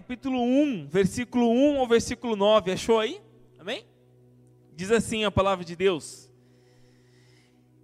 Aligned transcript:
capítulo 0.00 0.40
1, 0.40 0.88
versículo 0.88 1.50
1 1.50 1.78
ao 1.78 1.86
versículo 1.86 2.34
9. 2.34 2.72
Achou 2.72 2.98
aí? 2.98 3.20
Amém? 3.58 3.84
Diz 4.74 4.90
assim 4.90 5.26
a 5.26 5.30
palavra 5.30 5.62
de 5.62 5.76
Deus. 5.76 6.30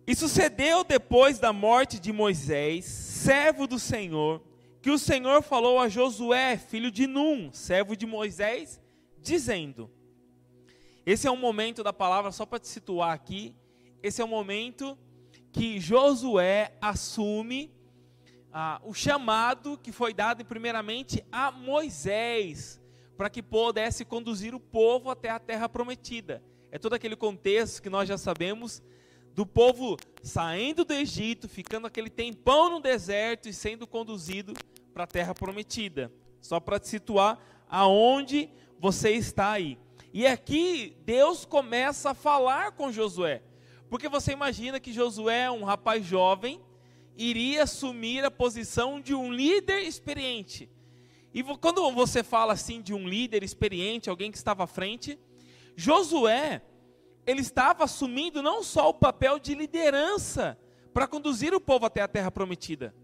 E 0.07 0.15
sucedeu 0.15 0.83
depois 0.83 1.39
da 1.39 1.53
morte 1.53 2.01
de 2.01 2.15
Moisés, 2.15 2.87
servo 2.87 3.67
do 3.67 3.79
Senhor, 3.79 4.43
que 4.81 4.91
o 4.91 4.99
Senhor 4.99 5.43
falou 5.43 5.79
a 5.79 5.91
Josué, 5.91 6.57
filho 6.57 6.91
de 6.91 7.07
Num, 7.07 7.53
servo 7.53 7.95
de 7.95 8.07
Moisés, 8.07 8.81
dizendo: 9.21 9.91
Esse 11.05 11.27
é 11.27 11.31
um 11.31 11.37
momento 11.37 11.85
da 11.85 11.93
palavra, 11.93 12.33
só 12.33 12.47
para 12.47 12.59
te 12.59 12.69
situar 12.69 13.13
aqui, 13.13 13.55
esse 14.03 14.23
é 14.23 14.25
o 14.25 14.29
momento 14.29 14.97
que 15.53 15.79
Josué 15.79 16.79
assume 16.81 17.76
ah, 18.59 18.81
o 18.83 18.95
chamado 18.95 19.77
que 19.77 19.93
foi 19.93 20.15
dado 20.15 20.43
primeiramente 20.43 21.23
a 21.31 21.51
Moisés, 21.51 22.81
para 23.15 23.29
que 23.29 23.43
pudesse 23.43 24.03
conduzir 24.03 24.55
o 24.55 24.61
povo 24.61 25.11
até 25.11 25.29
a 25.29 25.39
terra 25.39 25.69
prometida. 25.69 26.43
É 26.73 26.79
todo 26.79 26.95
aquele 26.95 27.17
contexto 27.17 27.83
que 27.83 27.91
nós 27.91 28.09
já 28.09 28.17
sabemos 28.17 28.83
do 29.35 29.45
povo 29.45 29.99
saindo 30.23 30.87
do 30.87 30.95
Egito, 30.95 31.51
ficando 31.51 31.87
aquele 31.87 32.09
tempão 32.09 32.71
no 32.71 32.81
deserto 32.81 33.47
e 33.47 33.53
sendo 33.53 33.87
conduzido 33.87 34.55
para 34.95 35.05
a 35.05 35.07
terra 35.07 35.35
prometida. 35.35 36.11
Só 36.41 36.59
para 36.59 36.81
te 36.81 36.89
situar 36.89 37.39
aonde 37.69 38.49
você 38.79 39.11
está 39.11 39.51
aí. 39.53 39.79
E 40.15 40.27
aqui 40.27 40.97
Deus 41.05 41.45
começa 41.45 42.13
a 42.13 42.15
falar 42.15 42.73
com 42.73 42.91
Josué. 42.91 43.43
Porque 43.91 44.09
você 44.09 44.33
imagina 44.33 44.81
que 44.81 44.95
Josué, 44.95 45.51
um 45.51 45.63
rapaz 45.63 46.07
jovem, 46.07 46.59
iria 47.17 47.63
assumir 47.63 48.25
a 48.25 48.31
posição 48.31 49.01
de 49.01 49.15
um 49.15 49.33
líder 49.33 49.83
experiente. 49.83 50.69
E 51.33 51.43
quando 51.43 51.91
você 51.93 52.23
fala 52.23 52.53
assim 52.53 52.81
de 52.81 52.95
um 52.95 53.09
líder 53.09 53.43
experiente, 53.43 54.09
alguém 54.09 54.31
que 54.31 54.39
estava 54.39 54.65
à 54.65 54.67
frente, 54.67 55.19
Josué 55.75 56.63
ele 57.27 57.41
estava 57.41 57.85
assumindo 57.85 58.41
não 58.41 58.63
só 58.63 58.89
o 58.89 58.95
papel 58.95 59.39
de 59.39 59.55
liderança 59.55 60.57
para 60.95 61.09
conduzir 61.09 61.53
o 61.53 61.61
povo 61.61 61.85
até 61.85 62.01
a 62.01 62.09
terra 62.09 62.31
prometida. 62.31 62.95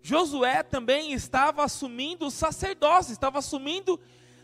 Josué 0.00 0.62
também 0.62 1.12
estava 1.12 1.64
assumindo 1.64 2.26
o 2.26 2.30
sacerdócio, 2.30 3.12
estava 3.12 3.40
assumindo 3.40 3.98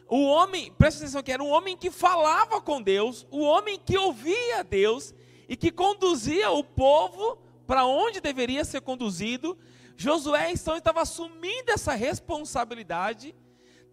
o 0.08 0.24
homem, 0.24 0.72
presta 0.72 1.04
atenção 1.04 1.22
que 1.22 1.30
era 1.30 1.42
um 1.42 1.50
homem 1.50 1.76
que 1.76 1.91
falava 1.91 2.60
com 2.60 2.82
Deus, 2.82 3.26
o 3.30 3.42
homem 3.42 3.78
que 3.78 3.96
ouvia 3.96 4.64
Deus 4.64 5.14
e 5.48 5.56
que 5.56 5.70
conduzia 5.70 6.50
o 6.50 6.64
povo 6.64 7.38
para 7.70 7.86
onde 7.86 8.20
deveria 8.20 8.64
ser 8.64 8.80
conduzido. 8.80 9.56
Josué 9.96 10.50
então 10.50 10.76
estava 10.76 11.02
assumindo 11.02 11.70
essa 11.70 11.94
responsabilidade 11.94 13.32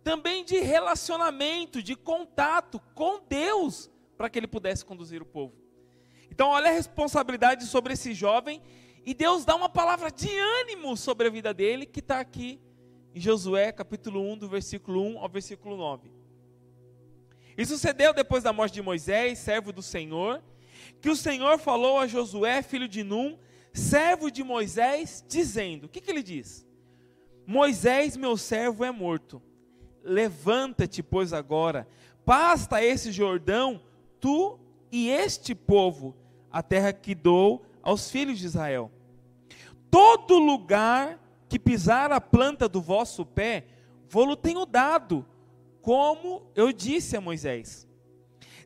também 0.04 0.44
de 0.44 0.58
relacionamento, 0.58 1.84
de 1.84 1.96
contato 1.96 2.82
com 2.96 3.20
Deus 3.30 3.88
para 4.18 4.32
que 4.32 4.40
ele 4.40 4.48
pudesse 4.48 4.84
conduzir 4.84 5.22
o 5.22 5.26
povo. 5.28 5.54
Então, 6.32 6.50
olha 6.50 6.72
a 6.72 6.74
responsabilidade 6.74 7.66
sobre 7.66 7.94
esse 7.94 8.16
jovem, 8.16 8.64
e 9.06 9.14
Deus 9.14 9.46
dá 9.46 9.56
uma 9.56 9.70
palavra 9.70 10.10
de 10.10 10.28
ânimo 10.36 10.98
sobre 10.98 11.28
a 11.28 11.30
vida 11.30 11.54
dele, 11.54 11.86
que 11.86 12.00
está 12.00 12.20
aqui 12.20 12.60
em 13.14 13.20
Josué, 13.20 13.72
capítulo 13.72 14.20
1, 14.32 14.40
do 14.40 14.50
versículo 14.50 15.04
1 15.04 15.20
ao 15.20 15.30
versículo 15.30 15.78
9. 15.78 16.12
E 17.56 17.64
sucedeu 17.64 18.12
depois 18.12 18.42
da 18.42 18.52
morte 18.52 18.74
de 18.74 18.82
Moisés, 18.82 19.38
servo 19.38 19.72
do 19.72 19.84
Senhor, 19.84 20.42
que 21.00 21.12
o 21.12 21.16
Senhor 21.16 21.60
falou 21.60 22.00
a 22.00 22.08
Josué, 22.08 22.64
filho 22.64 22.88
de 22.88 23.04
Num, 23.04 23.38
servo 23.78 24.30
de 24.30 24.44
Moisés, 24.44 25.24
dizendo: 25.28 25.86
O 25.86 25.90
que, 25.90 26.02
que 26.02 26.12
ele 26.12 26.24
diz? 26.24 26.68
Moisés, 27.46 28.18
meu 28.18 28.36
servo, 28.36 28.84
é 28.84 28.92
morto. 28.92 29.42
Levanta-te, 30.04 31.02
pois 31.04 31.32
agora, 31.34 31.88
pasta 32.26 32.84
esse 32.84 33.12
Jordão 33.12 33.82
tu 34.20 34.60
e 34.92 35.10
este 35.10 35.54
povo 35.54 36.16
a 36.52 36.62
terra 36.62 36.92
que 36.92 37.14
dou 37.14 37.66
aos 37.82 38.10
filhos 38.10 38.40
de 38.40 38.46
Israel. 38.46 38.92
Todo 39.90 40.38
lugar 40.38 41.20
que 41.48 41.60
pisar 41.60 42.12
a 42.12 42.20
planta 42.20 42.68
do 42.68 42.82
vosso 42.82 43.26
pé, 43.26 43.66
vou-lo 44.10 44.36
tenho 44.36 44.66
dado, 44.66 45.26
como 45.82 46.50
eu 46.56 46.74
disse 46.74 47.16
a 47.16 47.22
Moisés. 47.22 47.88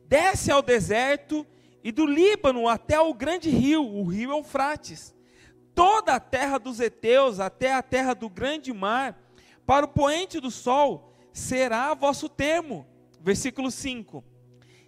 Desce 0.06 0.50
ao 0.50 0.62
deserto 0.62 1.46
e 1.82 1.90
do 1.90 2.06
Líbano 2.06 2.68
até 2.68 3.00
o 3.00 3.12
grande 3.14 3.50
rio, 3.50 3.84
o 3.84 4.04
rio 4.04 4.30
Eufrates, 4.30 5.14
toda 5.74 6.14
a 6.14 6.20
terra 6.20 6.58
dos 6.58 6.80
heteus 6.80 7.40
até 7.40 7.72
a 7.72 7.82
terra 7.82 8.14
do 8.14 8.28
grande 8.28 8.72
mar, 8.72 9.20
para 9.66 9.86
o 9.86 9.88
poente 9.88 10.40
do 10.40 10.50
sol, 10.50 11.12
será 11.32 11.94
vosso 11.94 12.28
termo. 12.28 12.86
Versículo 13.20 13.70
5 13.70 14.32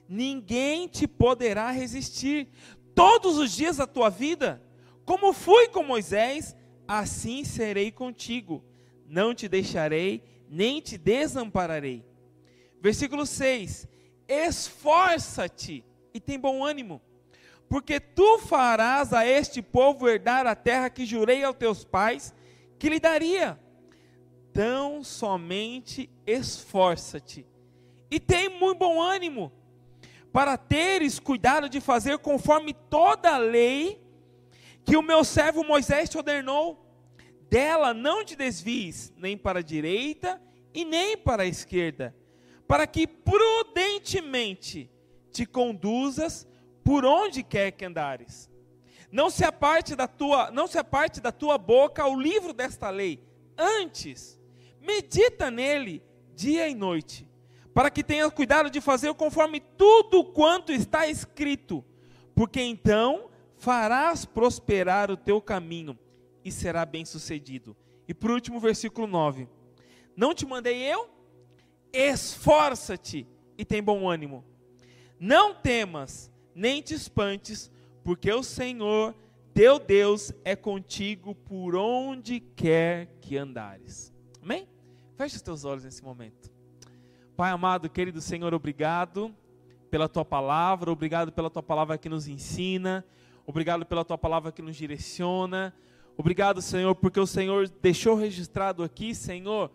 ninguém 0.08 0.86
te 0.86 1.06
poderá 1.06 1.70
resistir 1.70 2.48
todos 2.94 3.36
os 3.38 3.52
dias 3.52 3.78
da 3.78 3.86
tua 3.86 4.08
vida. 4.08 4.62
Como 5.04 5.32
fui 5.32 5.68
com 5.68 5.82
Moisés, 5.82 6.56
assim 6.86 7.44
serei 7.44 7.90
contigo. 7.90 8.64
Não 9.06 9.34
te 9.34 9.48
deixarei, 9.48 10.22
nem 10.48 10.80
te 10.80 10.96
desampararei. 10.96 12.04
Versículo 12.80 13.26
6: 13.26 13.86
Esforça-te 14.28 15.84
e 16.14 16.20
tem 16.20 16.38
bom 16.38 16.64
ânimo, 16.64 17.02
porque 17.68 17.98
tu 17.98 18.38
farás 18.38 19.12
a 19.12 19.26
este 19.26 19.60
povo 19.60 20.08
herdar 20.08 20.46
a 20.46 20.54
terra 20.54 20.88
que 20.88 21.04
jurei 21.04 21.42
aos 21.42 21.56
teus 21.56 21.84
pais 21.84 22.32
que 22.78 22.88
lhe 22.88 23.00
daria. 23.00 23.58
Tão 24.52 25.02
somente 25.02 26.08
esforça-te 26.24 27.44
e 28.08 28.20
tem 28.20 28.48
muito 28.48 28.78
bom 28.78 29.02
ânimo 29.02 29.52
para 30.32 30.56
teres 30.56 31.18
cuidado 31.18 31.68
de 31.68 31.80
fazer 31.80 32.18
conforme 32.18 32.72
toda 32.72 33.34
a 33.34 33.38
lei 33.38 34.00
que 34.84 34.96
o 34.96 35.02
meu 35.02 35.24
servo 35.24 35.64
Moisés 35.64 36.08
te 36.08 36.16
ordenou. 36.16 36.80
Dela 37.50 37.92
não 37.92 38.24
te 38.24 38.36
desvies, 38.36 39.12
nem 39.16 39.36
para 39.36 39.58
a 39.58 39.62
direita 39.62 40.40
e 40.72 40.84
nem 40.84 41.16
para 41.16 41.42
a 41.42 41.46
esquerda, 41.46 42.14
para 42.66 42.86
que 42.86 43.06
prudentemente 43.06 44.90
te 45.34 45.44
conduzas 45.44 46.46
por 46.84 47.04
onde 47.04 47.42
quer 47.42 47.72
que 47.72 47.84
andares. 47.84 48.48
Não 49.10 49.28
se 49.28 49.44
aparte 49.44 49.96
da 49.96 50.06
tua, 50.06 50.50
não 50.52 50.68
se 50.68 50.78
aparte 50.78 51.20
da 51.20 51.32
tua 51.32 51.58
boca 51.58 52.06
o 52.06 52.18
livro 52.18 52.52
desta 52.52 52.88
lei. 52.88 53.20
Antes, 53.58 54.40
medita 54.80 55.50
nele 55.50 56.02
dia 56.34 56.68
e 56.68 56.74
noite 56.74 57.28
para 57.74 57.90
que 57.90 58.04
tenhas 58.04 58.32
cuidado 58.32 58.70
de 58.70 58.80
fazer 58.80 59.12
conforme 59.14 59.58
tudo 59.58 60.24
quanto 60.24 60.70
está 60.70 61.08
escrito, 61.08 61.84
porque 62.32 62.60
então 62.60 63.28
farás 63.56 64.24
prosperar 64.24 65.10
o 65.10 65.16
teu 65.16 65.40
caminho 65.40 65.98
e 66.44 66.52
será 66.52 66.86
bem-sucedido. 66.86 67.76
E 68.06 68.14
por 68.14 68.30
último, 68.30 68.60
versículo 68.60 69.08
9: 69.08 69.48
Não 70.16 70.32
te 70.32 70.46
mandei 70.46 70.80
eu? 70.82 71.08
Esforça-te 71.92 73.26
e 73.58 73.64
tem 73.64 73.82
bom 73.82 74.08
ânimo. 74.08 74.44
Não 75.24 75.54
temas, 75.54 76.30
nem 76.54 76.82
te 76.82 76.92
espantes, 76.92 77.72
porque 78.04 78.30
o 78.30 78.42
Senhor, 78.42 79.14
teu 79.54 79.78
Deus, 79.78 80.34
é 80.44 80.54
contigo 80.54 81.34
por 81.34 81.74
onde 81.74 82.40
quer 82.40 83.06
que 83.22 83.38
andares. 83.38 84.12
Amém? 84.42 84.68
Feche 85.16 85.36
os 85.36 85.40
teus 85.40 85.64
olhos 85.64 85.82
nesse 85.82 86.04
momento. 86.04 86.52
Pai 87.34 87.50
amado, 87.50 87.88
querido 87.88 88.20
Senhor, 88.20 88.52
obrigado 88.52 89.34
pela 89.90 90.10
tua 90.10 90.26
palavra, 90.26 90.92
obrigado 90.92 91.32
pela 91.32 91.48
tua 91.48 91.62
palavra 91.62 91.96
que 91.96 92.10
nos 92.10 92.28
ensina, 92.28 93.02
obrigado 93.46 93.86
pela 93.86 94.04
tua 94.04 94.18
palavra 94.18 94.52
que 94.52 94.60
nos 94.60 94.76
direciona. 94.76 95.74
Obrigado, 96.18 96.60
Senhor, 96.60 96.94
porque 96.96 97.18
o 97.18 97.26
Senhor 97.26 97.66
deixou 97.80 98.14
registrado 98.14 98.82
aqui, 98.82 99.14
Senhor, 99.14 99.70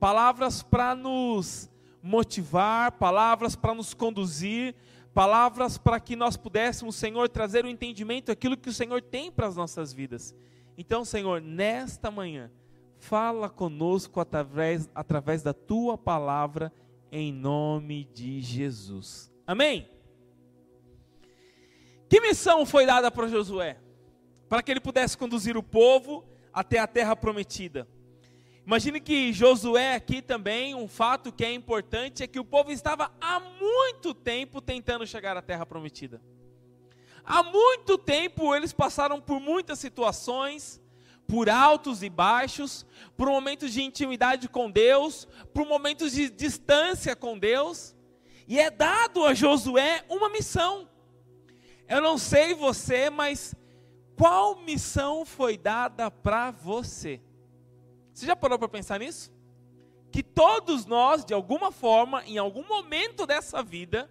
palavras 0.00 0.60
para 0.60 0.96
nos 0.96 1.70
motivar, 2.02 2.92
palavras 2.92 3.56
para 3.56 3.74
nos 3.74 3.94
conduzir, 3.94 4.74
palavras 5.12 5.76
para 5.78 5.98
que 5.98 6.14
nós 6.14 6.36
pudéssemos, 6.36 6.96
Senhor, 6.96 7.28
trazer 7.28 7.64
o 7.64 7.68
entendimento 7.68 8.26
daquilo 8.26 8.56
que 8.56 8.68
o 8.68 8.72
Senhor 8.72 9.02
tem 9.02 9.30
para 9.30 9.46
as 9.46 9.56
nossas 9.56 9.92
vidas. 9.92 10.34
Então, 10.76 11.04
Senhor, 11.04 11.40
nesta 11.40 12.10
manhã, 12.10 12.50
fala 12.98 13.48
conosco 13.48 14.20
através, 14.20 14.88
através 14.94 15.42
da 15.42 15.52
tua 15.52 15.98
palavra 15.98 16.72
em 17.10 17.32
nome 17.32 18.04
de 18.12 18.40
Jesus. 18.40 19.32
Amém? 19.46 19.88
Que 22.08 22.20
missão 22.20 22.64
foi 22.64 22.86
dada 22.86 23.10
para 23.10 23.28
Josué? 23.28 23.78
Para 24.48 24.62
que 24.62 24.70
ele 24.70 24.80
pudesse 24.80 25.16
conduzir 25.16 25.56
o 25.56 25.62
povo 25.62 26.24
até 26.52 26.78
a 26.78 26.86
terra 26.86 27.14
prometida. 27.14 27.86
Imagine 28.68 29.00
que 29.00 29.32
Josué 29.32 29.94
aqui 29.94 30.20
também, 30.20 30.74
um 30.74 30.86
fato 30.86 31.32
que 31.32 31.42
é 31.42 31.50
importante 31.50 32.22
é 32.22 32.26
que 32.26 32.38
o 32.38 32.44
povo 32.44 32.70
estava 32.70 33.10
há 33.18 33.40
muito 33.40 34.12
tempo 34.12 34.60
tentando 34.60 35.06
chegar 35.06 35.34
à 35.38 35.40
terra 35.40 35.64
prometida. 35.64 36.20
Há 37.24 37.42
muito 37.42 37.96
tempo 37.96 38.54
eles 38.54 38.70
passaram 38.70 39.22
por 39.22 39.40
muitas 39.40 39.78
situações, 39.78 40.82
por 41.26 41.48
altos 41.48 42.02
e 42.02 42.10
baixos, 42.10 42.84
por 43.16 43.28
momentos 43.28 43.72
de 43.72 43.80
intimidade 43.80 44.50
com 44.50 44.70
Deus, 44.70 45.26
por 45.54 45.64
momentos 45.66 46.12
de 46.12 46.28
distância 46.28 47.16
com 47.16 47.38
Deus. 47.38 47.96
E 48.46 48.60
é 48.60 48.70
dado 48.70 49.24
a 49.24 49.32
Josué 49.32 50.04
uma 50.10 50.28
missão. 50.28 50.86
Eu 51.88 52.02
não 52.02 52.18
sei 52.18 52.52
você, 52.52 53.08
mas 53.08 53.54
qual 54.14 54.60
missão 54.60 55.24
foi 55.24 55.56
dada 55.56 56.10
para 56.10 56.50
você? 56.50 57.22
Você 58.18 58.26
já 58.26 58.34
parou 58.34 58.58
para 58.58 58.68
pensar 58.68 58.98
nisso? 58.98 59.30
Que 60.10 60.24
todos 60.24 60.84
nós, 60.86 61.24
de 61.24 61.32
alguma 61.32 61.70
forma, 61.70 62.24
em 62.24 62.36
algum 62.36 62.66
momento 62.66 63.24
dessa 63.24 63.62
vida, 63.62 64.10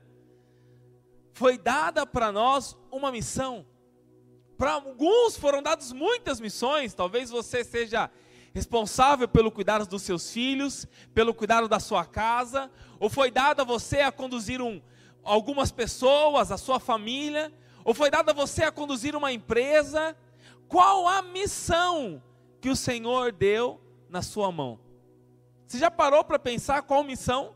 foi 1.33 1.57
dada 1.57 2.06
para 2.06 2.31
nós 2.31 2.77
uma 2.89 3.12
missão. 3.12 3.65
Para 4.57 4.71
alguns 4.71 5.36
foram 5.36 5.62
dadas 5.62 5.92
muitas 5.92 6.39
missões, 6.39 6.94
talvez 6.94 7.30
você 7.30 7.65
seja 7.65 8.09
responsável 8.54 9.27
pelo 9.27 9.51
cuidado 9.51 9.86
dos 9.86 10.04
seus 10.04 10.31
filhos, 10.31 10.88
pelo 11.13 11.33
cuidado 11.33 11.68
da 11.68 11.77
sua 11.77 12.06
casa, 12.06 12.71
ou 13.01 13.10
foi 13.10 13.30
dado 13.30 13.60
a 13.60 13.65
você 13.65 14.00
a 14.00 14.10
conduzir 14.10 14.62
um, 14.62 14.81
algumas 15.21 15.69
pessoas, 15.69 16.50
a 16.50 16.57
sua 16.57 16.80
família, 16.80 17.51
ou 17.83 17.94
foi 17.94 18.10
dado 18.10 18.30
a 18.30 18.33
você 18.33 18.63
a 18.63 18.71
conduzir 18.71 19.18
uma 19.18 19.33
empresa. 19.33 20.15
Qual 20.69 21.10
a 21.10 21.21
missão 21.21 22.24
que 22.62 22.69
o 22.69 22.75
Senhor 22.75 23.33
deu 23.33 23.81
na 24.09 24.21
sua 24.21 24.51
mão? 24.51 24.80
Você 25.65 25.77
já 25.77 25.92
parou 25.92 26.24
para 26.24 26.39
pensar 26.39 26.81
qual 26.83 27.04
missão? 27.04 27.56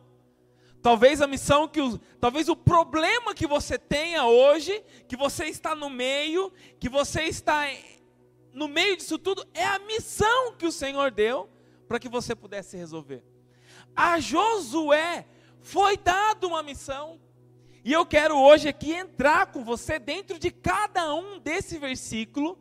Talvez 0.81 1.21
a 1.21 1.27
missão 1.27 1.67
que 1.67 1.79
o, 1.79 1.97
talvez 2.19 2.49
o 2.49 2.55
problema 2.55 3.35
que 3.35 3.45
você 3.45 3.77
tenha 3.77 4.25
hoje, 4.25 4.83
que 5.07 5.15
você 5.15 5.45
está 5.45 5.75
no 5.75 5.89
meio, 5.89 6.51
que 6.79 6.89
você 6.89 7.23
está 7.23 7.67
no 8.51 8.67
meio 8.67 8.97
disso 8.97 9.17
tudo, 9.17 9.45
é 9.53 9.63
a 9.63 9.79
missão 9.79 10.53
que 10.53 10.65
o 10.65 10.71
Senhor 10.71 11.11
deu 11.11 11.49
para 11.87 11.99
que 11.99 12.09
você 12.09 12.35
pudesse 12.35 12.75
resolver. 12.75 13.23
A 13.95 14.19
Josué 14.19 15.27
foi 15.61 15.97
dado 15.97 16.47
uma 16.47 16.63
missão. 16.63 17.19
E 17.83 17.91
eu 17.93 18.05
quero 18.05 18.37
hoje 18.37 18.67
aqui 18.67 18.93
entrar 18.93 19.47
com 19.47 19.63
você 19.63 19.99
dentro 19.99 20.37
de 20.37 20.51
cada 20.51 21.13
um 21.13 21.39
desse 21.39 21.77
versículo. 21.77 22.57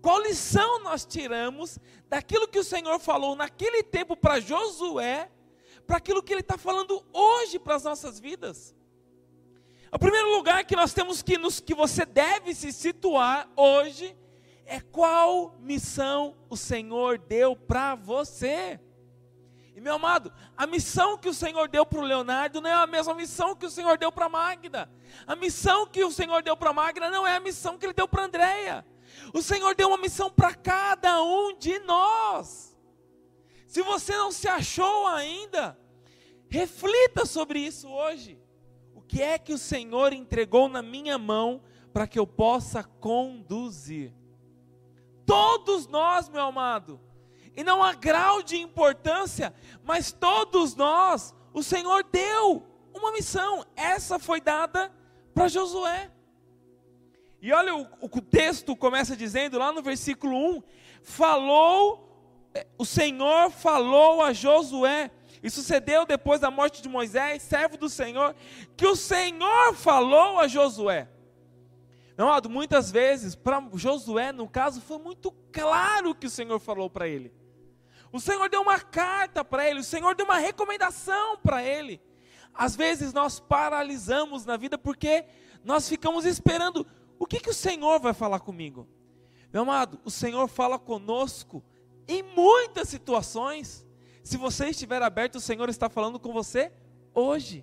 Qual 0.00 0.20
lição 0.20 0.82
nós 0.82 1.04
tiramos 1.04 1.78
daquilo 2.08 2.48
que 2.48 2.58
o 2.58 2.64
Senhor 2.64 2.98
falou 2.98 3.36
naquele 3.36 3.82
tempo 3.82 4.16
para 4.16 4.40
Josué 4.40 5.30
para 5.90 5.96
aquilo 5.96 6.22
que 6.22 6.32
Ele 6.32 6.40
está 6.40 6.56
falando 6.56 7.04
hoje 7.12 7.58
para 7.58 7.74
as 7.74 7.82
nossas 7.82 8.20
vidas. 8.20 8.76
O 9.92 9.98
primeiro 9.98 10.30
lugar 10.36 10.64
que 10.64 10.76
nós 10.76 10.92
temos 10.92 11.20
que 11.20 11.36
nos 11.36 11.58
que 11.58 11.74
você 11.74 12.06
deve 12.06 12.54
se 12.54 12.72
situar 12.72 13.50
hoje 13.56 14.16
é 14.64 14.80
qual 14.80 15.56
missão 15.58 16.36
o 16.48 16.56
Senhor 16.56 17.18
deu 17.18 17.56
para 17.56 17.96
você. 17.96 18.78
E 19.74 19.80
meu 19.80 19.94
amado, 19.94 20.32
a 20.56 20.64
missão 20.64 21.18
que 21.18 21.28
o 21.28 21.34
Senhor 21.34 21.68
deu 21.68 21.84
para 21.84 21.98
o 21.98 22.04
Leonardo 22.04 22.60
não 22.60 22.70
é 22.70 22.74
a 22.74 22.86
mesma 22.86 23.12
missão 23.12 23.56
que 23.56 23.66
o 23.66 23.70
Senhor 23.70 23.98
deu 23.98 24.12
para 24.12 24.26
a 24.26 24.28
Magda. 24.28 24.88
A 25.26 25.34
missão 25.34 25.88
que 25.88 26.04
o 26.04 26.12
Senhor 26.12 26.40
deu 26.40 26.56
para 26.56 26.70
a 26.70 26.72
Magda 26.72 27.10
não 27.10 27.26
é 27.26 27.34
a 27.34 27.40
missão 27.40 27.76
que 27.76 27.84
ele 27.84 27.92
deu 27.92 28.06
para 28.06 28.22
a 28.22 28.26
Andréia. 28.26 28.86
O 29.32 29.42
Senhor 29.42 29.74
deu 29.74 29.88
uma 29.88 29.96
missão 29.96 30.30
para 30.30 30.54
cada 30.54 31.22
um 31.22 31.56
de 31.56 31.78
nós. 31.80 32.76
Se 33.66 33.82
você 33.82 34.16
não 34.16 34.32
se 34.32 34.48
achou 34.48 35.06
ainda, 35.06 35.78
reflita 36.48 37.24
sobre 37.24 37.60
isso 37.60 37.88
hoje. 37.88 38.40
O 38.94 39.00
que 39.00 39.22
é 39.22 39.38
que 39.38 39.52
o 39.52 39.58
Senhor 39.58 40.12
entregou 40.12 40.68
na 40.68 40.82
minha 40.82 41.16
mão 41.16 41.62
para 41.92 42.06
que 42.06 42.18
eu 42.18 42.26
possa 42.26 42.82
conduzir? 42.82 44.12
Todos 45.24 45.86
nós, 45.86 46.28
meu 46.28 46.42
amado, 46.42 47.00
e 47.56 47.62
não 47.62 47.82
há 47.82 47.92
grau 47.92 48.42
de 48.42 48.56
importância, 48.56 49.54
mas 49.84 50.10
todos 50.10 50.74
nós, 50.74 51.34
o 51.52 51.62
Senhor 51.62 52.02
deu 52.04 52.66
uma 52.92 53.12
missão, 53.12 53.64
essa 53.76 54.18
foi 54.18 54.40
dada 54.40 54.92
para 55.32 55.48
Josué. 55.48 56.10
E 57.42 57.52
olha, 57.52 57.74
o, 57.74 57.86
o 58.00 58.20
texto 58.20 58.76
começa 58.76 59.16
dizendo 59.16 59.58
lá 59.58 59.72
no 59.72 59.82
versículo 59.82 60.36
1: 60.56 60.62
falou 61.02 62.10
o 62.76 62.84
Senhor 62.84 63.50
falou 63.50 64.22
a 64.22 64.32
Josué, 64.32 65.10
e 65.42 65.48
sucedeu 65.48 66.04
depois 66.04 66.40
da 66.40 66.50
morte 66.50 66.82
de 66.82 66.88
Moisés, 66.88 67.42
servo 67.42 67.76
do 67.76 67.88
Senhor, 67.88 68.34
que 68.76 68.86
o 68.86 68.96
Senhor 68.96 69.74
falou 69.74 70.38
a 70.38 70.46
Josué. 70.46 71.08
Meu 72.18 72.26
amado, 72.26 72.50
muitas 72.50 72.90
vezes, 72.90 73.34
para 73.34 73.66
Josué, 73.74 74.32
no 74.32 74.46
caso, 74.46 74.80
foi 74.82 74.98
muito 74.98 75.32
claro 75.50 76.14
que 76.14 76.26
o 76.26 76.30
Senhor 76.30 76.58
falou 76.58 76.90
para 76.90 77.08
ele. 77.08 77.32
O 78.12 78.20
Senhor 78.20 78.50
deu 78.50 78.60
uma 78.60 78.78
carta 78.78 79.42
para 79.42 79.66
ele, 79.66 79.80
o 79.80 79.84
Senhor 79.84 80.14
deu 80.14 80.26
uma 80.26 80.36
recomendação 80.36 81.38
para 81.38 81.62
ele. 81.62 82.02
Às 82.52 82.76
vezes 82.76 83.12
nós 83.14 83.40
paralisamos 83.40 84.44
na 84.44 84.56
vida 84.56 84.76
porque 84.76 85.24
nós 85.64 85.88
ficamos 85.88 86.26
esperando 86.26 86.86
o 87.20 87.26
que, 87.26 87.38
que 87.38 87.50
o 87.50 87.54
Senhor 87.54 88.00
vai 88.00 88.14
falar 88.14 88.40
comigo. 88.40 88.88
Meu 89.52 89.62
amado, 89.62 90.00
o 90.06 90.10
Senhor 90.10 90.48
fala 90.48 90.78
conosco 90.78 91.62
em 92.08 92.22
muitas 92.22 92.88
situações, 92.88 93.86
se 94.24 94.38
você 94.38 94.70
estiver 94.70 95.02
aberto, 95.02 95.36
o 95.36 95.40
Senhor 95.40 95.68
está 95.68 95.90
falando 95.90 96.18
com 96.18 96.32
você 96.32 96.72
hoje. 97.14 97.62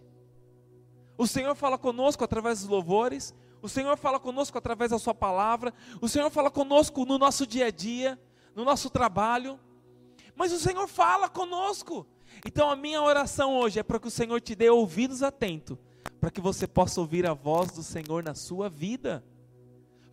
O 1.17 1.25
Senhor 1.25 1.55
fala 1.55 1.75
conosco 1.75 2.23
através 2.23 2.59
dos 2.59 2.69
louvores, 2.69 3.33
o 3.59 3.67
Senhor 3.67 3.97
fala 3.97 4.19
conosco 4.19 4.59
através 4.59 4.91
da 4.91 4.99
Sua 4.99 5.15
palavra, 5.15 5.73
o 5.99 6.07
Senhor 6.07 6.29
fala 6.29 6.51
conosco 6.51 7.03
no 7.03 7.17
nosso 7.17 7.47
dia 7.47 7.65
a 7.65 7.71
dia, 7.71 8.19
no 8.55 8.63
nosso 8.63 8.91
trabalho, 8.91 9.59
mas 10.35 10.53
o 10.53 10.59
Senhor 10.59 10.87
fala 10.87 11.27
conosco. 11.27 12.05
Então 12.45 12.69
a 12.69 12.75
minha 12.75 13.01
oração 13.01 13.57
hoje 13.57 13.79
é 13.79 13.83
para 13.83 13.99
que 13.99 14.07
o 14.07 14.11
Senhor 14.11 14.39
te 14.39 14.53
dê 14.53 14.69
ouvidos 14.69 15.23
atentos, 15.23 15.79
para 16.21 16.29
que 16.29 16.39
você 16.39 16.67
possa 16.67 17.01
ouvir 17.01 17.25
a 17.25 17.33
voz 17.33 17.71
do 17.71 17.81
Senhor 17.81 18.23
na 18.23 18.35
sua 18.35 18.69
vida. 18.69 19.25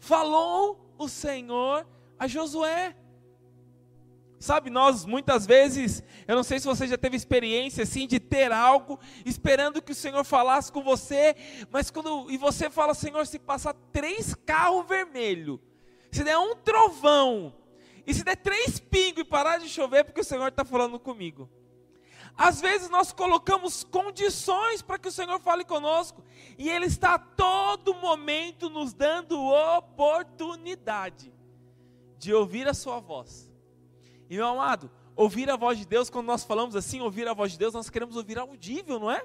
Falou 0.04 0.94
o 0.98 1.08
Senhor 1.08 1.86
a 2.18 2.26
Josué. 2.26 2.94
Sabe, 4.38 4.68
nós 4.68 5.06
muitas 5.06 5.46
vezes, 5.46 6.02
eu 6.28 6.36
não 6.36 6.42
sei 6.42 6.60
se 6.60 6.66
você 6.66 6.86
já 6.86 6.98
teve 6.98 7.16
experiência 7.16 7.84
assim 7.84 8.06
de 8.06 8.20
ter 8.20 8.52
algo, 8.52 9.00
esperando 9.24 9.80
que 9.80 9.92
o 9.92 9.94
Senhor 9.94 10.22
falasse 10.22 10.70
com 10.70 10.82
você, 10.82 11.34
mas 11.70 11.90
quando 11.90 12.30
e 12.30 12.36
você 12.36 12.68
fala, 12.68 12.92
Senhor, 12.92 13.26
se 13.26 13.38
passar 13.38 13.72
três 13.94 14.34
carros 14.34 14.86
vermelhos, 14.86 15.58
se 16.12 16.22
der 16.22 16.36
um 16.36 16.54
trovão, 16.54 17.54
e 18.06 18.12
se 18.12 18.22
der 18.22 18.36
três 18.36 18.78
pingos 18.78 19.22
e 19.22 19.24
parar 19.24 19.56
de 19.56 19.70
chover, 19.70 20.04
porque 20.04 20.20
o 20.20 20.24
Senhor 20.24 20.48
está 20.48 20.66
falando 20.66 21.00
comigo. 21.00 21.48
Às 22.36 22.60
vezes 22.60 22.88
nós 22.88 23.12
colocamos 23.12 23.84
condições 23.84 24.82
para 24.82 24.98
que 24.98 25.08
o 25.08 25.12
Senhor 25.12 25.38
fale 25.40 25.64
conosco, 25.64 26.24
e 26.58 26.68
Ele 26.68 26.86
está 26.86 27.14
a 27.14 27.18
todo 27.18 27.94
momento 27.94 28.68
nos 28.68 28.92
dando 28.92 29.40
oportunidade 29.40 31.32
de 32.18 32.34
ouvir 32.34 32.66
a 32.68 32.74
Sua 32.74 32.98
voz 32.98 33.54
e 34.28 34.36
meu 34.36 34.46
amado, 34.46 34.90
ouvir 35.14 35.50
a 35.50 35.56
voz 35.56 35.78
de 35.78 35.86
Deus, 35.86 36.08
quando 36.10 36.26
nós 36.26 36.44
falamos 36.44 36.74
assim, 36.74 37.00
ouvir 37.00 37.28
a 37.28 37.34
voz 37.34 37.52
de 37.52 37.58
Deus, 37.58 37.74
nós 37.74 37.90
queremos 37.90 38.16
ouvir 38.16 38.38
audível, 38.38 38.98
não 38.98 39.10
é? 39.10 39.24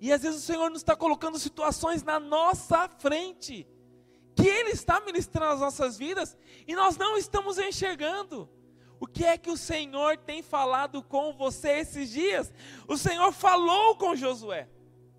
E 0.00 0.12
às 0.12 0.22
vezes 0.22 0.42
o 0.42 0.46
Senhor 0.46 0.70
nos 0.70 0.80
está 0.80 0.94
colocando 0.94 1.38
situações 1.38 2.02
na 2.02 2.20
nossa 2.20 2.88
frente, 2.88 3.66
que 4.34 4.46
Ele 4.46 4.70
está 4.70 5.00
ministrando 5.00 5.54
as 5.54 5.60
nossas 5.60 5.96
vidas, 5.96 6.36
e 6.66 6.74
nós 6.74 6.96
não 6.96 7.16
estamos 7.16 7.58
enxergando. 7.58 8.48
O 9.02 9.06
que 9.06 9.24
é 9.24 9.36
que 9.36 9.50
o 9.50 9.56
Senhor 9.56 10.16
tem 10.16 10.42
falado 10.42 11.02
com 11.02 11.32
você 11.32 11.80
esses 11.80 12.08
dias? 12.08 12.54
O 12.86 12.96
Senhor 12.96 13.32
falou 13.32 13.96
com 13.96 14.14
Josué. 14.14 14.68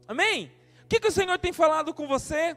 Amém? 0.07 0.49
O 0.85 0.87
que, 0.87 1.01
que 1.01 1.09
o 1.09 1.11
Senhor 1.11 1.37
tem 1.37 1.51
falado 1.51 1.93
com 1.93 2.07
você? 2.07 2.55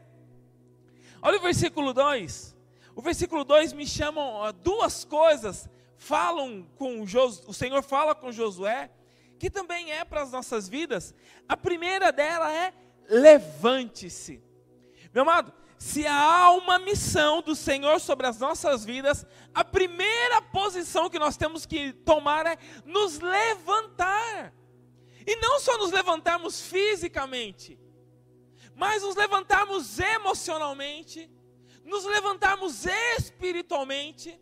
Olha 1.21 1.39
o 1.39 1.43
versículo 1.43 1.93
2. 1.93 2.57
O 2.95 3.03
versículo 3.03 3.43
2 3.43 3.73
me 3.73 3.85
chama 3.85 4.53
duas 4.53 5.05
coisas 5.05 5.69
falam 5.97 6.65
com 6.77 7.05
Jos, 7.05 7.43
o 7.49 7.53
Senhor 7.53 7.83
fala 7.83 8.15
com 8.15 8.31
Josué, 8.31 8.91
que 9.37 9.51
também 9.51 9.91
é 9.91 10.05
para 10.05 10.23
as 10.23 10.31
nossas 10.31 10.69
vidas. 10.69 11.13
A 11.49 11.57
primeira 11.57 12.13
dela 12.13 12.53
é 12.53 12.73
levante-se. 13.09 14.41
Meu 15.13 15.23
amado, 15.23 15.53
se 15.79 16.07
há 16.07 16.51
uma 16.53 16.79
missão 16.79 17.43
do 17.43 17.55
Senhor 17.55 18.01
sobre 18.01 18.27
as 18.27 18.39
nossas 18.39 18.85
vidas, 18.85 19.27
a 19.55 19.65
primeira 19.65 20.41
posição 20.41 21.11
que 21.11 21.19
nós 21.19 21.37
temos 21.37 21.67
que 21.67 21.93
tomar 21.93 22.47
é 22.47 22.59
nos 22.85 23.19
levantar. 23.19 24.55
E 25.27 25.37
não 25.37 25.61
só 25.61 25.77
nos 25.77 25.91
levantarmos 25.91 26.61
fisicamente, 26.61 27.79
mas 28.75 29.03
nos 29.03 29.17
levantarmos 29.17 29.99
emocionalmente, 29.99 31.31
nos 31.85 32.05
levantarmos 32.05 32.87
espiritualmente, 33.19 34.41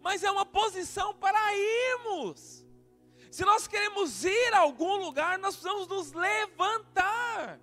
mas 0.00 0.22
é 0.22 0.30
uma 0.30 0.46
posição 0.46 1.14
para 1.14 1.38
irmos. 1.54 2.66
Se 3.30 3.44
nós 3.44 3.66
queremos 3.66 4.24
ir 4.24 4.54
a 4.54 4.58
algum 4.58 4.96
lugar, 4.96 5.38
nós 5.38 5.56
precisamos 5.56 5.88
nos 5.88 6.12
levantar. 6.12 7.60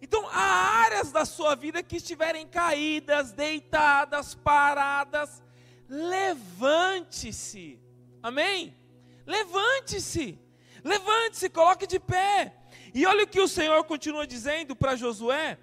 Então, 0.00 0.28
há 0.28 0.82
áreas 0.84 1.10
da 1.10 1.24
sua 1.24 1.54
vida 1.54 1.82
que 1.82 1.96
estiverem 1.96 2.46
caídas, 2.46 3.32
deitadas, 3.32 4.34
paradas. 4.34 5.42
levante-se. 5.88 7.80
Amém? 8.22 8.74
Levante-se. 9.26 10.38
Levante-se, 10.84 11.50
coloque 11.50 11.86
de 11.86 11.98
pé. 11.98 12.54
E 12.94 13.06
olha 13.06 13.24
o 13.24 13.28
que 13.28 13.40
o 13.40 13.48
Senhor 13.48 13.82
continua 13.84 14.26
dizendo 14.26 14.74
para 14.76 14.96
Josué: 14.96 15.58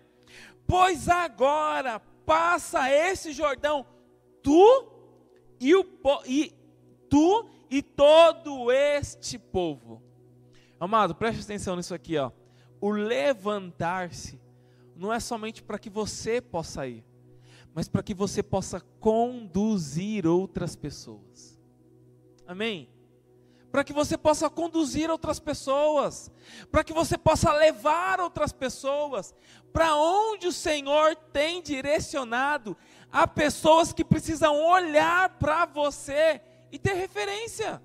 Pois 0.67 1.07
agora 1.07 1.99
passa 2.25 2.89
esse 2.91 3.31
Jordão, 3.31 3.85
tu 4.41 4.91
e, 5.59 5.75
o, 5.75 5.85
e 6.25 6.53
tu 7.09 7.49
e 7.69 7.81
todo 7.81 8.71
este 8.71 9.37
povo. 9.37 10.03
Amado, 10.79 11.15
preste 11.15 11.41
atenção 11.41 11.75
nisso 11.75 11.93
aqui, 11.93 12.17
ó. 12.17 12.31
O 12.79 12.89
levantar-se 12.89 14.39
não 14.95 15.11
é 15.11 15.19
somente 15.19 15.61
para 15.61 15.79
que 15.79 15.89
você 15.89 16.39
possa 16.39 16.87
ir, 16.87 17.03
mas 17.73 17.87
para 17.87 18.03
que 18.03 18.13
você 18.13 18.41
possa 18.41 18.79
conduzir 18.99 20.25
outras 20.25 20.75
pessoas. 20.75 21.59
Amém? 22.47 22.89
Para 23.71 23.83
que 23.83 23.91
você 23.91 24.17
possa 24.17 24.49
conduzir 24.49 25.09
outras 25.09 25.39
pessoas, 25.39 26.31
para 26.71 26.83
que 26.83 26.93
você 26.93 27.17
possa 27.17 27.51
levar 27.51 28.21
outras 28.21 28.53
pessoas 28.53 29.35
para 29.73 29.93
onde 29.97 30.47
o 30.47 30.53
Senhor 30.53 31.17
tem 31.33 31.61
direcionado 31.61 32.77
a 33.11 33.27
pessoas 33.27 33.91
que 33.91 34.05
precisam 34.05 34.55
olhar 34.55 35.37
para 35.37 35.65
você 35.65 36.41
e 36.71 36.79
ter 36.79 36.93
referência. 36.93 37.81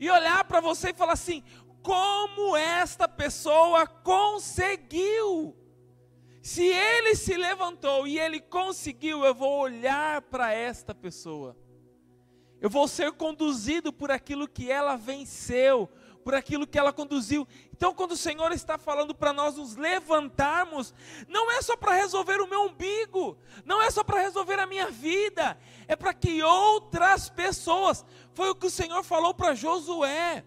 E 0.00 0.10
olhar 0.10 0.42
para 0.44 0.60
você 0.60 0.90
e 0.90 0.94
falar 0.94 1.12
assim: 1.12 1.44
como 1.82 2.56
esta 2.56 3.08
pessoa 3.08 3.86
conseguiu? 3.86 5.56
Se 6.42 6.64
ele 6.64 7.14
se 7.14 7.36
levantou 7.36 8.06
e 8.06 8.18
ele 8.18 8.40
conseguiu, 8.40 9.24
eu 9.24 9.34
vou 9.34 9.60
olhar 9.60 10.22
para 10.22 10.52
esta 10.52 10.94
pessoa. 10.94 11.56
Eu 12.60 12.70
vou 12.70 12.88
ser 12.88 13.12
conduzido 13.12 13.92
por 13.92 14.10
aquilo 14.10 14.48
que 14.48 14.70
ela 14.70 14.96
venceu, 14.96 15.88
por 16.24 16.34
aquilo 16.34 16.66
que 16.66 16.78
ela 16.78 16.92
conduziu. 16.92 17.46
Então, 17.72 17.94
quando 17.94 18.12
o 18.12 18.16
Senhor 18.16 18.52
está 18.52 18.76
falando 18.78 19.14
para 19.14 19.32
nós 19.32 19.56
nos 19.56 19.76
levantarmos, 19.76 20.94
não 21.26 21.50
é 21.50 21.62
só 21.62 21.76
para 21.76 21.94
resolver 21.94 22.40
o 22.40 22.46
meu 22.46 22.64
umbigo, 22.64 23.38
não 23.64 23.82
é 23.82 23.90
só 23.90 24.04
para 24.04 24.20
resolver 24.20 24.58
a 24.58 24.66
minha 24.66 24.90
vida, 24.90 25.58
é 25.88 25.96
para 25.96 26.12
que 26.12 26.42
outras 26.42 27.28
pessoas. 27.30 28.04
Foi 28.34 28.50
o 28.50 28.54
que 28.54 28.66
o 28.66 28.70
Senhor 28.70 29.02
falou 29.02 29.34
para 29.34 29.54
Josué. 29.54 30.44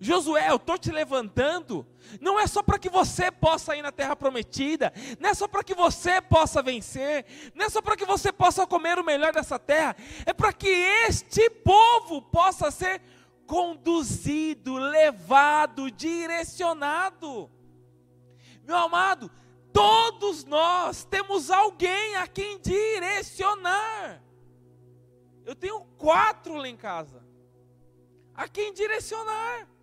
Josué, 0.00 0.50
eu 0.50 0.56
estou 0.56 0.76
te 0.76 0.90
levantando, 0.90 1.86
não 2.20 2.38
é 2.38 2.46
só 2.46 2.62
para 2.62 2.78
que 2.78 2.88
você 2.88 3.30
possa 3.30 3.74
ir 3.76 3.82
na 3.82 3.90
terra 3.90 4.14
prometida, 4.14 4.92
não 5.18 5.30
é 5.30 5.34
só 5.34 5.48
para 5.48 5.64
que 5.64 5.74
você 5.74 6.20
possa 6.20 6.62
vencer, 6.62 7.24
não 7.54 7.64
é 7.64 7.70
só 7.70 7.80
para 7.80 7.96
que 7.96 8.04
você 8.04 8.30
possa 8.30 8.66
comer 8.66 8.98
o 8.98 9.04
melhor 9.04 9.32
dessa 9.32 9.58
terra, 9.58 9.96
é 10.26 10.32
para 10.32 10.52
que 10.52 10.68
este 10.68 11.48
povo 11.48 12.20
possa 12.20 12.70
ser 12.70 13.00
conduzido, 13.46 14.74
levado, 14.74 15.90
direcionado. 15.90 17.50
Meu 18.64 18.76
amado, 18.76 19.30
todos 19.72 20.44
nós 20.44 21.04
temos 21.04 21.50
alguém 21.50 22.16
a 22.16 22.26
quem 22.26 22.58
direcionar. 22.58 24.22
Eu 25.44 25.54
tenho 25.54 25.80
quatro 25.96 26.56
lá 26.56 26.68
em 26.68 26.76
casa, 26.76 27.24
a 28.34 28.48
quem 28.48 28.74
direcionar. 28.74 29.75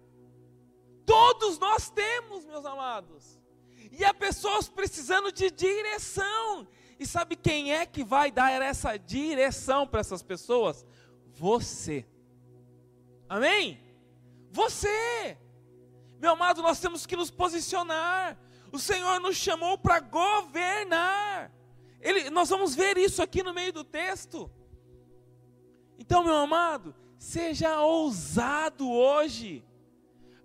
Todos 1.05 1.59
nós 1.59 1.89
temos, 1.89 2.45
meus 2.45 2.65
amados. 2.65 3.39
E 3.91 4.03
há 4.03 4.13
pessoas 4.13 4.67
precisando 4.67 5.31
de 5.31 5.51
direção. 5.51 6.67
E 6.99 7.05
sabe 7.05 7.35
quem 7.35 7.73
é 7.73 7.85
que 7.85 8.03
vai 8.03 8.31
dar 8.31 8.51
essa 8.61 8.97
direção 8.97 9.85
para 9.87 9.99
essas 9.99 10.23
pessoas? 10.23 10.85
Você. 11.33 12.05
Amém? 13.27 13.81
Você. 14.51 15.37
Meu 16.19 16.31
amado, 16.31 16.61
nós 16.61 16.79
temos 16.79 17.05
que 17.05 17.15
nos 17.15 17.29
posicionar. 17.29 18.37
O 18.71 18.79
Senhor 18.79 19.19
nos 19.19 19.35
chamou 19.35 19.77
para 19.77 19.99
governar. 19.99 21.51
Ele, 21.99 22.29
nós 22.29 22.49
vamos 22.49 22.73
ver 22.73 22.97
isso 22.97 23.21
aqui 23.21 23.43
no 23.43 23.53
meio 23.53 23.73
do 23.73 23.83
texto. 23.83 24.49
Então, 25.97 26.23
meu 26.23 26.35
amado, 26.35 26.95
seja 27.17 27.79
ousado 27.81 28.89
hoje. 28.89 29.63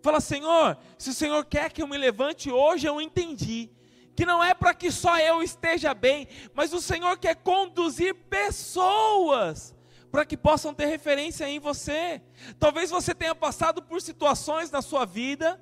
Fala, 0.00 0.20
Senhor, 0.20 0.78
se 0.96 1.10
o 1.10 1.14
Senhor 1.14 1.44
quer 1.44 1.72
que 1.72 1.82
eu 1.82 1.88
me 1.88 1.98
levante 1.98 2.50
hoje, 2.50 2.86
eu 2.86 3.00
entendi. 3.00 3.70
Que 4.14 4.26
não 4.26 4.42
é 4.42 4.54
para 4.54 4.74
que 4.74 4.90
só 4.90 5.18
eu 5.18 5.42
esteja 5.42 5.94
bem, 5.94 6.26
mas 6.54 6.72
o 6.72 6.80
Senhor 6.80 7.18
quer 7.18 7.36
conduzir 7.36 8.14
pessoas 8.14 9.74
para 10.10 10.24
que 10.24 10.36
possam 10.36 10.72
ter 10.74 10.86
referência 10.86 11.48
em 11.48 11.58
você. 11.58 12.22
Talvez 12.58 12.90
você 12.90 13.14
tenha 13.14 13.34
passado 13.34 13.82
por 13.82 14.00
situações 14.00 14.70
na 14.70 14.82
sua 14.82 15.04
vida 15.04 15.60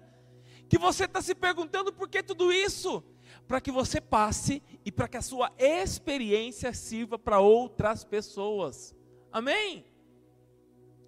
que 0.69 0.79
você 0.79 1.05
está 1.05 1.21
se 1.23 1.35
perguntando 1.35 1.93
por 1.93 2.09
que 2.09 2.23
tudo 2.23 2.53
isso, 2.53 3.03
para 3.47 3.61
que 3.61 3.71
você 3.71 4.01
passe 4.01 4.63
e 4.85 4.91
para 4.91 5.09
que 5.09 5.17
a 5.17 5.23
sua 5.23 5.53
experiência 5.59 6.73
sirva 6.73 7.19
para 7.19 7.39
outras 7.41 8.05
pessoas. 8.05 8.95
Amém? 9.31 9.85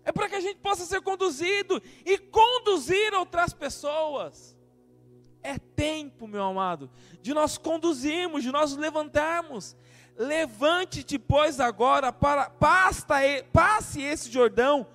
É 0.08 0.12
para 0.12 0.26
que 0.26 0.36
a 0.36 0.40
gente 0.40 0.56
possa 0.60 0.86
ser 0.86 1.02
conduzido 1.02 1.82
e 2.02 2.16
conduzir 2.16 3.12
outras 3.12 3.52
pessoas. 3.52 4.56
É 5.42 5.58
tempo, 5.58 6.26
meu 6.26 6.44
amado, 6.44 6.90
de 7.20 7.34
nós 7.34 7.58
conduzirmos, 7.58 8.42
de 8.42 8.50
nós 8.50 8.74
levantarmos. 8.74 9.76
Levante-te, 10.16 11.18
pois, 11.18 11.60
agora, 11.60 12.10
para 12.10 12.48
pasta, 12.48 13.16
passe 13.52 14.00
esse 14.00 14.30
Jordão, 14.30 14.86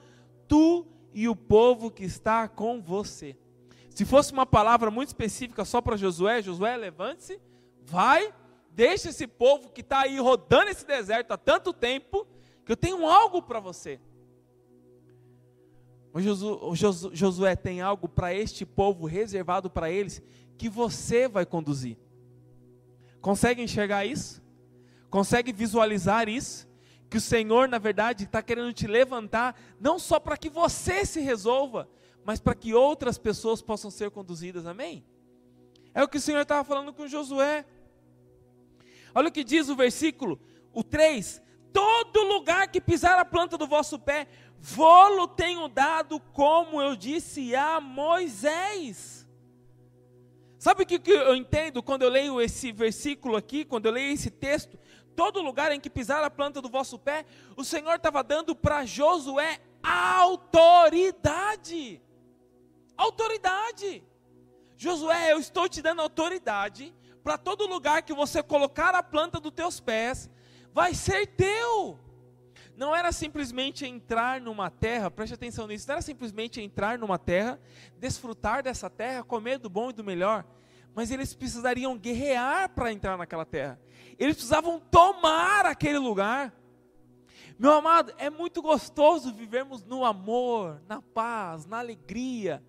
tu 0.48 0.84
e 1.14 1.30
o 1.30 1.36
povo 1.36 1.92
que 1.92 2.04
está 2.04 2.48
com 2.48 2.82
você. 2.82 3.38
Se 3.92 4.06
fosse 4.06 4.34
uma 4.34 4.48
palavra 4.48 4.90
muito 4.90 5.10
específica 5.10 5.64
só 5.64 5.80
para 5.80 5.96
Josué, 5.96 6.42
Josué, 6.42 6.76
levante-se, 6.76 7.40
vai, 7.84 8.34
deixa 8.72 9.10
esse 9.10 9.28
povo 9.28 9.70
que 9.70 9.82
está 9.82 10.00
aí 10.00 10.18
rodando 10.18 10.72
esse 10.72 10.88
deserto 10.88 11.34
há 11.34 11.38
tanto 11.38 11.72
tempo, 11.72 12.26
que 12.66 12.72
eu 12.72 12.78
tenho 12.78 13.08
algo 13.08 13.44
para 13.44 13.60
você. 13.60 14.00
Josué 16.22 17.56
tem 17.56 17.82
algo 17.82 18.08
para 18.08 18.34
este 18.34 18.66
povo 18.66 19.08
reservado 19.08 19.70
para 19.70 19.90
eles 19.90 20.22
que 20.58 20.70
você 20.70 21.28
vai 21.28 21.46
conduzir. 21.46 21.98
Consegue 23.20 23.62
enxergar 23.62 24.06
isso? 24.06 24.44
Consegue 25.10 25.52
visualizar 25.52 26.30
isso? 26.30 26.68
Que 27.10 27.18
o 27.18 27.22
Senhor, 27.22 27.68
na 27.68 27.78
verdade, 27.78 28.26
está 28.26 28.42
querendo 28.42 28.74
te 28.74 28.86
levantar, 28.86 29.60
não 29.80 29.98
só 29.98 30.20
para 30.20 30.38
que 30.38 30.50
você 30.50 31.06
se 31.06 31.20
resolva, 31.20 31.88
mas 32.26 32.40
para 32.40 32.56
que 32.56 32.74
outras 32.74 33.18
pessoas 33.18 33.62
possam 33.62 33.90
ser 33.90 34.12
conduzidas, 34.12 34.66
amém? 34.66 35.06
É 35.94 36.04
o 36.04 36.08
que 36.08 36.18
o 36.18 36.22
Senhor 36.22 36.42
estava 36.42 36.64
falando 36.64 36.94
com 36.94 37.08
Josué. 37.08 37.66
Olha 39.14 39.30
o 39.30 39.32
que 39.32 39.44
diz 39.44 39.70
o 39.70 39.76
versículo, 39.76 40.40
o 40.72 40.84
3: 40.84 41.42
Todo 41.72 42.24
lugar 42.24 42.68
que 42.68 42.82
pisar 42.82 43.20
a 43.20 43.26
planta 43.26 43.58
do 43.58 43.68
vosso 43.68 44.00
pé, 44.00 44.28
Vou-lo 44.66 45.28
tenho 45.28 45.68
dado, 45.68 46.22
como 46.22 46.82
eu 46.82 46.96
disse 46.96 47.54
a 47.54 47.82
Moisés. 47.82 49.28
Sabe 50.58 50.84
o 50.84 50.86
que, 50.86 51.00
que 51.00 51.12
eu 51.12 51.36
entendo 51.36 51.84
quando 51.84 52.04
eu 52.04 52.10
leio 52.10 52.40
esse 52.40 52.72
versículo 52.72 53.36
aqui, 53.36 53.66
quando 53.66 53.88
eu 53.88 53.92
leio 53.92 54.14
esse 54.14 54.32
texto? 54.32 54.80
Todo 55.18 55.42
lugar 55.42 55.74
em 55.74 55.82
que 55.82 55.90
pisar 55.90 56.24
a 56.24 56.30
planta 56.30 56.62
do 56.62 56.70
vosso 56.70 56.98
pé, 56.98 57.26
o 57.58 57.64
Senhor 57.66 57.96
estava 57.96 58.24
dando 58.24 58.56
para 58.56 58.86
Josué 58.86 59.60
autoridade. 59.84 60.42
Autoridade. 62.96 64.02
Josué, 64.78 65.34
eu 65.34 65.40
estou 65.40 65.68
te 65.68 65.82
dando 65.82 66.02
autoridade 66.02 66.96
para 67.22 67.38
todo 67.38 67.68
lugar 67.68 68.02
que 68.02 68.14
você 68.14 68.42
colocar 68.42 68.96
a 68.96 69.04
planta 69.04 69.42
dos 69.42 69.52
teus 69.52 69.82
pés, 69.82 70.30
vai 70.72 70.94
ser 70.94 71.28
teu 71.28 72.00
não 72.84 72.94
era 72.94 73.14
simplesmente 73.14 73.86
entrar 73.86 74.42
numa 74.42 74.70
terra, 74.70 75.10
preste 75.10 75.34
atenção 75.34 75.66
nisso, 75.66 75.88
não 75.88 75.94
era 75.94 76.02
simplesmente 76.02 76.60
entrar 76.60 77.00
numa 77.00 77.18
terra, 77.18 77.58
desfrutar 77.98 78.62
dessa 78.62 78.90
terra, 78.90 79.24
comer 79.24 79.58
do 79.58 79.70
bom 79.70 79.90
e 79.90 79.94
do 79.94 80.04
melhor, 80.04 80.44
mas 80.94 81.10
eles 81.10 81.34
precisariam 81.34 81.98
guerrear 81.98 82.68
para 82.68 82.92
entrar 82.92 83.18
naquela 83.18 83.46
terra, 83.46 83.80
eles 84.20 84.36
precisavam 84.36 84.82
tomar 84.82 85.66
aquele 85.66 85.98
lugar. 85.98 86.54
Meu 87.58 87.72
amado, 87.72 88.14
é 88.18 88.30
muito 88.30 88.62
gostoso 88.62 89.34
vivermos 89.34 89.86
no 89.86 90.04
amor, 90.04 90.82
na 90.86 91.02
paz, 91.02 91.66
na 91.66 91.80
alegria, 91.80 92.62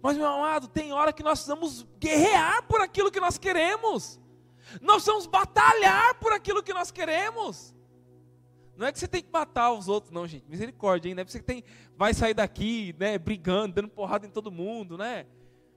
mas 0.00 0.16
meu 0.16 0.28
amado, 0.28 0.68
tem 0.68 0.92
hora 0.92 1.12
que 1.12 1.24
nós 1.24 1.40
precisamos 1.40 1.84
guerrear 1.98 2.62
por 2.68 2.80
aquilo 2.80 3.10
que 3.10 3.18
nós 3.18 3.38
queremos, 3.38 4.20
nós 4.80 5.02
precisamos 5.02 5.26
batalhar 5.26 6.14
por 6.20 6.32
aquilo 6.32 6.62
que 6.62 6.72
nós 6.72 6.92
queremos. 6.92 7.75
Não 8.76 8.86
é 8.86 8.92
que 8.92 8.98
você 8.98 9.08
tem 9.08 9.22
que 9.22 9.32
matar 9.32 9.72
os 9.72 9.88
outros, 9.88 10.12
não, 10.12 10.26
gente. 10.26 10.44
Misericórdia, 10.48 11.08
hein? 11.08 11.14
Não 11.14 11.22
é 11.22 11.24
que 11.24 11.32
você 11.32 11.40
tem, 11.40 11.64
vai 11.96 12.12
sair 12.12 12.34
daqui, 12.34 12.94
né, 12.98 13.18
brigando, 13.18 13.74
dando 13.74 13.88
porrada 13.88 14.26
em 14.26 14.30
todo 14.30 14.52
mundo, 14.52 14.98
né? 14.98 15.26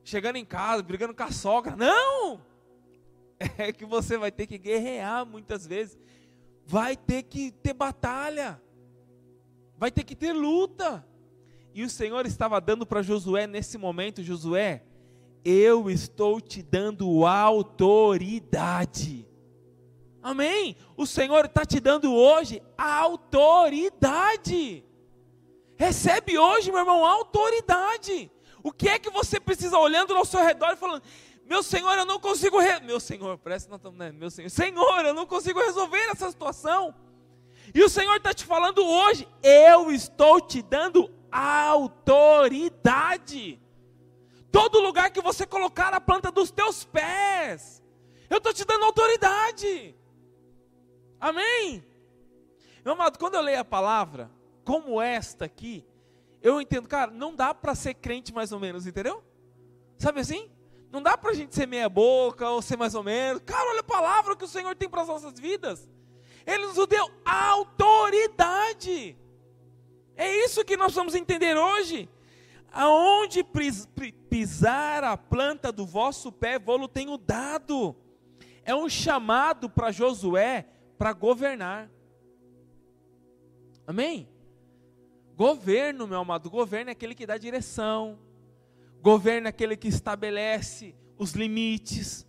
Chegando 0.03 0.35
em 0.35 0.45
casa, 0.45 0.83
brigando 0.83 1.13
com 1.13 1.23
a 1.23 1.31
sogra. 1.31 1.75
Não! 1.75 2.41
É 3.57 3.71
que 3.71 3.85
você 3.85 4.17
vai 4.17 4.33
ter 4.33 4.47
que 4.47 4.57
guerrear 4.57 5.25
muitas 5.25 5.65
vezes. 5.65 5.97
vai 6.65 6.97
ter 6.97 7.23
que 7.23 7.51
ter 7.51 7.71
batalha, 7.71 8.61
vai 9.77 9.89
ter 9.89 10.03
que 10.03 10.13
ter 10.13 10.33
luta. 10.33 11.07
E 11.73 11.83
o 11.83 11.89
Senhor 11.89 12.25
estava 12.25 12.59
dando 12.59 12.85
para 12.85 13.01
Josué 13.01 13.47
nesse 13.47 13.77
momento: 13.77 14.21
Josué, 14.21 14.83
eu 15.43 15.89
estou 15.89 16.39
te 16.41 16.61
dando 16.61 17.25
autoridade. 17.25 19.25
Amém? 20.21 20.75
O 20.97 21.05
Senhor 21.05 21.45
está 21.45 21.65
te 21.65 21.79
dando 21.79 22.13
hoje 22.13 22.61
autoridade. 22.77 24.03
Recebe 25.77 26.37
hoje, 26.37 26.71
meu 26.71 26.81
irmão, 26.81 27.05
autoridade. 27.05 28.29
O 28.61 28.71
que 28.71 28.89
é 28.89 28.99
que 28.99 29.09
você 29.09 29.39
precisa 29.39 29.77
olhando 29.77 30.13
ao 30.15 30.25
seu 30.25 30.43
redor 30.43 30.73
e 30.73 30.75
falando: 30.75 31.01
Meu 31.45 31.63
Senhor, 31.63 31.97
eu 31.97 32.05
não 32.05 32.19
consigo. 32.19 32.59
Re... 32.59 32.81
Meu 32.81 32.99
Senhor, 32.99 33.37
presta 33.37 33.79
não, 33.81 33.91
né? 33.93 34.11
Meu 34.11 34.29
Senhor, 34.29 34.49
Senhor, 34.49 35.05
eu 35.05 35.13
não 35.13 35.25
consigo 35.25 35.59
resolver 35.59 36.09
essa 36.11 36.29
situação. 36.29 36.93
E 37.73 37.81
o 37.81 37.89
Senhor 37.89 38.17
está 38.17 38.33
te 38.33 38.43
falando 38.43 38.85
hoje: 38.85 39.25
Eu 39.41 39.89
estou 39.91 40.41
te 40.41 40.61
dando 40.61 41.09
autoridade. 41.31 42.69
Todo 44.51 44.81
lugar 44.81 45.11
que 45.11 45.21
você 45.21 45.45
colocar 45.45 45.93
a 45.93 46.01
planta 46.01 46.29
dos 46.31 46.51
teus 46.51 46.83
pés, 46.83 47.81
eu 48.29 48.39
estou 48.39 48.53
te 48.53 48.65
dando 48.65 48.83
autoridade. 48.83 49.95
Amém? 51.19 51.83
Meu 52.83 52.93
amado, 52.93 53.19
quando 53.19 53.35
eu 53.35 53.41
leio 53.41 53.59
a 53.59 53.65
palavra, 53.65 54.31
como 54.63 55.01
esta 55.01 55.45
aqui, 55.45 55.85
eu 56.41 56.61
entendo, 56.61 56.87
cara, 56.87 57.11
não 57.11 57.35
dá 57.35 57.53
para 57.53 57.75
ser 57.75 57.95
crente 57.95 58.33
mais 58.33 58.51
ou 58.51 58.59
menos, 58.59 58.87
entendeu? 58.87 59.23
Sabe 59.97 60.21
assim? 60.21 60.49
Não 60.91 61.01
dá 61.01 61.17
para 61.17 61.31
a 61.31 61.33
gente 61.33 61.53
ser 61.53 61.67
meia 61.67 61.89
boca 61.89 62.49
ou 62.49 62.61
ser 62.61 62.77
mais 62.77 62.95
ou 62.95 63.03
menos. 63.03 63.41
Cara, 63.45 63.69
olha 63.69 63.81
a 63.81 63.83
palavra 63.83 64.35
que 64.35 64.45
o 64.45 64.47
Senhor 64.47 64.75
tem 64.75 64.89
para 64.89 65.01
as 65.01 65.07
nossas 65.07 65.37
vidas. 65.39 65.89
Ele 66.45 66.65
nos 66.65 66.87
deu 66.87 67.11
autoridade. 67.25 69.17
É 70.15 70.35
isso 70.45 70.65
que 70.65 70.77
nós 70.77 70.95
vamos 70.95 71.13
entender 71.15 71.55
hoje. 71.55 72.09
Aonde 72.71 73.45
pisar 74.29 75.03
a 75.03 75.17
planta 75.17 75.71
do 75.71 75.85
vosso 75.85 76.31
pé, 76.31 76.57
vou-lo 76.57 76.87
tenho 76.87 77.17
dado. 77.17 77.95
É 78.63 78.73
um 78.73 78.87
chamado 78.89 79.69
para 79.69 79.91
Josué 79.91 80.67
para 80.99 81.13
governar. 81.13 81.89
Amém? 83.87 84.27
Governo, 85.33 86.05
meu 86.05 86.19
amado, 86.19 86.49
governo 86.49 86.89
é 86.89 86.91
aquele 86.91 87.15
que 87.15 87.25
dá 87.25 87.37
direção, 87.37 88.19
governo 89.01 89.47
é 89.47 89.49
aquele 89.49 89.77
que 89.77 89.87
estabelece 89.87 90.93
os 91.17 91.31
limites, 91.31 92.27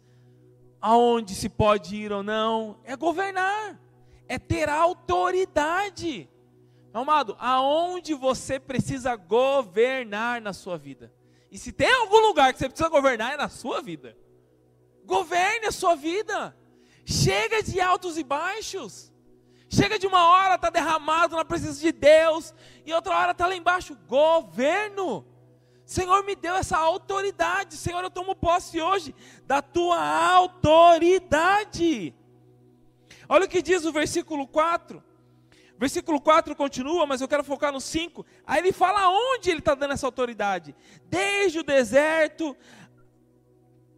aonde 0.80 1.34
se 1.34 1.48
pode 1.48 1.96
ir 1.96 2.12
ou 2.12 2.22
não, 2.22 2.78
é 2.84 2.94
governar, 2.94 3.76
é 4.28 4.38
ter 4.38 4.68
autoridade. 4.68 6.30
Meu 6.92 7.02
amado, 7.02 7.36
aonde 7.40 8.14
você 8.14 8.60
precisa 8.60 9.16
governar 9.16 10.40
na 10.40 10.52
sua 10.52 10.78
vida? 10.78 11.12
E 11.50 11.58
se 11.58 11.72
tem 11.72 11.92
algum 11.92 12.20
lugar 12.20 12.52
que 12.52 12.60
você 12.60 12.68
precisa 12.68 12.88
governar, 12.88 13.34
é 13.34 13.36
na 13.36 13.48
sua 13.48 13.82
vida. 13.82 14.16
Governe 15.04 15.66
a 15.66 15.72
sua 15.72 15.96
vida. 15.96 16.56
Chega 17.10 17.60
de 17.60 17.80
altos 17.80 18.16
e 18.16 18.22
baixos. 18.22 19.12
Chega 19.68 19.98
de 19.98 20.06
uma 20.06 20.28
hora 20.28 20.54
está 20.54 20.70
derramado 20.70 21.34
na 21.34 21.44
presença 21.44 21.80
de 21.80 21.90
Deus 21.90 22.54
e 22.86 22.92
outra 22.92 23.16
hora 23.16 23.32
está 23.32 23.48
lá 23.48 23.56
embaixo. 23.56 23.98
Governo. 24.06 25.26
Senhor 25.84 26.24
me 26.24 26.36
deu 26.36 26.54
essa 26.54 26.78
autoridade. 26.78 27.76
Senhor, 27.76 28.04
eu 28.04 28.10
tomo 28.10 28.36
posse 28.36 28.80
hoje 28.80 29.12
da 29.44 29.60
tua 29.60 29.98
autoridade. 30.34 32.14
Olha 33.28 33.46
o 33.46 33.48
que 33.48 33.60
diz 33.60 33.84
o 33.84 33.92
versículo 33.92 34.46
4. 34.46 35.02
Versículo 35.76 36.20
4 36.20 36.54
continua, 36.54 37.06
mas 37.06 37.20
eu 37.20 37.26
quero 37.26 37.42
focar 37.42 37.72
no 37.72 37.80
5. 37.80 38.24
Aí 38.46 38.60
ele 38.60 38.70
fala 38.70 39.08
onde 39.08 39.50
ele 39.50 39.58
está 39.60 39.74
dando 39.74 39.94
essa 39.94 40.06
autoridade: 40.06 40.76
desde 41.06 41.58
o 41.58 41.64
deserto 41.64 42.56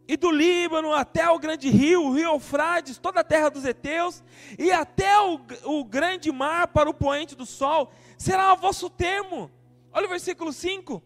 e 0.07 0.15
do 0.17 0.31
Líbano 0.31 0.93
até 0.93 1.29
o 1.29 1.39
grande 1.39 1.69
rio, 1.69 2.03
o 2.03 2.13
rio 2.13 2.31
Eufrates, 2.31 2.97
toda 2.97 3.21
a 3.21 3.23
terra 3.23 3.49
dos 3.49 3.65
heteus, 3.65 4.21
e 4.59 4.71
até 4.71 5.19
o, 5.21 5.39
o 5.63 5.85
grande 5.85 6.31
mar 6.31 6.67
para 6.67 6.89
o 6.89 6.93
poente 6.93 7.35
do 7.35 7.45
sol, 7.45 7.91
será 8.17 8.53
o 8.53 8.57
vosso 8.57 8.89
termo. 8.89 9.49
Olha 9.91 10.05
o 10.05 10.09
versículo 10.09 10.51
5. 10.51 11.01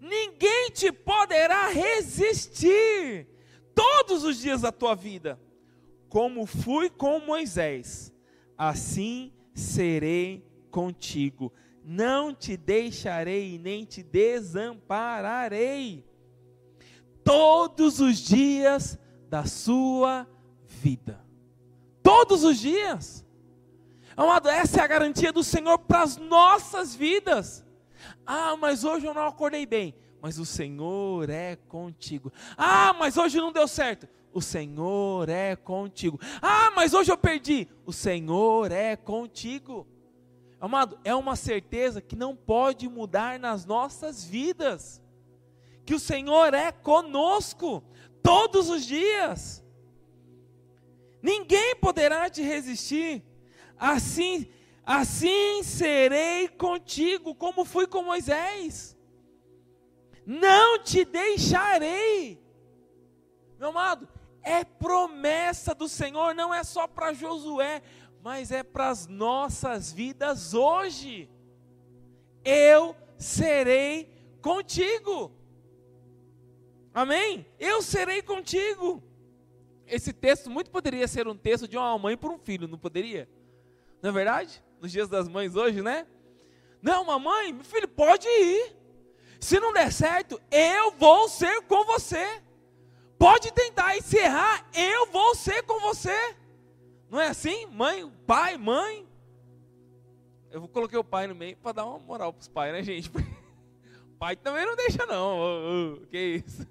Ninguém 0.00 0.70
te 0.70 0.92
poderá 0.92 1.68
resistir 1.68 3.26
todos 3.74 4.22
os 4.24 4.38
dias 4.38 4.60
da 4.60 4.70
tua 4.70 4.94
vida. 4.94 5.40
Como 6.08 6.46
fui 6.46 6.90
com 6.90 7.18
Moisés, 7.20 8.12
assim 8.56 9.32
serei 9.54 10.46
contigo. 10.70 11.52
Não 11.84 12.34
te 12.34 12.56
deixarei 12.56 13.58
nem 13.58 13.84
te 13.84 14.02
desampararei 14.02 16.04
todos 17.24 18.00
os 18.00 18.18
dias 18.18 18.98
da 19.28 19.44
sua 19.44 20.26
vida. 20.66 21.20
Todos 22.02 22.44
os 22.44 22.58
dias. 22.58 23.24
Amado, 24.16 24.48
essa 24.48 24.80
é 24.80 24.84
a 24.84 24.86
garantia 24.86 25.32
do 25.32 25.42
Senhor 25.42 25.78
para 25.78 26.02
as 26.02 26.16
nossas 26.16 26.94
vidas. 26.94 27.64
Ah, 28.26 28.56
mas 28.56 28.84
hoje 28.84 29.06
eu 29.06 29.14
não 29.14 29.26
acordei 29.26 29.64
bem. 29.64 29.94
Mas 30.20 30.38
o 30.38 30.46
Senhor 30.46 31.28
é 31.30 31.56
contigo. 31.56 32.32
Ah, 32.56 32.92
mas 32.92 33.16
hoje 33.16 33.38
não 33.38 33.52
deu 33.52 33.66
certo. 33.66 34.08
O 34.32 34.40
Senhor 34.40 35.28
é 35.28 35.56
contigo. 35.56 36.20
Ah, 36.40 36.70
mas 36.76 36.94
hoje 36.94 37.10
eu 37.10 37.18
perdi. 37.18 37.68
O 37.84 37.92
Senhor 37.92 38.70
é 38.70 38.96
contigo. 38.96 39.86
Amado, 40.60 40.96
é 41.02 41.12
uma 41.14 41.34
certeza 41.34 42.00
que 42.00 42.14
não 42.14 42.36
pode 42.36 42.88
mudar 42.88 43.38
nas 43.38 43.64
nossas 43.64 44.24
vidas 44.24 45.01
que 45.84 45.94
o 45.94 46.00
Senhor 46.00 46.54
é 46.54 46.70
conosco 46.72 47.82
todos 48.22 48.68
os 48.68 48.84
dias. 48.84 49.64
Ninguém 51.22 51.76
poderá 51.76 52.28
te 52.28 52.42
resistir. 52.42 53.22
Assim, 53.78 54.48
assim 54.84 55.62
serei 55.62 56.48
contigo, 56.48 57.34
como 57.34 57.64
fui 57.64 57.86
com 57.86 58.02
Moisés. 58.02 58.96
Não 60.24 60.78
te 60.82 61.04
deixarei. 61.04 62.40
Meu 63.58 63.70
amado, 63.70 64.08
é 64.42 64.64
promessa 64.64 65.74
do 65.74 65.88
Senhor, 65.88 66.34
não 66.34 66.52
é 66.52 66.64
só 66.64 66.86
para 66.86 67.12
Josué, 67.12 67.82
mas 68.22 68.50
é 68.50 68.62
para 68.62 68.90
as 68.90 69.06
nossas 69.06 69.92
vidas 69.92 70.54
hoje. 70.54 71.30
Eu 72.44 72.96
serei 73.18 74.10
contigo. 74.40 75.32
Amém? 76.94 77.46
Eu 77.58 77.80
serei 77.80 78.22
contigo. 78.22 79.02
Esse 79.86 80.12
texto 80.12 80.50
muito 80.50 80.70
poderia 80.70 81.06
ser 81.08 81.26
um 81.26 81.36
texto 81.36 81.66
de 81.66 81.76
uma 81.76 81.98
mãe 81.98 82.16
para 82.16 82.30
um 82.30 82.38
filho, 82.38 82.68
não 82.68 82.78
poderia? 82.78 83.28
Não 84.00 84.10
é 84.10 84.12
verdade? 84.12 84.62
Nos 84.80 84.90
dias 84.90 85.08
das 85.08 85.28
mães 85.28 85.54
hoje, 85.54 85.80
né? 85.80 86.06
Não, 86.80 87.04
mamãe, 87.04 87.52
meu 87.52 87.64
filho, 87.64 87.88
pode 87.88 88.26
ir. 88.26 88.76
Se 89.40 89.58
não 89.58 89.72
der 89.72 89.92
certo, 89.92 90.40
eu 90.50 90.92
vou 90.92 91.28
ser 91.28 91.62
com 91.62 91.84
você. 91.84 92.42
Pode 93.18 93.52
tentar 93.52 93.96
encerrar, 93.96 94.68
eu 94.74 95.06
vou 95.06 95.34
ser 95.34 95.62
com 95.62 95.78
você. 95.80 96.36
Não 97.08 97.20
é 97.20 97.28
assim? 97.28 97.66
Mãe, 97.66 98.10
pai, 98.26 98.56
mãe. 98.56 99.06
Eu 100.50 100.66
coloquei 100.68 100.98
o 100.98 101.04
pai 101.04 101.26
no 101.26 101.34
meio 101.34 101.56
para 101.56 101.72
dar 101.72 101.84
uma 101.86 101.98
moral 101.98 102.32
para 102.32 102.40
os 102.40 102.48
pais, 102.48 102.72
né, 102.72 102.82
gente? 102.82 103.10
pai 104.18 104.36
também 104.36 104.66
não 104.66 104.74
deixa, 104.76 105.06
não. 105.06 106.00
Que 106.10 106.42
isso? 106.44 106.66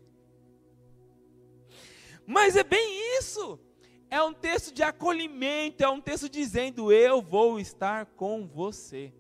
Mas 2.25 2.55
é 2.55 2.63
bem 2.63 3.17
isso. 3.17 3.60
É 4.10 4.21
um 4.21 4.34
texto 4.34 4.73
de 4.73 4.84
acolhimento, 4.84 5.84
é 5.84 5.89
um 5.89 6.01
texto 6.01 6.29
dizendo: 6.29 6.91
Eu 6.91 7.21
vou 7.21 7.60
estar 7.60 8.05
com 8.05 8.45
você. 8.45 9.13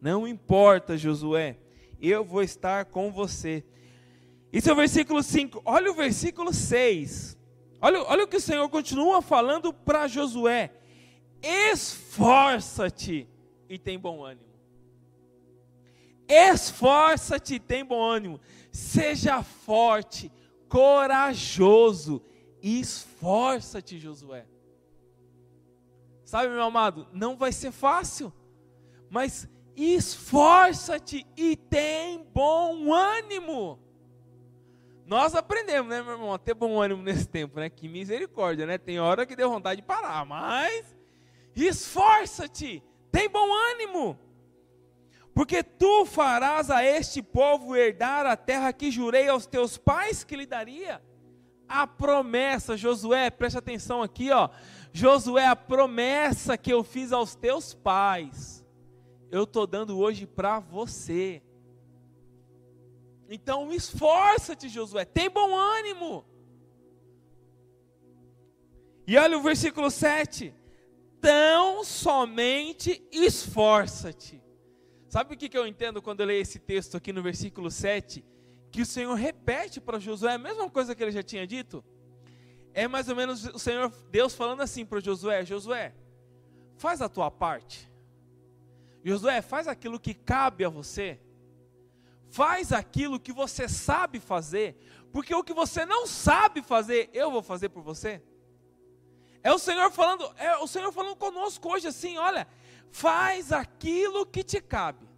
Não 0.00 0.26
importa, 0.26 0.96
Josué, 0.96 1.58
eu 2.00 2.24
vou 2.24 2.42
estar 2.42 2.86
com 2.86 3.10
você. 3.10 3.64
Isso 4.52 4.70
é 4.70 4.72
o 4.72 4.76
versículo 4.76 5.22
5. 5.22 5.62
Olha 5.64 5.90
o 5.90 5.94
versículo 5.94 6.52
6. 6.52 7.36
Olha, 7.80 8.02
olha 8.04 8.24
o 8.24 8.28
que 8.28 8.36
o 8.36 8.40
Senhor 8.40 8.68
continua 8.68 9.20
falando 9.20 9.72
para 9.72 10.06
Josué: 10.06 10.72
Esforça-te 11.42 13.28
e 13.68 13.78
tem 13.78 13.98
bom 13.98 14.24
ânimo. 14.24 14.54
Esforça-te 16.26 17.56
e 17.56 17.60
tem 17.60 17.84
bom 17.84 18.02
ânimo. 18.02 18.40
Seja 18.70 19.42
forte, 19.42 20.32
corajoso 20.74 22.22
esforça-te, 22.60 23.98
Josué. 23.98 24.46
Sabe, 26.24 26.48
meu 26.48 26.62
amado, 26.62 27.06
não 27.12 27.36
vai 27.36 27.52
ser 27.52 27.70
fácil, 27.70 28.32
mas 29.08 29.48
esforça-te 29.76 31.26
e 31.36 31.56
tem 31.56 32.26
bom 32.34 32.92
ânimo. 32.92 33.78
Nós 35.06 35.34
aprendemos, 35.34 35.90
né, 35.90 36.02
meu 36.02 36.12
irmão, 36.12 36.32
a 36.32 36.38
ter 36.38 36.54
bom 36.54 36.80
ânimo 36.80 37.02
nesse 37.02 37.28
tempo, 37.28 37.60
né? 37.60 37.68
Que 37.68 37.86
misericórdia, 37.86 38.66
né? 38.66 38.78
Tem 38.78 38.98
hora 38.98 39.26
que 39.26 39.36
deu 39.36 39.50
vontade 39.50 39.82
de 39.82 39.86
parar, 39.86 40.24
mas 40.24 40.94
Esforça-te, 41.54 42.82
tem 43.12 43.28
bom 43.28 43.48
ânimo, 43.72 44.18
porque 45.34 45.64
tu 45.64 46.06
farás 46.06 46.70
a 46.70 46.84
este 46.84 47.20
povo 47.20 47.74
herdar 47.74 48.24
a 48.24 48.36
terra 48.36 48.72
que 48.72 48.90
jurei 48.90 49.28
aos 49.28 49.46
teus 49.46 49.76
pais 49.76 50.22
que 50.22 50.36
lhe 50.36 50.46
daria. 50.46 51.02
A 51.68 51.88
promessa, 51.88 52.76
Josué, 52.76 53.30
preste 53.30 53.58
atenção 53.58 54.00
aqui, 54.00 54.30
ó. 54.30 54.48
Josué, 54.92 55.46
a 55.46 55.56
promessa 55.56 56.56
que 56.56 56.72
eu 56.72 56.84
fiz 56.84 57.10
aos 57.10 57.34
teus 57.34 57.74
pais, 57.74 58.64
eu 59.28 59.42
estou 59.42 59.66
dando 59.66 59.98
hoje 59.98 60.24
para 60.24 60.60
você. 60.60 61.42
Então 63.28 63.72
esforça-te, 63.72 64.68
Josué, 64.68 65.04
tem 65.04 65.28
bom 65.28 65.56
ânimo. 65.56 66.24
E 69.04 69.18
olha 69.18 69.36
o 69.36 69.42
versículo 69.42 69.90
7. 69.90 70.54
Tão 71.20 71.82
somente 71.82 73.02
esforça-te. 73.10 74.43
Sabe 75.14 75.36
o 75.36 75.38
que 75.38 75.56
eu 75.56 75.64
entendo 75.64 76.02
quando 76.02 76.18
eu 76.18 76.26
leio 76.26 76.42
esse 76.42 76.58
texto 76.58 76.96
aqui 76.96 77.12
no 77.12 77.22
versículo 77.22 77.70
7? 77.70 78.24
Que 78.68 78.82
o 78.82 78.84
Senhor 78.84 79.14
repete 79.14 79.80
para 79.80 80.00
Josué 80.00 80.34
a 80.34 80.38
mesma 80.38 80.68
coisa 80.68 80.92
que 80.92 81.00
ele 81.00 81.12
já 81.12 81.22
tinha 81.22 81.46
dito. 81.46 81.84
É 82.72 82.88
mais 82.88 83.08
ou 83.08 83.14
menos 83.14 83.44
o 83.44 83.56
Senhor 83.56 83.92
Deus 84.10 84.34
falando 84.34 84.60
assim 84.62 84.84
para 84.84 84.98
Josué: 84.98 85.44
Josué, 85.44 85.94
faz 86.76 87.00
a 87.00 87.08
tua 87.08 87.30
parte. 87.30 87.88
Josué, 89.04 89.40
faz 89.40 89.68
aquilo 89.68 90.00
que 90.00 90.14
cabe 90.14 90.64
a 90.64 90.68
você. 90.68 91.20
Faz 92.28 92.72
aquilo 92.72 93.20
que 93.20 93.32
você 93.32 93.68
sabe 93.68 94.18
fazer, 94.18 94.76
porque 95.12 95.32
o 95.32 95.44
que 95.44 95.54
você 95.54 95.86
não 95.86 96.08
sabe 96.08 96.60
fazer, 96.60 97.08
eu 97.12 97.30
vou 97.30 97.40
fazer 97.40 97.68
por 97.68 97.84
você. 97.84 98.20
É 99.44 99.52
o 99.52 99.60
Senhor 99.60 99.92
falando, 99.92 100.28
é 100.38 100.56
o 100.56 100.66
Senhor 100.66 100.90
falando 100.90 101.14
conosco 101.14 101.72
hoje 101.72 101.86
assim, 101.86 102.18
olha, 102.18 102.48
faz 102.90 103.52
aquilo 103.52 104.26
que 104.26 104.42
te 104.42 104.60
cabe. 104.60 105.08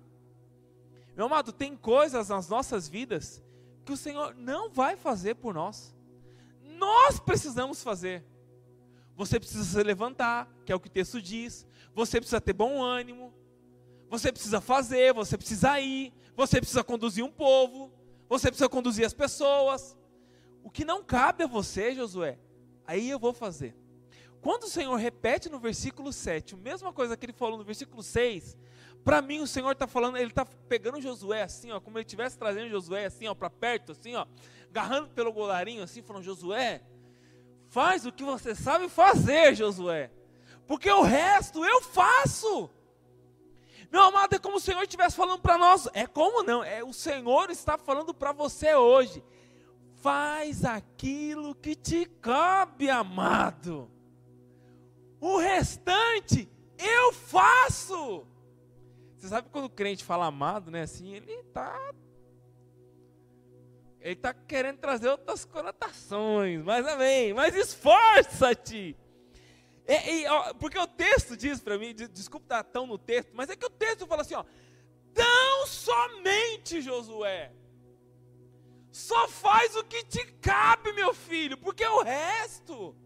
Meu 1.17 1.27
amado, 1.27 1.53
tem 1.53 1.77
coisas 1.77 2.29
nas 2.29 2.49
nossas 2.49 2.89
vidas 2.89 3.43
que 3.85 3.93
o 3.93 3.97
Senhor 3.97 4.35
não 4.35 4.71
vai 4.71 4.97
fazer 4.97 5.37
por 5.37 5.55
nós. 5.55 5.95
Nós 6.63 7.19
precisamos 7.19 7.83
fazer. 7.83 8.25
Você 9.15 9.41
precisa 9.41 9.65
se 9.65 9.83
levantar, 9.83 10.49
que 10.65 10.73
é 10.73 10.75
o 10.75 10.81
que 10.81 10.89
o 10.89 10.91
texto 10.91 11.23
diz. 11.23 11.67
Você 11.95 12.21
precisa 12.21 12.41
ter 12.41 12.53
bom 12.53 12.83
ânimo. 12.83 13.33
Você 14.09 14.31
precisa 14.31 14.61
fazer, 14.61 15.13
você 15.13 15.37
precisa 15.37 15.81
ir, 15.81 16.13
você 16.37 16.61
precisa 16.61 16.85
conduzir 16.85 17.25
um 17.25 17.31
povo, 17.31 17.93
você 18.29 18.49
precisa 18.49 18.69
conduzir 18.69 19.05
as 19.05 19.15
pessoas. 19.15 19.97
O 20.63 20.71
que 20.71 20.85
não 20.85 21.03
cabe 21.03 21.45
a 21.45 21.47
você, 21.47 21.95
Josué, 21.95 22.39
aí 22.87 23.09
eu 23.09 23.19
vou 23.19 23.33
fazer. 23.33 23.75
Quando 24.47 24.63
o 24.63 24.69
Senhor 24.69 24.95
repete 24.95 25.49
no 25.49 25.59
versículo 25.59 26.13
7, 26.13 26.55
a 26.55 26.59
mesma 26.59 26.93
coisa 26.93 27.17
que 27.17 27.27
ele 27.27 27.33
falou 27.33 27.59
no 27.59 27.65
versículo 27.65 28.01
6, 28.01 28.57
para 29.05 29.21
mim 29.21 29.41
o 29.41 29.47
Senhor 29.47 29.73
está 29.73 29.89
falando, 29.89 30.19
ele 30.19 30.31
está 30.31 30.47
pegando 30.69 31.01
Josué 31.01 31.43
assim, 31.43 31.73
ó, 31.73 31.81
como 31.81 31.99
ele 31.99 32.05
estivesse 32.05 32.39
trazendo 32.39 32.71
Josué 32.71 33.07
assim, 33.07 33.27
ó, 33.27 33.35
para 33.35 33.51
perto, 33.51 33.91
assim, 33.91 34.15
ó, 34.15 34.25
agarrando 34.71 35.09
pelo 35.09 35.33
golarinho 35.33 35.83
assim, 35.83 36.01
falando, 36.01 36.23
Josué, 36.23 36.81
faz 37.71 38.07
o 38.07 38.13
que 38.13 38.23
você 38.23 38.55
sabe 38.55 38.89
fazer, 38.89 39.53
Josué, 39.57 40.13
porque 40.65 40.89
o 40.93 41.03
resto 41.03 41.65
eu 41.65 41.83
faço. 41.83 42.71
Meu 43.91 44.03
amado, 44.03 44.37
é 44.37 44.39
como 44.39 44.59
o 44.59 44.61
Senhor 44.61 44.81
estivesse 44.85 45.17
falando 45.17 45.41
para 45.41 45.59
nós. 45.59 45.89
É 45.93 46.07
como 46.07 46.45
não? 46.45 46.63
É 46.63 46.85
o 46.85 46.93
Senhor 46.93 47.51
está 47.51 47.77
falando 47.77 48.15
para 48.15 48.31
você 48.31 48.77
hoje. 48.77 49.25
Faz 49.97 50.65
aquilo 50.65 51.53
que 51.53 51.75
te 51.75 52.05
cabe, 52.21 52.89
amado. 52.89 53.91
O 55.21 55.39
restante 55.39 56.49
eu 56.79 57.13
faço. 57.13 58.27
Você 59.17 59.29
sabe 59.29 59.49
quando 59.51 59.65
o 59.65 59.71
crente 59.71 60.05
fala 60.05 60.27
amado, 60.27 60.71
né? 60.71 60.83
Assim, 60.83 61.13
ele 61.15 61.33
está 61.33 61.95
ele 64.01 64.13
está 64.13 64.33
querendo 64.33 64.79
trazer 64.79 65.09
outras 65.09 65.45
conotações, 65.45 66.63
mas 66.63 66.87
amém. 66.87 67.35
Mas 67.35 67.57
esforça-te. 67.57 68.97
Ó, 70.29 70.55
porque 70.55 70.79
o 70.79 70.87
texto 70.87 71.37
diz 71.37 71.61
para 71.61 71.77
mim, 71.79 71.95
desculpa 71.95 72.45
estar 72.45 72.65
tão 72.65 72.87
no 72.87 72.99
texto, 72.99 73.31
mas 73.35 73.51
é 73.51 73.57
que 73.57 73.67
o 73.67 73.71
texto 73.71 74.07
fala 74.07 74.23
assim, 74.23 74.35
ó, 74.35 74.45
tão 75.13 75.67
somente 75.67 76.81
Josué, 76.81 77.53
só 78.93 79.29
faz 79.29 79.77
o 79.77 79.85
que 79.85 80.05
te 80.05 80.25
cabe, 80.41 80.93
meu 80.93 81.13
filho, 81.13 81.57
porque 81.57 81.85
o 81.85 82.03
resto, 82.03 82.97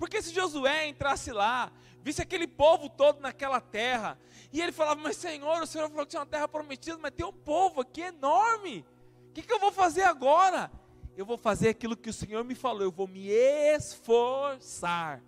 porque 0.00 0.20
se 0.20 0.34
Josué 0.34 0.88
entrasse 0.88 1.30
lá, 1.30 1.70
visse 2.02 2.20
aquele 2.20 2.48
povo 2.48 2.88
todo 2.88 3.20
naquela 3.20 3.60
terra, 3.60 4.18
e 4.52 4.60
ele 4.60 4.72
falava, 4.72 5.00
mas 5.00 5.16
Senhor, 5.16 5.62
o 5.62 5.66
Senhor 5.66 5.88
falou 5.88 6.04
que 6.04 6.10
tinha 6.10 6.20
uma 6.20 6.26
terra 6.26 6.48
prometida, 6.48 6.98
mas 6.98 7.12
tem 7.12 7.24
um 7.24 7.32
povo 7.32 7.82
aqui 7.82 8.00
enorme, 8.00 8.84
o 9.28 9.32
que, 9.32 9.42
que 9.42 9.52
eu 9.52 9.60
vou 9.60 9.70
fazer 9.70 10.02
agora? 10.02 10.68
Eu 11.16 11.24
vou 11.24 11.38
fazer 11.38 11.68
aquilo 11.68 11.96
que 11.96 12.10
o 12.10 12.12
Senhor 12.12 12.42
me 12.42 12.56
falou, 12.56 12.82
eu 12.82 12.90
vou 12.90 13.06
me 13.06 13.28
esforçar 13.28 15.22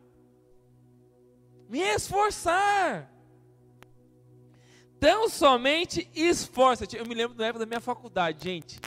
me 1.72 1.80
esforçar. 1.80 3.10
Tão 5.00 5.26
somente 5.30 6.06
esforça-te. 6.14 6.98
Eu 6.98 7.06
me 7.06 7.14
lembro 7.14 7.34
da 7.34 7.46
época 7.46 7.60
da 7.60 7.66
minha 7.66 7.80
faculdade, 7.80 8.44
gente. 8.44 8.78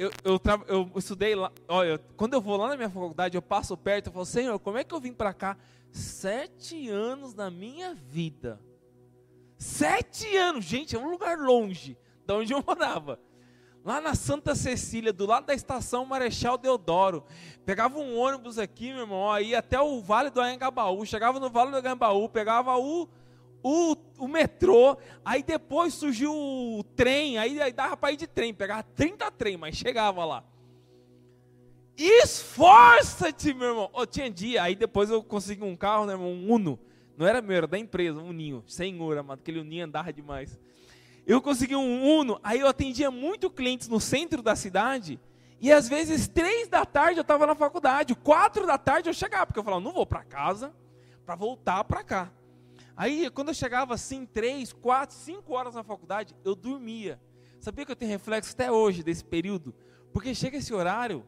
Eu, 0.00 0.10
eu, 0.24 0.40
eu 0.66 0.90
estudei 0.96 1.34
lá. 1.34 1.52
Olha, 1.68 1.98
quando 2.16 2.32
eu 2.32 2.40
vou 2.40 2.56
lá 2.56 2.68
na 2.68 2.76
minha 2.76 2.88
faculdade, 2.88 3.36
eu 3.36 3.42
passo 3.42 3.76
perto 3.76 4.08
e 4.08 4.12
falo, 4.12 4.24
Senhor, 4.24 4.58
como 4.58 4.78
é 4.78 4.82
que 4.82 4.94
eu 4.94 4.98
vim 4.98 5.12
para 5.12 5.34
cá? 5.34 5.58
Sete 5.92 6.88
anos 6.88 7.34
na 7.34 7.50
minha 7.50 7.94
vida. 7.94 8.58
Sete 9.58 10.34
anos, 10.38 10.64
gente, 10.64 10.96
é 10.96 10.98
um 10.98 11.10
lugar 11.10 11.36
longe 11.36 11.98
de 12.26 12.32
onde 12.32 12.54
eu 12.54 12.64
morava 12.66 13.20
lá 13.84 14.00
na 14.00 14.14
Santa 14.14 14.54
Cecília, 14.54 15.12
do 15.12 15.26
lado 15.26 15.44
da 15.44 15.54
estação 15.54 16.06
Marechal 16.06 16.56
Deodoro. 16.56 17.22
Pegava 17.66 17.98
um 17.98 18.18
ônibus 18.18 18.58
aqui, 18.58 18.94
meu 18.94 19.02
irmão, 19.02 19.30
aí 19.30 19.54
até 19.54 19.78
o 19.78 20.00
Vale 20.00 20.30
do 20.30 20.40
Anhangabaú. 20.40 21.04
Chegava 21.04 21.38
no 21.38 21.50
Vale 21.50 21.72
do 21.72 21.76
Anhangabaú, 21.76 22.26
pegava 22.26 22.74
o, 22.78 23.06
o, 23.62 23.94
o 24.20 24.28
metrô. 24.28 24.96
Aí 25.24 25.42
depois 25.42 25.94
surgiu 25.94 26.32
o 26.32 26.84
trem, 26.94 27.38
aí, 27.38 27.60
aí 27.60 27.72
dava 27.72 27.96
para 27.96 28.12
ir 28.12 28.16
de 28.16 28.26
trem. 28.26 28.54
Pegava 28.54 28.82
30 28.82 29.30
trem, 29.32 29.56
mas 29.56 29.76
chegava 29.76 30.24
lá. 30.24 30.44
Esforça-te, 31.96 33.52
meu 33.52 33.68
irmão. 33.68 33.90
Oh, 33.92 34.06
tinha 34.06 34.30
dia, 34.30 34.62
aí 34.62 34.74
depois 34.74 35.10
eu 35.10 35.22
consegui 35.22 35.64
um 35.64 35.76
carro, 35.76 36.06
né, 36.06 36.12
irmão, 36.12 36.32
um 36.32 36.52
Uno. 36.52 36.78
Não 37.16 37.26
era 37.26 37.42
meu, 37.42 37.56
era 37.56 37.66
da 37.66 37.78
empresa, 37.78 38.20
um 38.20 38.32
Ninho. 38.32 38.64
Senhor, 38.66 39.18
amado, 39.18 39.40
aquele 39.40 39.60
Uninho 39.60 39.84
andava 39.84 40.12
demais 40.12 40.58
eu 41.26 41.40
consegui 41.40 41.76
um 41.76 42.18
Uno, 42.18 42.40
aí 42.42 42.60
eu 42.60 42.66
atendia 42.66 43.10
muito 43.10 43.50
clientes 43.50 43.88
no 43.88 44.00
centro 44.00 44.42
da 44.42 44.56
cidade, 44.56 45.20
e 45.60 45.70
às 45.70 45.88
vezes 45.88 46.26
três 46.26 46.68
da 46.68 46.84
tarde 46.84 47.18
eu 47.18 47.22
estava 47.22 47.46
na 47.46 47.54
faculdade, 47.54 48.14
quatro 48.14 48.66
da 48.66 48.78
tarde 48.78 49.08
eu 49.08 49.14
chegava, 49.14 49.46
porque 49.46 49.58
eu 49.58 49.64
falava, 49.64 49.82
não 49.82 49.92
vou 49.92 50.06
para 50.06 50.24
casa 50.24 50.74
para 51.24 51.36
voltar 51.36 51.84
para 51.84 52.02
cá. 52.02 52.32
Aí 53.00 53.30
quando 53.30 53.48
eu 53.48 53.54
chegava 53.54 53.94
assim, 53.94 54.26
três, 54.26 54.74
quatro, 54.74 55.16
cinco 55.16 55.54
horas 55.54 55.74
na 55.74 55.82
faculdade, 55.82 56.36
eu 56.44 56.54
dormia. 56.54 57.18
Sabia 57.58 57.86
que 57.86 57.92
eu 57.92 57.96
tenho 57.96 58.10
reflexo 58.10 58.52
até 58.52 58.70
hoje 58.70 59.02
desse 59.02 59.24
período? 59.24 59.74
Porque 60.12 60.34
chega 60.34 60.58
esse 60.58 60.74
horário, 60.74 61.26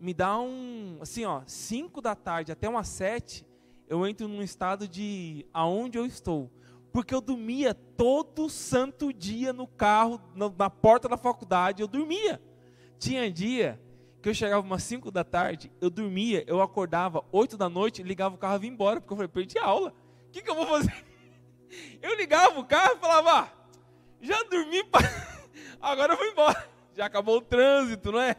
me 0.00 0.12
dá 0.12 0.36
um, 0.40 0.98
assim 1.00 1.24
ó, 1.24 1.42
cinco 1.46 2.00
da 2.00 2.16
tarde 2.16 2.50
até 2.50 2.68
umas 2.68 2.88
sete, 2.88 3.46
eu 3.86 4.04
entro 4.04 4.26
num 4.26 4.42
estado 4.42 4.88
de 4.88 5.46
aonde 5.54 5.96
eu 5.96 6.04
estou 6.04 6.50
porque 6.92 7.14
eu 7.14 7.20
dormia 7.20 7.74
todo 7.74 8.48
santo 8.48 9.12
dia 9.12 9.52
no 9.52 9.68
carro, 9.68 10.20
na 10.34 10.70
porta 10.70 11.08
da 11.08 11.16
faculdade, 11.16 11.80
eu 11.80 11.88
dormia. 11.88 12.42
Tinha 13.00 13.30
dia 13.30 13.80
que 14.20 14.28
eu 14.28 14.34
chegava 14.34 14.64
umas 14.64 14.82
5 14.84 15.10
da 15.10 15.22
tarde, 15.24 15.72
eu 15.80 15.90
dormia, 15.90 16.44
eu 16.46 16.62
acordava 16.62 17.24
8 17.32 17.56
da 17.56 17.68
noite, 17.68 18.02
ligava 18.02 18.36
o 18.36 18.38
carro 18.38 18.56
e 18.56 18.58
vim 18.60 18.68
embora, 18.68 19.00
porque 19.00 19.12
eu 19.12 19.16
falei, 19.16 19.28
perdi 19.28 19.58
a 19.58 19.66
aula. 19.66 19.92
Que, 20.34 20.42
que 20.42 20.50
eu 20.50 20.56
vou 20.56 20.66
fazer? 20.66 20.92
Eu 22.02 22.16
ligava 22.16 22.58
o 22.58 22.64
carro 22.64 22.96
e 22.96 22.98
falava, 22.98 23.40
ah, 23.42 23.52
já 24.20 24.42
dormi, 24.42 24.82
agora 25.80 26.12
eu 26.12 26.16
vou 26.16 26.26
embora. 26.26 26.70
Já 26.92 27.06
acabou 27.06 27.38
o 27.38 27.40
trânsito, 27.40 28.12
não 28.12 28.20
é? 28.20 28.36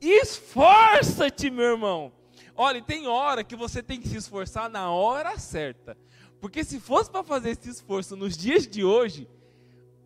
Esforça-te, 0.00 1.50
meu 1.50 1.72
irmão. 1.72 2.12
Olha, 2.56 2.80
tem 2.80 3.06
hora 3.06 3.44
que 3.44 3.56
você 3.56 3.82
tem 3.82 4.00
que 4.00 4.08
se 4.08 4.16
esforçar 4.16 4.70
na 4.70 4.90
hora 4.90 5.38
certa. 5.38 5.96
Porque 6.40 6.64
se 6.64 6.78
fosse 6.80 7.10
para 7.10 7.24
fazer 7.24 7.50
esse 7.50 7.68
esforço 7.68 8.16
nos 8.16 8.36
dias 8.36 8.66
de 8.66 8.84
hoje, 8.84 9.28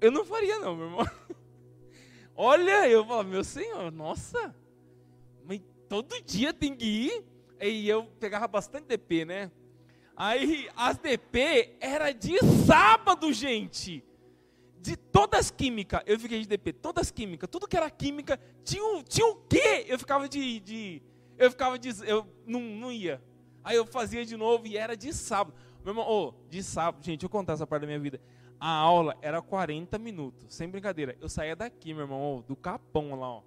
eu 0.01 0.11
não 0.11 0.25
faria 0.25 0.59
não, 0.59 0.75
meu 0.75 0.87
irmão. 0.87 1.11
Olha, 2.35 2.89
eu 2.89 3.05
falo, 3.07 3.25
meu 3.25 3.45
senhor, 3.45 3.93
nossa, 3.93 4.55
mas 5.45 5.61
todo 5.89 6.21
dia 6.23 6.53
tem 6.53 6.75
que 6.75 6.85
ir. 6.85 7.34
E 7.61 7.89
eu 7.89 8.05
pegava 8.19 8.47
bastante 8.47 8.87
DP, 8.87 9.25
né? 9.25 9.51
Aí 10.17 10.69
as 10.77 10.97
DP 10.97 11.77
era 11.81 12.13
de 12.13 12.39
sábado, 12.67 13.33
gente. 13.33 14.05
De 14.81 14.97
todas 14.97 15.51
química, 15.51 16.03
eu 16.07 16.21
fiquei 16.21 16.41
de 16.41 16.47
DP, 16.47 16.75
todas 16.75 17.11
química, 17.11 17.49
tudo 17.49 17.67
que 17.67 17.75
era 17.75 17.91
química, 17.91 18.39
tinha, 18.63 18.85
um, 18.85 19.03
tinha 19.03 19.27
o 19.27 19.37
quê? 19.37 19.87
Eu 19.89 19.99
ficava 19.99 20.29
de, 20.29 20.61
de 20.61 21.03
eu 21.39 21.51
ficava 21.51 21.79
de, 21.79 21.89
eu 22.07 22.27
não, 22.47 22.61
não 22.61 22.93
ia. 22.93 23.23
Aí 23.63 23.77
eu 23.77 23.87
fazia 23.87 24.27
de 24.27 24.37
novo 24.37 24.67
e 24.67 24.77
era 24.77 24.95
de 24.95 25.13
sábado. 25.13 25.57
Meu 25.83 25.93
irmão, 25.93 26.07
oh, 26.07 26.35
de 26.51 26.63
sábado, 26.63 27.03
gente, 27.03 27.23
eu 27.23 27.31
contar 27.31 27.55
essa 27.55 27.67
parte 27.67 27.83
da 27.83 27.87
minha 27.87 27.99
vida. 27.99 28.21
A 28.61 28.69
aula 28.69 29.17
era 29.21 29.43
40 29.43 29.99
minutos, 29.99 30.55
sem 30.55 30.69
brincadeira. 30.69 31.17
Eu 31.21 31.29
saía 31.29 31.57
daqui, 31.57 31.93
meu 31.93 32.05
irmão, 32.05 32.39
oh, 32.39 32.43
do 32.43 32.55
Capão 32.55 33.19
lá, 33.19 33.29
ó. 33.29 33.43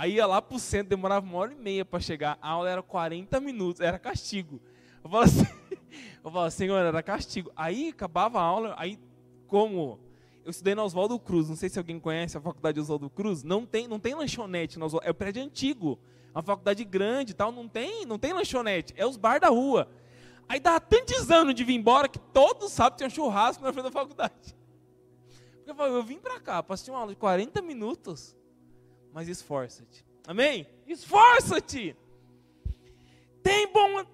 Aí 0.00 0.14
ia 0.14 0.24
lá 0.26 0.40
pro 0.40 0.58
centro, 0.58 0.88
demorava 0.88 1.26
uma 1.26 1.36
hora 1.36 1.52
e 1.52 1.54
meia 1.54 1.84
para 1.84 2.00
chegar. 2.00 2.38
A 2.40 2.48
aula 2.48 2.70
era 2.70 2.82
40 2.82 3.38
minutos, 3.38 3.82
era 3.82 3.98
castigo. 3.98 4.58
Eu 5.04 5.10
falava 5.10 5.26
assim, 5.26 5.46
eu 6.24 6.30
falava, 6.30 6.50
senhor, 6.50 6.78
era 6.78 7.02
castigo. 7.02 7.52
Aí 7.54 7.90
acabava 7.90 8.40
a 8.40 8.42
aula, 8.42 8.74
aí 8.78 8.98
como 9.46 10.00
eu 10.42 10.50
estudei 10.50 10.74
na 10.74 10.82
Oswaldo 10.82 11.18
Cruz, 11.18 11.50
não 11.50 11.54
sei 11.54 11.68
se 11.68 11.78
alguém 11.78 12.00
conhece 12.00 12.38
a 12.38 12.40
faculdade 12.40 12.80
Oswaldo 12.80 13.10
Cruz, 13.10 13.42
não 13.42 13.66
tem, 13.66 13.86
não 13.86 14.00
tem 14.00 14.14
lanchonete, 14.14 14.78
na 14.78 14.86
Oswaldo, 14.86 15.06
é 15.06 15.10
o 15.10 15.14
prédio 15.14 15.42
antigo, 15.42 15.98
uma 16.34 16.42
faculdade 16.42 16.82
grande 16.82 17.34
tal, 17.34 17.52
não 17.52 17.68
tem, 17.68 18.06
não 18.06 18.18
tem 18.18 18.32
lanchonete, 18.32 18.94
é 18.96 19.04
os 19.04 19.18
bar 19.18 19.38
da 19.38 19.48
rua. 19.48 19.86
Aí 20.48 20.58
dava 20.58 20.80
tantos 20.80 21.30
anos 21.30 21.54
de 21.54 21.62
vir 21.62 21.74
embora 21.74 22.08
que 22.08 22.18
todos 22.18 22.72
sábado 22.72 22.96
tinha 22.96 23.10
churrasco 23.10 23.62
na 23.62 23.70
frente 23.70 23.84
da 23.84 23.92
faculdade. 23.92 24.56
Eu 25.66 25.74
falei, 25.74 25.92
eu 25.92 26.02
vim 26.02 26.16
para 26.16 26.40
cá 26.40 26.64
assistir 26.66 26.90
uma 26.90 27.00
aula 27.00 27.12
de 27.12 27.18
40 27.18 27.60
minutos, 27.60 28.34
mas 29.12 29.28
esforça-te. 29.28 30.04
Amém? 30.26 30.66
Esforça-te! 30.86 31.96
Tem 33.42 33.72
bom 33.72 34.04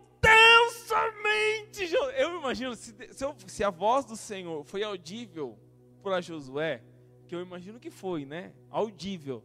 somente. 0.86 1.92
Eu 2.16 2.38
imagino, 2.38 2.74
se, 2.74 2.94
se, 3.12 3.24
eu, 3.24 3.34
se 3.46 3.64
a 3.64 3.70
voz 3.70 4.04
do 4.04 4.16
Senhor 4.16 4.64
foi 4.64 4.82
audível 4.82 5.58
para 6.02 6.20
Josué, 6.20 6.82
que 7.26 7.34
eu 7.34 7.40
imagino 7.40 7.80
que 7.80 7.90
foi, 7.90 8.24
né? 8.24 8.52
Audível. 8.70 9.42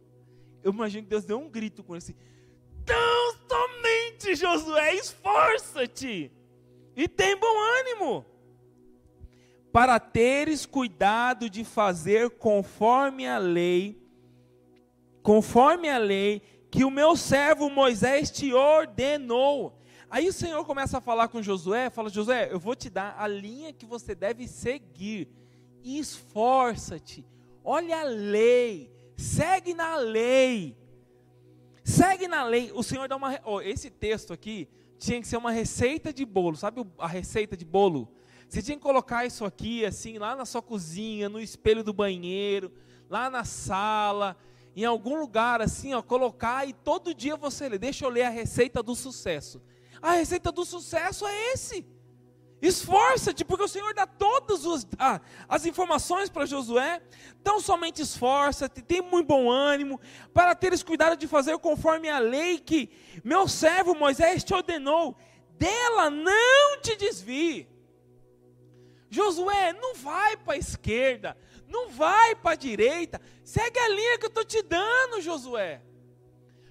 Eu 0.62 0.72
imagino 0.72 1.02
que 1.02 1.10
Deus 1.10 1.24
deu 1.24 1.38
um 1.38 1.48
grito 1.48 1.82
com 1.82 1.96
esse. 1.96 2.16
Tão 2.84 3.36
somente, 3.48 4.34
Josué, 4.34 4.94
esforça-te! 4.94 6.32
e 6.96 7.08
tem 7.08 7.36
bom 7.36 7.58
ânimo, 7.80 8.24
para 9.72 9.98
teres 9.98 10.66
cuidado 10.66 11.48
de 11.48 11.64
fazer 11.64 12.30
conforme 12.30 13.26
a 13.26 13.38
lei, 13.38 14.01
conforme 15.22 15.88
a 15.88 15.98
lei 15.98 16.42
que 16.70 16.84
o 16.84 16.90
meu 16.90 17.16
servo 17.16 17.68
Moisés 17.68 18.30
te 18.30 18.52
ordenou. 18.52 19.78
Aí 20.10 20.28
o 20.28 20.32
Senhor 20.32 20.64
começa 20.64 20.98
a 20.98 21.00
falar 21.00 21.28
com 21.28 21.42
Josué, 21.42 21.90
fala: 21.90 22.10
Josué, 22.10 22.48
eu 22.50 22.58
vou 22.58 22.74
te 22.74 22.90
dar 22.90 23.14
a 23.18 23.26
linha 23.26 23.72
que 23.72 23.86
você 23.86 24.14
deve 24.14 24.46
seguir. 24.48 25.28
Esforça-te, 25.82 27.24
olha 27.64 28.00
a 28.00 28.04
lei, 28.04 28.90
segue 29.16 29.74
na 29.74 29.96
lei. 29.96 30.76
Segue 31.84 32.28
na 32.28 32.44
lei. 32.44 32.70
O 32.74 32.82
Senhor 32.82 33.08
dá 33.08 33.16
uma. 33.16 33.40
Oh, 33.44 33.60
esse 33.60 33.90
texto 33.90 34.32
aqui, 34.32 34.68
tinha 34.98 35.20
que 35.20 35.26
ser 35.26 35.36
uma 35.36 35.50
receita 35.50 36.12
de 36.12 36.24
bolo, 36.24 36.56
sabe 36.56 36.86
a 36.98 37.08
receita 37.08 37.56
de 37.56 37.64
bolo? 37.64 38.08
Você 38.48 38.62
tinha 38.62 38.76
que 38.76 38.82
colocar 38.82 39.24
isso 39.24 39.44
aqui, 39.44 39.84
assim, 39.84 40.18
lá 40.18 40.36
na 40.36 40.44
sua 40.44 40.62
cozinha, 40.62 41.28
no 41.28 41.40
espelho 41.40 41.82
do 41.82 41.92
banheiro, 41.92 42.70
lá 43.08 43.28
na 43.28 43.44
sala, 43.44 44.36
em 44.74 44.84
algum 44.84 45.18
lugar, 45.18 45.60
assim, 45.60 45.92
ó, 45.94 46.02
colocar 46.02 46.66
e 46.66 46.72
todo 46.72 47.14
dia 47.14 47.36
você 47.36 47.68
lê. 47.68 47.78
Deixa 47.78 48.04
eu 48.04 48.08
ler 48.08 48.22
a 48.22 48.30
receita 48.30 48.82
do 48.82 48.94
sucesso. 48.94 49.62
A 50.00 50.12
receita 50.12 50.50
do 50.50 50.64
sucesso 50.64 51.26
é 51.26 51.52
esse. 51.52 51.86
Esforça-te, 52.62 53.44
porque 53.44 53.64
o 53.64 53.68
Senhor 53.68 53.92
dá 53.92 54.06
todas 54.06 54.86
ah, 54.96 55.20
as 55.48 55.66
informações 55.66 56.30
para 56.30 56.46
Josué. 56.46 57.02
Então 57.40 57.60
somente 57.60 58.00
esforça-te, 58.00 58.80
tem 58.80 59.02
muito 59.02 59.26
bom 59.26 59.50
ânimo, 59.50 60.00
para 60.32 60.54
teres 60.54 60.80
cuidado 60.80 61.16
de 61.16 61.26
fazer 61.26 61.58
conforme 61.58 62.08
a 62.08 62.20
lei 62.20 62.60
que 62.60 62.88
meu 63.24 63.48
servo 63.48 63.96
Moisés 63.96 64.44
te 64.44 64.54
ordenou. 64.54 65.16
Dela 65.58 66.08
não 66.08 66.80
te 66.80 66.94
desvie. 66.94 67.68
Josué, 69.10 69.72
não 69.72 69.94
vai 69.94 70.36
para 70.36 70.54
a 70.54 70.56
esquerda, 70.56 71.36
não 71.72 71.88
vai 71.90 72.36
para 72.36 72.52
a 72.52 72.56
direita, 72.56 73.20
segue 73.42 73.78
a 73.78 73.88
linha 73.88 74.18
que 74.18 74.26
eu 74.26 74.28
estou 74.28 74.44
te 74.44 74.62
dando, 74.62 75.20
Josué. 75.20 75.82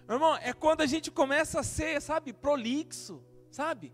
Meu 0.07 0.15
irmão, 0.15 0.37
é 0.37 0.53
quando 0.53 0.81
a 0.81 0.85
gente 0.85 1.09
começa 1.09 1.59
a 1.59 1.63
ser, 1.63 2.01
sabe, 2.01 2.31
prolixo, 2.31 3.21
sabe? 3.49 3.91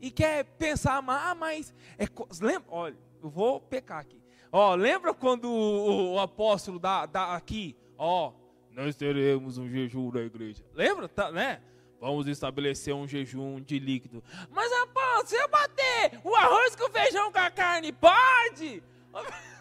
e 0.00 0.10
quer 0.10 0.44
pensar, 0.44 1.02
ah, 1.06 1.34
mas 1.34 1.74
é, 1.98 2.06
lembra, 2.40 2.64
olha, 2.68 2.96
eu 3.22 3.28
vou 3.28 3.60
pecar 3.60 3.98
aqui. 3.98 4.20
Ó, 4.50 4.74
lembra 4.74 5.12
quando 5.12 5.46
o, 5.50 6.14
o 6.14 6.18
apóstolo 6.18 6.78
dá, 6.78 7.04
aqui, 7.34 7.76
ó, 7.96 8.32
nós 8.72 8.96
teremos 8.96 9.58
um 9.58 9.68
jejum 9.68 10.10
na 10.12 10.20
igreja. 10.20 10.64
Lembra, 10.72 11.08
tá, 11.08 11.30
né? 11.30 11.60
Vamos 12.00 12.28
estabelecer 12.28 12.94
um 12.94 13.08
jejum 13.08 13.60
de 13.60 13.78
líquido. 13.78 14.22
Mas, 14.50 14.72
apóstolo, 14.72 15.26
se 15.26 15.36
eu 15.36 15.48
bater 15.48 16.20
o 16.22 16.34
arroz 16.36 16.76
com 16.76 16.88
feijão 16.90 17.32
com 17.32 17.38
a 17.38 17.50
carne, 17.50 17.92
pode? 17.92 18.82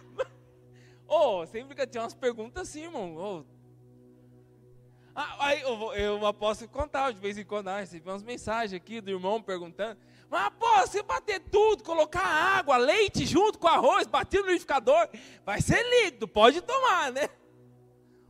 Oh, 1.07 1.45
sempre 1.45 1.75
que 1.75 1.87
tinha 1.87 2.03
umas 2.03 2.13
perguntas 2.13 2.67
assim, 2.67 2.83
irmão. 2.83 3.15
Oh. 3.15 3.57
Ah, 5.15 5.47
aí 5.47 5.61
eu, 5.61 5.93
eu 5.93 6.33
posso 6.33 6.67
contar 6.67 7.11
de 7.11 7.19
vez 7.19 7.37
em 7.37 7.45
quando, 7.45 7.69
ah, 7.69 7.79
recebi 7.79 8.07
umas 8.07 8.21
mensagens 8.21 8.73
aqui 8.79 9.01
do 9.01 9.09
irmão 9.09 9.41
perguntando. 9.41 9.99
Mas, 10.29 10.49
pô, 10.59 10.87
se 10.87 11.01
bater 11.01 11.39
tudo, 11.39 11.83
colocar 11.83 12.21
água, 12.21 12.77
leite 12.77 13.25
junto 13.25 13.57
com 13.57 13.67
arroz, 13.67 14.05
bater 14.05 14.41
no 14.41 14.47
liquidificador, 14.47 15.09
vai 15.45 15.61
ser 15.61 15.81
líquido, 16.03 16.27
pode 16.27 16.61
tomar, 16.61 17.11
né? 17.11 17.29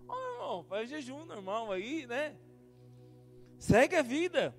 Ô, 0.08 0.14
oh, 0.14 0.34
irmão, 0.34 0.66
faz 0.70 0.90
jejum 0.90 1.26
normal 1.26 1.72
aí, 1.72 2.06
né? 2.06 2.36
Segue 3.58 3.96
a 3.96 4.02
vida. 4.04 4.56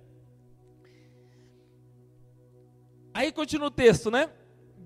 Aí 3.13 3.31
continua 3.31 3.67
o 3.67 3.71
texto, 3.71 4.11
né? 4.11 4.29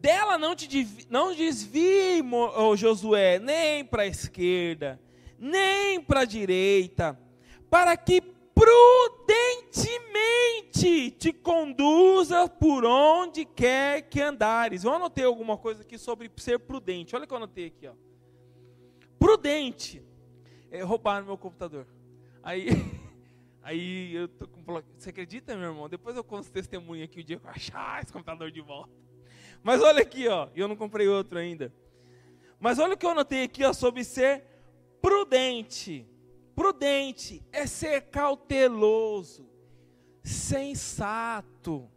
Dela 0.04 0.38
não 0.38 0.54
te 0.54 0.86
não 1.10 1.34
desvie, 1.34 2.22
oh, 2.58 2.76
Josué, 2.76 3.40
nem 3.40 3.86
para 3.86 4.04
a 4.04 4.06
esquerda, 4.06 5.00
nem 5.40 6.02
para 6.02 6.20
a 6.20 6.26
direita, 6.26 7.18
para 7.70 7.96
que 7.96 8.20
prudentemente 8.54 11.10
te 11.12 11.32
conduza 11.32 12.50
por 12.50 12.84
onde 12.84 13.46
quer 13.46 14.02
que 14.02 14.20
andares. 14.20 14.84
Eu 14.84 14.94
anotei 14.94 15.24
alguma 15.24 15.58
coisa 15.58 15.84
aqui 15.84 15.98
sobre 15.98 16.30
ser 16.36 16.60
prudente. 16.60 17.16
Olha 17.16 17.24
o 17.24 17.28
que 17.28 17.34
eu 17.34 17.38
anotei 17.38 17.68
aqui, 17.68 17.88
ó. 17.88 17.94
Prudente. 19.18 20.04
É, 20.70 20.84
roubaram 20.84 21.28
meu 21.28 21.38
computador. 21.38 21.88
Aí, 22.44 22.68
aí 23.64 24.16
eu 24.16 24.28
tô 24.28 24.50
com, 24.50 24.62
você 24.98 25.12
acredita, 25.12 25.56
meu 25.56 25.70
irmão? 25.70 25.88
Depois 25.88 26.18
eu 26.18 26.26
conto 26.26 26.52
testemunho 26.52 27.06
aqui 27.06 27.22
o 27.22 27.24
dia 27.24 27.40
que 27.40 27.48
eu 27.48 27.52
achar 27.52 28.04
esse 28.04 28.12
computador 28.12 28.52
de 28.52 28.60
volta. 28.60 29.03
Mas 29.64 29.82
olha 29.82 30.02
aqui, 30.02 30.28
ó, 30.28 30.50
eu 30.54 30.68
não 30.68 30.76
comprei 30.76 31.08
outro 31.08 31.40
ainda. 31.40 31.74
Mas 32.60 32.80
olha 32.80 32.94
o 32.94 32.98
que 32.98 33.06
eu 33.06 33.12
anotei 33.12 33.44
aqui, 33.44 33.64
ó, 33.64 33.72
sobre 33.72 34.04
ser 34.04 34.44
prudente. 35.02 36.06
Prudente 36.56 37.42
é 37.52 37.66
ser 37.66 38.02
cauteloso, 38.02 39.50
sensato, 40.22 41.90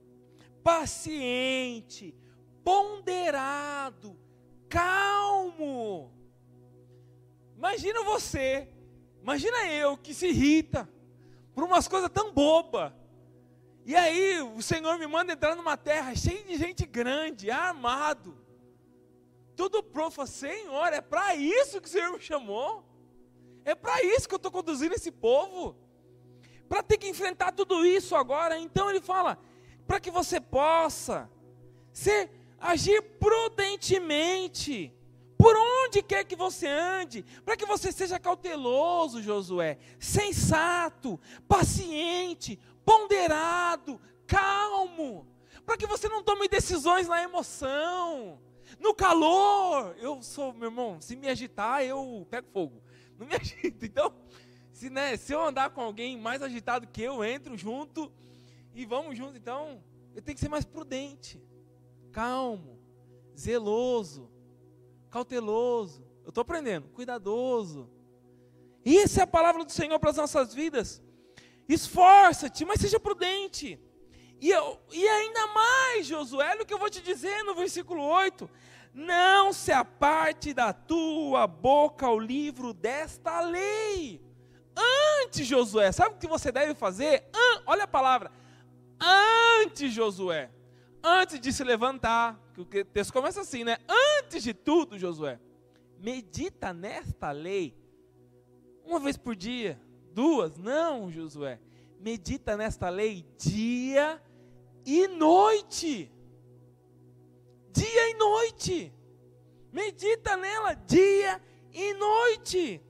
paciente, 0.62 2.14
ponderado, 2.64 4.16
calmo. 4.68 6.12
Imagina 7.56 8.02
você, 8.04 8.68
imagina 9.20 9.66
eu 9.66 9.96
que 9.96 10.14
se 10.14 10.28
irrita 10.28 10.88
por 11.54 11.64
umas 11.64 11.88
coisas 11.88 12.10
tão 12.10 12.32
bobas. 12.32 12.92
E 13.86 13.94
aí 13.94 14.42
o 14.42 14.60
Senhor 14.60 14.98
me 14.98 15.06
manda 15.06 15.32
entrar 15.32 15.54
numa 15.54 15.76
terra 15.76 16.12
cheia 16.16 16.42
de 16.42 16.56
gente 16.56 16.84
grande, 16.84 17.52
armado. 17.52 18.36
Tudo 19.54 19.80
pronto, 19.80 20.26
Senhor, 20.26 20.92
é 20.92 21.00
para 21.00 21.36
isso 21.36 21.80
que 21.80 21.86
o 21.86 21.90
Senhor 21.90 22.10
me 22.12 22.20
chamou. 22.20 22.84
É 23.64 23.76
para 23.76 24.02
isso 24.02 24.28
que 24.28 24.34
eu 24.34 24.38
estou 24.38 24.50
conduzindo 24.50 24.92
esse 24.92 25.12
povo. 25.12 25.76
Para 26.68 26.82
ter 26.82 26.98
que 26.98 27.08
enfrentar 27.08 27.52
tudo 27.52 27.86
isso 27.86 28.16
agora. 28.16 28.58
Então 28.58 28.90
ele 28.90 29.00
fala: 29.00 29.38
para 29.86 30.00
que 30.00 30.10
você 30.10 30.40
possa 30.40 31.30
ser, 31.92 32.28
agir 32.58 33.00
prudentemente. 33.20 34.92
Por 35.38 35.54
onde 35.54 36.02
quer 36.02 36.24
que 36.24 36.34
você 36.34 36.66
ande, 36.66 37.24
para 37.44 37.56
que 37.56 37.66
você 37.66 37.92
seja 37.92 38.18
cauteloso, 38.18 39.22
Josué, 39.22 39.78
sensato, 39.98 41.20
paciente, 41.46 42.58
ponderado, 42.84 44.00
calmo, 44.26 45.26
para 45.64 45.76
que 45.76 45.86
você 45.86 46.08
não 46.08 46.22
tome 46.22 46.48
decisões 46.48 47.06
na 47.06 47.22
emoção, 47.22 48.40
no 48.78 48.94
calor. 48.94 49.94
Eu 49.98 50.22
sou, 50.22 50.52
meu 50.54 50.68
irmão, 50.68 51.00
se 51.00 51.14
me 51.14 51.28
agitar, 51.28 51.82
eu 51.82 52.26
pego 52.30 52.48
fogo 52.52 52.86
não 53.18 53.26
me 53.26 53.34
agito. 53.36 53.84
Então, 53.84 54.14
se, 54.72 54.90
né, 54.90 55.16
se 55.16 55.32
eu 55.32 55.44
andar 55.44 55.70
com 55.70 55.80
alguém 55.80 56.18
mais 56.18 56.42
agitado 56.42 56.86
que 56.86 57.02
eu, 57.02 57.24
entro 57.24 57.56
junto 57.56 58.12
e 58.74 58.84
vamos 58.84 59.16
juntos. 59.16 59.36
Então, 59.36 59.82
eu 60.14 60.22
tenho 60.22 60.34
que 60.34 60.40
ser 60.40 60.48
mais 60.48 60.64
prudente, 60.64 61.42
calmo, 62.12 62.78
zeloso, 63.36 64.30
cauteloso. 65.16 66.06
Eu 66.22 66.28
estou 66.28 66.42
aprendendo, 66.42 66.88
cuidadoso. 66.88 67.88
Isso 68.84 69.18
é 69.18 69.22
a 69.22 69.26
palavra 69.26 69.64
do 69.64 69.72
Senhor 69.72 69.98
para 69.98 70.10
as 70.10 70.16
nossas 70.16 70.52
vidas. 70.52 71.02
Esforça-te, 71.66 72.64
mas 72.64 72.80
seja 72.80 73.00
prudente. 73.00 73.80
E, 74.40 74.50
eu, 74.50 74.78
e 74.92 75.08
ainda 75.08 75.46
mais, 75.48 76.06
Josué, 76.06 76.50
olha 76.50 76.62
o 76.62 76.66
que 76.66 76.74
eu 76.74 76.78
vou 76.78 76.90
te 76.90 77.00
dizer 77.00 77.42
no 77.44 77.54
versículo 77.54 78.02
8: 78.02 78.48
Não 78.92 79.52
se 79.54 79.72
aparte 79.72 80.52
da 80.52 80.74
tua 80.74 81.46
boca 81.46 82.08
o 82.10 82.18
livro 82.18 82.74
desta 82.74 83.40
lei. 83.40 84.20
Antes, 85.22 85.46
Josué, 85.46 85.90
sabe 85.92 86.16
o 86.16 86.18
que 86.18 86.26
você 86.26 86.52
deve 86.52 86.74
fazer? 86.74 87.24
olha 87.64 87.84
a 87.84 87.88
palavra. 87.88 88.30
Antes, 89.00 89.92
Josué, 89.92 90.50
antes 91.02 91.40
de 91.40 91.52
se 91.52 91.64
levantar, 91.64 92.40
que 92.54 92.60
o 92.60 92.84
texto 92.84 93.12
começa 93.12 93.40
assim, 93.40 93.64
né? 93.64 93.78
Antes 94.18 94.42
de 94.42 94.54
tudo, 94.54 94.98
Josué, 94.98 95.40
medita 95.98 96.72
nesta 96.72 97.30
lei 97.30 97.76
uma 98.86 99.00
vez 99.00 99.16
por 99.16 99.34
dia, 99.34 99.80
duas, 100.12 100.56
não, 100.56 101.10
Josué. 101.10 101.60
Medita 101.98 102.56
nesta 102.56 102.88
lei 102.88 103.26
dia 103.36 104.22
e 104.84 105.08
noite. 105.08 106.10
Dia 107.72 108.10
e 108.10 108.14
noite. 108.14 108.94
Medita 109.72 110.36
nela 110.36 110.74
dia 110.74 111.42
e 111.72 111.92
noite. 111.94 112.80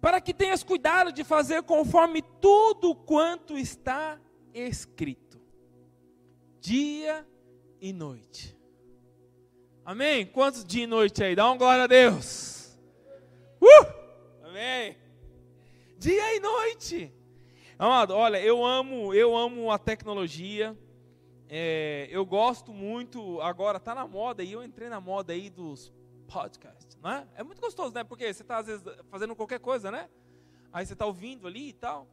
Para 0.00 0.20
que 0.20 0.34
tenhas 0.34 0.64
cuidado 0.64 1.12
de 1.12 1.22
fazer 1.22 1.62
conforme 1.62 2.22
tudo 2.40 2.94
quanto 2.94 3.56
está 3.56 4.20
escrito. 4.54 5.40
Dia 6.60 7.26
e 7.80 7.92
noite. 7.92 8.56
Amém? 9.84 10.26
Quantos 10.26 10.64
dia 10.64 10.84
e 10.84 10.86
noite 10.86 11.24
aí? 11.24 11.34
Dá 11.34 11.46
uma 11.46 11.56
glória 11.56 11.84
a 11.84 11.86
Deus. 11.86 12.78
Uh! 13.60 14.44
Amém. 14.44 14.96
Dia 15.98 16.36
e 16.36 16.40
noite. 16.40 17.12
Amado, 17.78 18.14
olha, 18.14 18.40
eu 18.42 18.64
amo, 18.64 19.14
eu 19.14 19.36
amo 19.36 19.70
a 19.70 19.78
tecnologia. 19.78 20.76
É, 21.48 22.06
eu 22.10 22.24
gosto 22.24 22.72
muito, 22.72 23.40
agora 23.40 23.78
está 23.78 23.94
na 23.94 24.06
moda, 24.06 24.42
e 24.44 24.52
eu 24.52 24.62
entrei 24.62 24.88
na 24.88 25.00
moda 25.00 25.32
aí 25.32 25.50
dos 25.50 25.92
podcasts, 26.28 26.96
né? 27.02 27.26
É 27.34 27.42
muito 27.42 27.60
gostoso, 27.60 27.92
né? 27.92 28.04
Porque 28.04 28.32
você 28.32 28.42
está, 28.42 28.58
às 28.58 28.66
vezes, 28.66 28.84
fazendo 29.10 29.34
qualquer 29.34 29.58
coisa, 29.58 29.90
né? 29.90 30.08
Aí 30.72 30.86
você 30.86 30.92
está 30.92 31.04
ouvindo 31.04 31.48
ali 31.48 31.70
e 31.70 31.72
tal. 31.72 32.06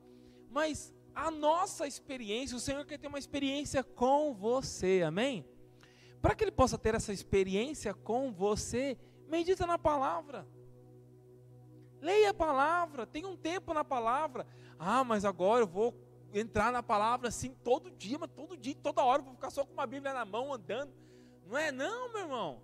Mas 0.50 0.91
a 1.17 1.32
nossa 1.32 1.88
experiência, 1.88 2.56
o 2.56 2.60
Senhor 2.60 2.86
quer 2.86 2.99
ter 2.99 3.08
uma 3.08 3.17
experiência 3.17 3.84
com 3.84 4.36
você, 4.36 5.01
amém? 5.03 5.43
Para 6.21 6.36
que 6.36 6.43
Ele 6.43 6.51
possa 6.51 6.77
ter 6.77 6.93
essa 6.93 7.12
experiência 7.12 7.91
com 7.91 8.32
você, 8.32 8.95
medita 9.27 9.65
na 9.65 9.80
palavra. 9.80 10.47
Leia 11.99 12.30
a 12.30 12.34
palavra, 12.36 13.08
tenha 13.08 13.27
um 13.27 13.36
tempo 13.36 13.73
na 13.73 13.84
palavra. 13.84 14.45
Ah, 14.77 15.03
mas 15.03 15.25
agora 15.25 15.63
eu 15.63 15.67
vou 15.67 15.95
entrar 16.32 16.71
na 16.71 16.84
palavra 16.84 17.30
assim 17.30 17.49
todo 17.63 17.89
dia, 17.89 18.19
mas 18.19 18.30
todo 18.30 18.56
dia, 18.56 18.75
toda 18.75 19.03
hora, 19.03 19.23
vou 19.23 19.34
ficar 19.34 19.49
só 19.49 19.65
com 19.65 19.73
uma 19.73 19.88
Bíblia 19.88 20.13
na 20.13 20.23
mão 20.23 20.53
andando. 20.53 20.93
Não 21.47 21.58
é 21.58 21.71
não, 21.71 22.13
meu 22.13 22.21
irmão. 22.21 22.62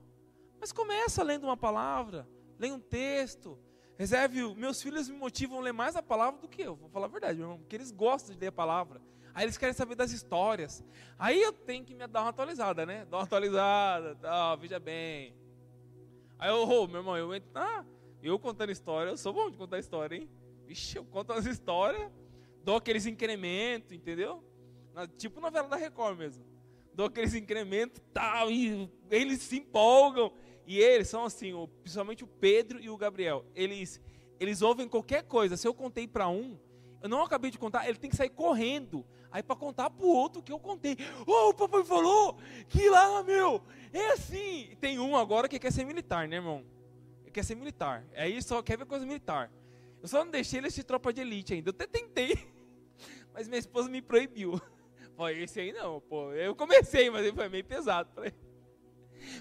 Mas 0.60 0.72
começa 0.72 1.24
lendo 1.24 1.46
uma 1.46 1.58
palavra, 1.58 2.30
leia 2.60 2.76
um 2.76 2.80
texto. 2.80 3.58
Reserve, 3.98 4.56
meus 4.56 4.82
filhos 4.82 5.08
me 5.08 5.18
motivam 5.18 5.60
a 5.60 5.62
ler 5.62 5.74
mais 5.74 5.96
a 5.96 6.02
palavra 6.02 6.42
do 6.42 6.48
que 6.48 6.62
eu, 6.62 6.76
vou 6.76 6.90
falar 6.90 7.06
a 7.06 7.10
verdade, 7.10 7.38
meu 7.38 7.46
irmão, 7.46 7.60
porque 7.60 7.76
eles 7.76 7.92
gostam 7.92 8.34
de 8.34 8.42
ler 8.42 8.48
a 8.48 8.52
palavra. 8.52 9.02
Aí 9.34 9.46
eles 9.46 9.58
querem 9.58 9.74
saber 9.74 9.96
das 9.96 10.12
histórias. 10.12 10.84
Aí 11.18 11.42
eu 11.42 11.52
tenho 11.52 11.84
que 11.84 11.94
me 11.94 12.06
dar 12.06 12.22
uma 12.22 12.30
atualizada, 12.30 12.86
né? 12.86 13.06
Dar 13.06 13.18
uma 13.18 13.24
atualizada, 13.24 14.16
tal, 14.16 14.58
veja 14.58 14.80
bem. 14.80 15.36
Aí 16.38 16.50
eu, 16.50 16.68
oh, 16.68 16.88
meu 16.88 16.98
irmão, 17.02 17.18
eu 17.18 17.34
entro, 17.34 17.50
ah, 17.56 17.86
eu 18.22 18.38
contando 18.38 18.72
história, 18.72 19.10
eu 19.10 19.18
sou 19.18 19.34
bom 19.34 19.50
de 19.50 19.58
contar 19.58 19.80
história, 19.80 20.16
hein? 20.16 20.30
Vixe, 20.66 20.98
eu 20.98 21.06
conto 21.06 21.34
as 21.34 21.46
histórias, 21.46 22.12
dou 22.64 22.78
aqueles 22.78 23.06
incrementos, 23.06 23.92
entendeu? 23.92 24.44
Tipo 25.18 25.42
novela 25.42 25.68
da 25.68 25.76
Record 25.76 26.18
mesmo. 26.18 26.46
Dou 26.94 27.08
aqueles 27.08 27.34
incrementos 27.34 28.02
tal, 28.14 28.52
e 28.52 28.90
eles 29.10 29.42
se 29.42 29.58
empolgam. 29.58 30.32
E 30.66 30.80
eles 30.80 31.10
são 31.10 31.26
assim, 31.26 31.54
o, 31.54 31.68
principalmente 31.68 32.24
o 32.24 32.28
Pedro 32.28 32.80
e 32.80 32.90
o 32.90 32.98
Gabriel. 32.98 33.46
Eles, 33.56 34.02
eles 34.40 34.62
ouvem 34.62 34.88
qualquer 34.88 35.24
coisa. 35.24 35.58
Se 35.58 35.68
eu 35.68 35.74
contei 35.74 36.08
para 36.08 36.28
um, 36.28 36.58
eu 37.02 37.10
não 37.10 37.22
acabei 37.22 37.52
de 37.52 37.60
contar, 37.60 37.88
ele 37.88 37.98
tem 37.98 38.10
que 38.10 38.16
sair 38.16 38.30
correndo. 38.30 39.06
Aí 39.30 39.42
para 39.42 39.56
contar 39.56 39.90
para 39.90 40.06
o 40.06 40.10
outro 40.10 40.44
que 40.44 40.52
eu 40.52 40.60
contei. 40.60 40.96
Oh, 41.26 41.50
o 41.50 41.54
papai 41.54 41.84
falou 41.84 42.38
que 42.70 42.88
lá, 42.90 43.24
meu, 43.24 43.64
é 43.92 44.12
assim. 44.12 44.70
Tem 44.80 45.00
um 45.00 45.18
agora 45.18 45.50
que 45.50 45.60
quer 45.60 45.72
ser 45.72 45.86
militar, 45.86 46.28
né, 46.28 46.36
irmão? 46.36 46.64
Ele 47.24 47.32
quer 47.32 47.44
ser 47.44 47.56
militar. 47.56 48.06
Aí 48.16 48.42
só 48.42 48.62
quer 48.62 48.78
ver 48.78 48.86
coisa 48.86 49.06
militar. 49.06 49.52
Eu 50.02 50.08
só 50.08 50.24
não 50.24 50.32
deixei 50.32 50.60
ele 50.60 50.68
assistir 50.68 50.84
Tropa 50.84 51.12
de 51.12 51.22
Elite 51.22 51.54
ainda. 51.54 51.70
Eu 51.70 51.74
até 51.74 51.88
tentei, 51.88 52.38
mas 53.34 53.48
minha 53.48 53.60
esposa 53.60 53.90
me 53.90 54.02
proibiu. 54.02 54.62
Falei, 55.18 55.44
esse 55.44 55.60
aí 55.60 55.74
não, 55.74 56.00
pô. 56.00 56.32
Eu 56.32 56.56
comecei, 56.56 57.10
mas 57.10 57.26
ele 57.26 57.36
foi 57.36 57.50
meio 57.50 57.66
pesado 57.66 58.10
ele. 58.24 58.53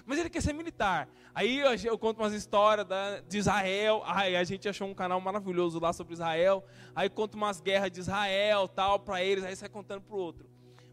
Mas 0.05 0.19
ele 0.19 0.29
quer 0.29 0.41
ser 0.41 0.53
militar. 0.53 1.09
Aí 1.33 1.59
eu, 1.59 1.73
eu 1.73 1.97
conto 1.97 2.19
umas 2.19 2.33
histórias 2.33 2.87
da, 2.87 3.19
de 3.21 3.37
Israel. 3.37 4.01
Aí 4.05 4.35
a 4.35 4.43
gente 4.43 4.67
achou 4.67 4.87
um 4.87 4.93
canal 4.93 5.19
maravilhoso 5.19 5.79
lá 5.79 5.93
sobre 5.93 6.13
Israel. 6.13 6.63
Aí 6.95 7.09
conta 7.09 7.37
umas 7.37 7.59
guerras 7.59 7.91
de 7.91 7.99
Israel, 7.99 8.67
tal, 8.67 8.99
para 8.99 9.23
eles. 9.23 9.43
Aí 9.43 9.55
sai 9.55 9.69
contando 9.69 10.01
para 10.01 10.15
o 10.15 10.19
outro. 10.19 10.49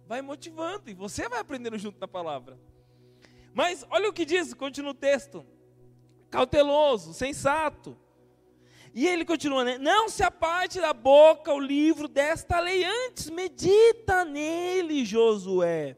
Vai 0.06 0.22
motivando 0.22 0.90
e 0.90 0.94
você 0.94 1.28
vai 1.28 1.40
aprendendo 1.40 1.78
junto 1.78 2.00
na 2.00 2.08
palavra. 2.08 2.58
Mas 3.52 3.86
olha 3.90 4.08
o 4.08 4.12
que 4.12 4.24
diz, 4.24 4.54
continua 4.54 4.92
o 4.92 4.94
texto. 4.94 5.44
Cauteloso, 6.30 7.12
sensato 7.12 7.96
e 8.92 9.06
ele 9.06 9.24
continua, 9.24 9.64
né? 9.64 9.78
Não 9.78 10.08
se 10.08 10.22
aparte 10.22 10.80
da 10.80 10.92
boca 10.92 11.52
o 11.52 11.60
livro 11.60 12.08
desta 12.08 12.58
lei, 12.58 12.84
antes 12.84 13.30
medita 13.30 14.24
nele, 14.24 15.04
Josué. 15.04 15.96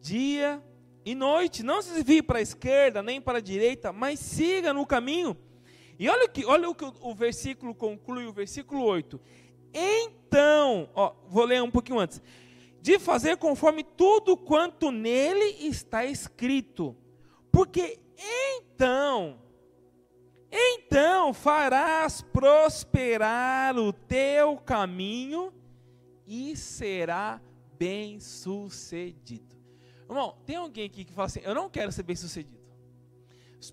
Dia 0.00 0.62
e 1.10 1.14
noite, 1.14 1.62
não 1.62 1.80
se 1.80 1.94
desvie 1.94 2.22
para 2.22 2.38
a 2.38 2.42
esquerda 2.42 3.02
nem 3.02 3.18
para 3.18 3.38
a 3.38 3.40
direita, 3.40 3.94
mas 3.94 4.20
siga 4.20 4.74
no 4.74 4.84
caminho. 4.84 5.34
E 5.98 6.06
olha 6.06 6.26
o 6.26 6.28
que, 6.28 6.44
olha 6.44 6.68
o, 6.68 6.74
que 6.74 6.84
o, 6.84 7.14
versículo 7.14 7.74
conclui, 7.74 8.26
o 8.26 8.32
versículo 8.32 8.84
8. 8.84 9.18
Então, 9.72 10.90
ó, 10.94 11.14
vou 11.26 11.46
ler 11.46 11.62
um 11.62 11.70
pouquinho 11.70 11.98
antes. 11.98 12.20
De 12.82 12.98
fazer 12.98 13.38
conforme 13.38 13.82
tudo 13.82 14.36
quanto 14.36 14.90
nele 14.90 15.66
está 15.66 16.04
escrito. 16.04 16.94
Porque 17.50 17.98
então 18.14 19.40
então 20.52 21.32
farás 21.32 22.20
prosperar 22.20 23.78
o 23.78 23.94
teu 23.94 24.58
caminho 24.58 25.54
e 26.26 26.54
será 26.54 27.40
bem 27.78 28.20
sucedido. 28.20 29.57
Irmão, 30.08 30.36
tem 30.46 30.56
alguém 30.56 30.86
aqui 30.86 31.04
que 31.04 31.12
fala 31.12 31.26
assim: 31.26 31.40
Eu 31.42 31.54
não 31.54 31.68
quero 31.68 31.92
ser 31.92 32.02
bem 32.02 32.16
sucedido. 32.16 32.58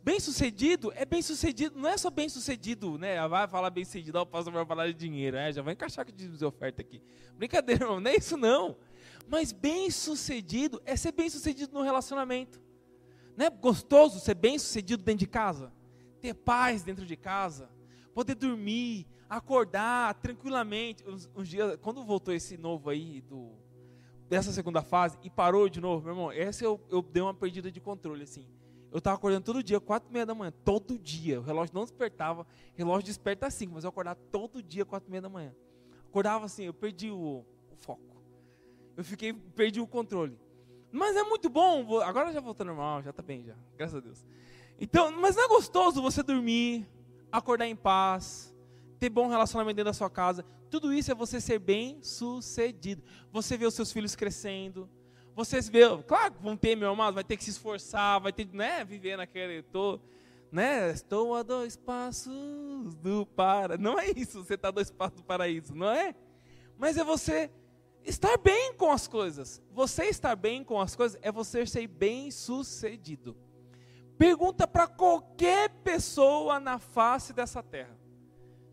Bem 0.03 0.19
sucedido 0.19 0.91
é 0.95 1.05
bem 1.05 1.21
sucedido, 1.21 1.77
não 1.77 1.87
é 1.87 1.95
só 1.95 2.09
bem 2.09 2.27
sucedido, 2.27 2.97
né? 2.97 3.25
Vai 3.27 3.47
falar 3.47 3.69
bem 3.69 3.85
sucedido, 3.85 4.19
o 4.19 4.25
pastor 4.25 4.51
vai 4.51 4.65
falar 4.65 4.87
de 4.87 4.95
dinheiro, 4.95 5.37
né? 5.37 5.53
Já 5.53 5.61
vai 5.61 5.73
encaixar 5.73 6.03
com 6.03 6.11
de 6.11 6.43
oferta 6.43 6.81
aqui. 6.81 7.01
Brincadeira, 7.37 7.83
irmão, 7.83 7.99
não 7.99 8.09
é 8.09 8.15
isso 8.15 8.35
não. 8.35 8.77
Mas 9.27 9.51
bem 9.51 9.91
sucedido 9.91 10.81
é 10.85 10.95
ser 10.95 11.11
bem 11.11 11.29
sucedido 11.29 11.71
no 11.71 11.83
relacionamento. 11.83 12.59
Não 13.37 13.45
é 13.45 13.49
gostoso 13.49 14.19
ser 14.19 14.33
bem 14.33 14.57
sucedido 14.57 15.03
dentro 15.03 15.19
de 15.19 15.27
casa? 15.27 15.71
ter 16.25 16.33
paz 16.33 16.81
dentro 16.81 17.05
de 17.05 17.15
casa, 17.15 17.69
poder 18.13 18.33
dormir, 18.33 19.05
acordar 19.29 20.15
tranquilamente. 20.15 21.07
Uns, 21.07 21.29
uns 21.35 21.47
dias, 21.47 21.77
quando 21.81 22.03
voltou 22.03 22.33
esse 22.33 22.57
novo 22.57 22.89
aí 22.89 23.21
do 23.21 23.51
dessa 24.29 24.51
segunda 24.51 24.81
fase 24.81 25.17
e 25.23 25.29
parou 25.29 25.69
de 25.69 25.79
novo, 25.79 26.03
meu 26.03 26.13
irmão, 26.13 26.31
essa 26.31 26.63
eu, 26.63 26.79
eu 26.89 27.01
dei 27.01 27.21
uma 27.21 27.33
perdida 27.33 27.71
de 27.71 27.79
controle 27.79 28.23
assim. 28.23 28.47
Eu 28.91 28.99
estava 28.99 29.17
acordando 29.17 29.43
todo 29.43 29.61
dia, 29.61 29.79
quatro 29.79 30.09
e 30.09 30.13
meia 30.13 30.25
da 30.25 30.33
manhã, 30.33 30.53
todo 30.63 30.97
dia. 30.97 31.41
O 31.41 31.43
relógio 31.43 31.75
não 31.75 31.83
despertava, 31.83 32.47
relógio 32.75 33.05
desperta 33.05 33.45
assim, 33.45 33.67
mas 33.67 33.83
eu 33.83 33.89
acordava 33.89 34.17
todo 34.31 34.63
dia, 34.63 34.85
quatro 34.85 35.09
e 35.09 35.11
meia 35.11 35.21
da 35.21 35.29
manhã. 35.29 35.53
Acordava 36.07 36.45
assim, 36.45 36.63
eu 36.63 36.73
perdi 36.73 37.11
o, 37.11 37.45
o 37.71 37.75
foco. 37.77 38.23
Eu 38.95 39.03
fiquei, 39.03 39.33
perdi 39.33 39.81
o 39.81 39.87
controle. 39.87 40.39
Mas 40.91 41.17
é 41.17 41.23
muito 41.23 41.49
bom, 41.49 41.99
agora 41.99 42.31
já 42.31 42.39
voltou 42.39 42.65
normal, 42.65 43.03
já 43.03 43.09
está 43.09 43.21
bem 43.21 43.43
já, 43.43 43.55
graças 43.75 43.97
a 43.97 43.99
Deus. 43.99 44.25
Então, 44.79 45.11
mas 45.19 45.35
não 45.35 45.43
é 45.43 45.47
gostoso 45.49 46.01
você 46.01 46.23
dormir, 46.23 46.87
acordar 47.29 47.67
em 47.67 47.75
paz, 47.75 48.55
ter 48.97 49.09
bom 49.09 49.27
relacionamento 49.27 49.75
dentro 49.75 49.89
da 49.89 49.93
sua 49.93 50.09
casa. 50.09 50.45
Tudo 50.75 50.93
isso 50.93 51.09
é 51.09 51.15
você 51.15 51.39
ser 51.39 51.57
bem 51.57 52.03
sucedido. 52.03 53.01
Você 53.31 53.55
vê 53.55 53.65
os 53.65 53.73
seus 53.73 53.93
filhos 53.93 54.13
crescendo. 54.13 54.89
Vocês 55.33 55.69
vê, 55.69 55.83
claro, 56.05 56.35
vão 56.41 56.57
ter, 56.57 56.75
meu 56.75 56.89
amado, 56.89 57.13
vai 57.13 57.23
ter 57.23 57.37
que 57.37 57.45
se 57.45 57.51
esforçar, 57.51 58.19
vai 58.19 58.33
ter, 58.33 58.45
né, 58.51 58.83
viver 58.83 59.15
naquele, 59.15 59.63
tô, 59.63 60.01
né, 60.51 60.91
estou 60.91 61.33
a 61.33 61.43
dois 61.43 61.77
passos 61.77 62.93
do 62.95 63.25
para. 63.25 63.77
Não 63.77 63.97
é 63.97 64.09
isso, 64.09 64.43
você 64.43 64.55
está 64.55 64.67
a 64.67 64.71
dois 64.71 64.91
passos 64.91 65.21
do 65.21 65.23
paraíso, 65.23 65.73
não 65.73 65.89
é? 65.89 66.13
Mas 66.77 66.97
é 66.97 67.05
você 67.05 67.49
estar 68.03 68.37
bem 68.37 68.73
com 68.73 68.91
as 68.91 69.07
coisas. 69.07 69.61
Você 69.71 70.07
estar 70.07 70.35
bem 70.35 70.61
com 70.61 70.77
as 70.77 70.93
coisas 70.93 71.17
é 71.21 71.31
você 71.31 71.65
ser 71.65 71.87
bem 71.87 72.29
sucedido. 72.29 73.37
Pergunta 74.17 74.67
para 74.67 74.87
qualquer 74.87 75.69
pessoa 75.85 76.59
na 76.59 76.79
face 76.79 77.31
dessa 77.31 77.63
terra. 77.63 77.97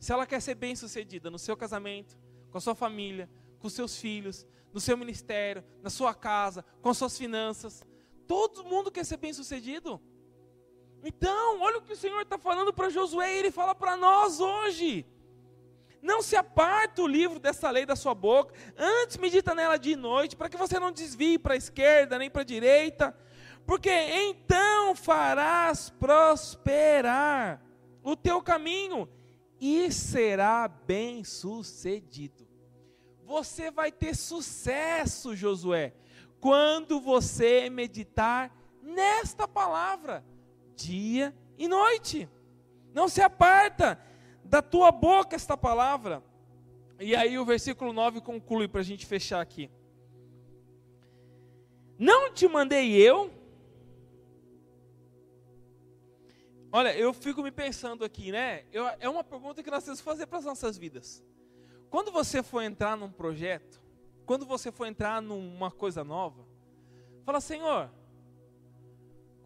Se 0.02 0.12
ela 0.12 0.26
quer 0.26 0.42
ser 0.42 0.56
bem 0.56 0.74
sucedida 0.74 1.30
no 1.30 1.38
seu 1.38 1.56
casamento, 1.56 2.18
com 2.50 2.58
a 2.58 2.60
sua 2.60 2.74
família, 2.74 3.30
com 3.60 3.68
seus 3.68 3.96
filhos, 3.98 4.44
no 4.72 4.80
seu 4.80 4.96
ministério, 4.96 5.62
na 5.80 5.90
sua 5.90 6.12
casa, 6.12 6.64
com 6.80 6.88
as 6.88 6.98
suas 6.98 7.16
finanças. 7.16 7.86
Todo 8.26 8.64
mundo 8.64 8.90
quer 8.90 9.04
ser 9.04 9.16
bem 9.18 9.32
sucedido. 9.32 10.02
Então, 11.04 11.60
olha 11.60 11.78
o 11.78 11.82
que 11.82 11.92
o 11.92 11.96
Senhor 11.96 12.20
está 12.20 12.36
falando 12.36 12.72
para 12.72 12.90
Josué 12.90 13.38
ele 13.38 13.52
fala 13.52 13.76
para 13.76 13.96
nós 13.96 14.40
hoje. 14.40 15.06
Não 16.02 16.20
se 16.20 16.34
aparta 16.34 17.00
o 17.00 17.06
livro 17.06 17.38
dessa 17.38 17.70
lei 17.70 17.86
da 17.86 17.94
sua 17.94 18.12
boca, 18.12 18.52
antes 18.76 19.18
medita 19.18 19.54
nela 19.54 19.76
de 19.76 19.94
noite, 19.94 20.34
para 20.34 20.48
que 20.48 20.56
você 20.56 20.80
não 20.80 20.90
desvie 20.90 21.38
para 21.38 21.54
a 21.54 21.56
esquerda 21.56 22.18
nem 22.18 22.28
para 22.28 22.42
a 22.42 22.44
direita, 22.44 23.16
porque 23.64 23.88
então 23.88 24.96
farás 24.96 25.90
prosperar 25.90 27.62
o 28.02 28.16
teu 28.16 28.42
caminho 28.42 29.08
e 29.64 29.92
será 29.92 30.66
bem 30.66 31.22
sucedido. 31.22 32.48
Você 33.24 33.70
vai 33.70 33.92
ter 33.92 34.16
sucesso, 34.16 35.36
Josué, 35.36 35.94
quando 36.40 37.00
você 37.00 37.70
meditar 37.70 38.52
nesta 38.82 39.46
palavra, 39.46 40.24
dia 40.74 41.32
e 41.56 41.68
noite. 41.68 42.28
Não 42.92 43.08
se 43.08 43.22
aparta 43.22 44.04
da 44.42 44.60
tua 44.60 44.90
boca 44.90 45.36
esta 45.36 45.56
palavra. 45.56 46.24
E 46.98 47.14
aí 47.14 47.38
o 47.38 47.44
versículo 47.44 47.92
9 47.92 48.20
conclui 48.20 48.66
para 48.66 48.80
a 48.80 48.84
gente 48.84 49.06
fechar 49.06 49.40
aqui. 49.40 49.70
Não 51.96 52.32
te 52.32 52.48
mandei 52.48 52.96
eu. 52.96 53.30
Olha, 56.74 56.96
eu 56.96 57.12
fico 57.12 57.42
me 57.42 57.50
pensando 57.50 58.02
aqui, 58.02 58.32
né? 58.32 58.64
Eu, 58.72 58.88
é 58.98 59.06
uma 59.06 59.22
pergunta 59.22 59.62
que 59.62 59.70
nós 59.70 59.84
temos 59.84 60.00
que 60.00 60.04
fazer 60.04 60.26
para 60.26 60.38
as 60.38 60.46
nossas 60.46 60.78
vidas. 60.78 61.22
Quando 61.90 62.10
você 62.10 62.42
for 62.42 62.62
entrar 62.62 62.96
num 62.96 63.10
projeto, 63.10 63.78
quando 64.24 64.46
você 64.46 64.72
for 64.72 64.86
entrar 64.86 65.20
numa 65.20 65.70
coisa 65.70 66.02
nova, 66.02 66.46
fala, 67.26 67.42
Senhor, 67.42 67.90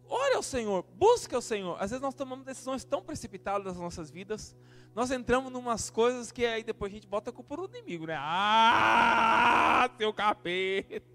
ore 0.07 0.35
ao 0.35 0.41
Senhor, 0.41 0.83
busque 0.83 1.35
ao 1.35 1.41
Senhor. 1.41 1.75
Às 1.81 1.91
vezes 1.91 2.01
nós 2.01 2.13
tomamos 2.13 2.45
decisões 2.45 2.85
tão 2.85 3.03
precipitadas 3.03 3.65
nas 3.65 3.77
nossas 3.77 4.09
vidas, 4.09 4.55
nós 4.95 5.11
entramos 5.11 5.51
em 5.51 5.55
umas 5.57 5.89
coisas 5.89 6.31
que 6.31 6.45
aí 6.45 6.63
depois 6.63 6.89
a 6.89 6.95
gente 6.95 7.07
bota 7.07 7.29
a 7.29 7.33
culpa 7.33 7.57
no 7.57 7.65
inimigo, 7.65 8.05
né? 8.05 8.15
Ah, 8.17 9.89
teu 9.97 10.13
capeta. 10.13 11.05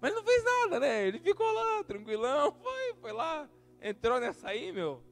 Mas 0.00 0.12
ele 0.12 0.20
não 0.20 0.24
fez 0.24 0.44
nada, 0.44 0.78
né? 0.78 1.08
Ele 1.08 1.18
ficou 1.18 1.52
lá, 1.52 1.82
tranquilão, 1.82 2.52
foi, 2.52 2.94
foi 3.00 3.12
lá, 3.12 3.48
entrou 3.82 4.20
nessa 4.20 4.50
aí, 4.50 4.70
meu. 4.70 5.02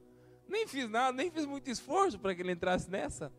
Nem 0.48 0.66
fiz 0.66 0.88
nada, 0.88 1.16
nem 1.16 1.30
fiz 1.30 1.46
muito 1.46 1.70
esforço 1.70 2.18
para 2.18 2.34
que 2.34 2.42
ele 2.42 2.52
entrasse 2.52 2.90
nessa. 2.90 3.32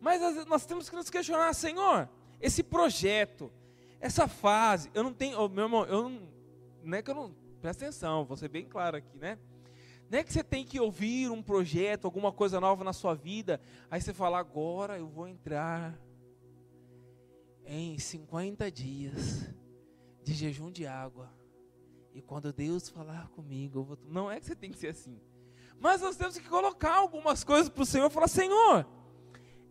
Mas 0.00 0.20
nós 0.46 0.64
temos 0.64 0.88
que 0.88 0.96
nos 0.96 1.10
questionar, 1.10 1.52
Senhor, 1.54 2.08
esse 2.40 2.62
projeto, 2.62 3.50
essa 4.00 4.28
fase, 4.28 4.90
eu 4.94 5.02
não 5.02 5.12
tenho, 5.12 5.40
oh, 5.40 5.48
meu 5.48 5.64
irmão, 5.64 5.84
eu 5.86 6.08
não, 6.08 6.28
não 6.84 6.98
é 6.98 7.02
que 7.02 7.10
eu 7.10 7.14
não, 7.14 7.34
presta 7.60 7.84
atenção, 7.84 8.24
vou 8.24 8.36
ser 8.36 8.48
bem 8.48 8.64
claro 8.64 8.96
aqui, 8.96 9.16
né? 9.18 9.38
Não 10.10 10.18
é 10.18 10.24
que 10.24 10.32
você 10.32 10.42
tem 10.42 10.64
que 10.64 10.80
ouvir 10.80 11.30
um 11.30 11.42
projeto, 11.42 12.06
alguma 12.06 12.32
coisa 12.32 12.60
nova 12.60 12.82
na 12.82 12.92
sua 12.92 13.14
vida, 13.14 13.60
aí 13.90 14.00
você 14.00 14.14
fala, 14.14 14.38
agora 14.38 14.96
eu 14.96 15.06
vou 15.06 15.28
entrar 15.28 15.98
em 17.66 17.98
50 17.98 18.70
dias 18.70 19.50
de 20.22 20.32
jejum 20.32 20.70
de 20.70 20.86
água. 20.86 21.30
E 22.14 22.22
quando 22.22 22.52
Deus 22.52 22.88
falar 22.88 23.28
comigo, 23.28 23.80
eu 23.80 23.84
vou... 23.84 23.98
não 24.06 24.30
é 24.30 24.40
que 24.40 24.46
você 24.46 24.56
tem 24.56 24.70
que 24.70 24.78
ser 24.78 24.88
assim. 24.88 25.20
Mas 25.80 26.00
nós 26.00 26.16
temos 26.16 26.38
que 26.38 26.48
colocar 26.48 26.96
algumas 26.96 27.44
coisas 27.44 27.68
para 27.68 27.82
o 27.82 27.86
Senhor 27.86 28.06
e 28.06 28.10
falar: 28.10 28.28
Senhor, 28.28 28.86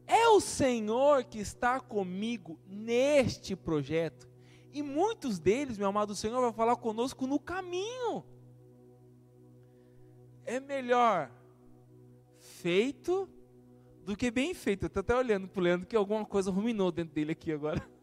é 0.05 0.27
o 0.29 0.39
Senhor 0.39 1.23
que 1.25 1.39
está 1.39 1.79
comigo 1.79 2.59
neste 2.65 3.55
projeto. 3.55 4.27
E 4.71 4.81
muitos 4.81 5.39
deles, 5.39 5.77
meu 5.77 5.87
amado 5.87 6.15
Senhor, 6.15 6.39
vai 6.39 6.53
falar 6.53 6.75
conosco 6.77 7.27
no 7.27 7.39
caminho. 7.39 8.23
É 10.45 10.59
melhor 10.59 11.29
feito 12.39 13.27
do 14.05 14.15
que 14.15 14.31
bem 14.31 14.53
feito. 14.53 14.83
Eu 14.83 14.87
estou 14.87 15.01
até 15.01 15.15
olhando 15.15 15.47
para 15.47 15.59
o 15.59 15.63
Leandro 15.63 15.87
que 15.87 15.95
alguma 15.95 16.25
coisa 16.25 16.49
ruminou 16.49 16.91
dentro 16.91 17.13
dele 17.13 17.33
aqui 17.33 17.51
agora. 17.51 17.83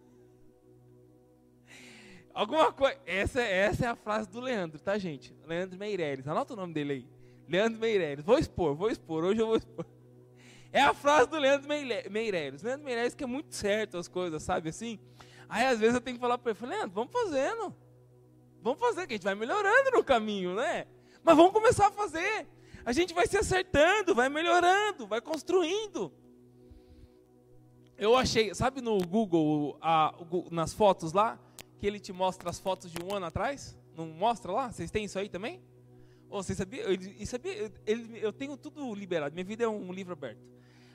Alguma 2.35 2.73
coisa. 2.73 2.99
Essa, 3.07 3.41
essa 3.41 3.87
é 3.87 3.89
a 3.89 3.95
frase 3.95 4.29
do 4.29 4.41
Leandro, 4.41 4.81
tá, 4.81 4.99
gente? 4.99 5.33
Leandro 5.47 5.79
Meireles. 5.79 6.27
Anota 6.27 6.53
o 6.53 6.57
nome 6.57 6.75
dele 6.75 6.93
aí. 6.93 7.14
Leandro 7.49 7.81
Meireles. 7.81 8.25
Vou 8.25 8.39
expor, 8.39 8.75
vou 8.75 8.91
expor. 8.91 9.25
Hoje 9.25 9.41
eu 9.41 9.47
vou 9.47 9.57
expor. 9.57 9.85
É 10.73 10.81
a 10.81 10.93
frase 10.93 11.31
do 11.31 11.39
Leandro 11.39 11.69
Meireles. 11.69 12.63
Leandro 12.63 12.85
Meireles 12.85 13.15
que 13.15 13.23
é 13.23 13.27
muito 13.27 13.55
certo 13.55 13.97
as 13.97 14.09
coisas, 14.09 14.43
sabe 14.43 14.71
assim? 14.71 14.99
Aí 15.49 15.67
às 15.67 15.79
vezes 15.79 15.95
eu 15.95 16.01
tenho 16.01 16.17
que 16.17 16.21
falar 16.21 16.37
para 16.37 16.51
ele, 16.51 16.67
Leandro, 16.67 16.91
vamos 16.91 17.13
fazendo. 17.13 17.75
Vamos 18.61 18.81
fazer, 18.81 19.07
que 19.07 19.13
a 19.13 19.17
gente 19.17 19.25
vai 19.25 19.35
melhorando 19.35 19.91
no 19.93 20.03
caminho, 20.03 20.55
né? 20.55 20.87
Mas 21.23 21.37
vamos 21.37 21.53
começar 21.53 21.89
a 21.89 21.93
fazer. 21.93 22.49
A 22.85 22.93
gente 22.93 23.15
vai 23.15 23.27
se 23.27 23.37
acertando, 23.37 24.15
vai 24.15 24.29
melhorando, 24.29 25.07
vai 25.07 25.21
construindo. 25.21 26.13
Eu 27.97 28.17
achei, 28.17 28.55
sabe 28.55 28.81
no 28.81 28.99
Google, 29.07 29.79
a, 29.81 30.13
nas 30.51 30.73
fotos 30.73 31.13
lá, 31.13 31.39
que 31.79 31.87
ele 31.87 32.01
te 32.01 32.13
mostra 32.13 32.51
as 32.51 32.59
fotos 32.59 32.91
de 32.91 33.03
um 33.03 33.15
ano 33.15 33.27
atrás? 33.27 33.79
Não 33.97 34.07
mostra 34.07 34.51
lá? 34.51 34.73
Vocês 34.73 34.91
têm 34.91 35.05
isso 35.05 35.19
aí 35.19 35.29
também? 35.29 35.63
Ou 36.35 36.43
você 36.43 36.53
sabia? 36.53 36.83
Eu, 36.83 37.27
sabia 37.27 37.71
ele, 37.87 38.19
eu 38.21 38.33
tenho 38.33 38.57
tudo 38.57 38.93
liberado. 38.93 39.33
Minha 39.33 39.45
vida 39.45 39.63
é 39.63 39.69
um 39.69 39.93
livro 39.93 40.15
aberto. 40.15 40.41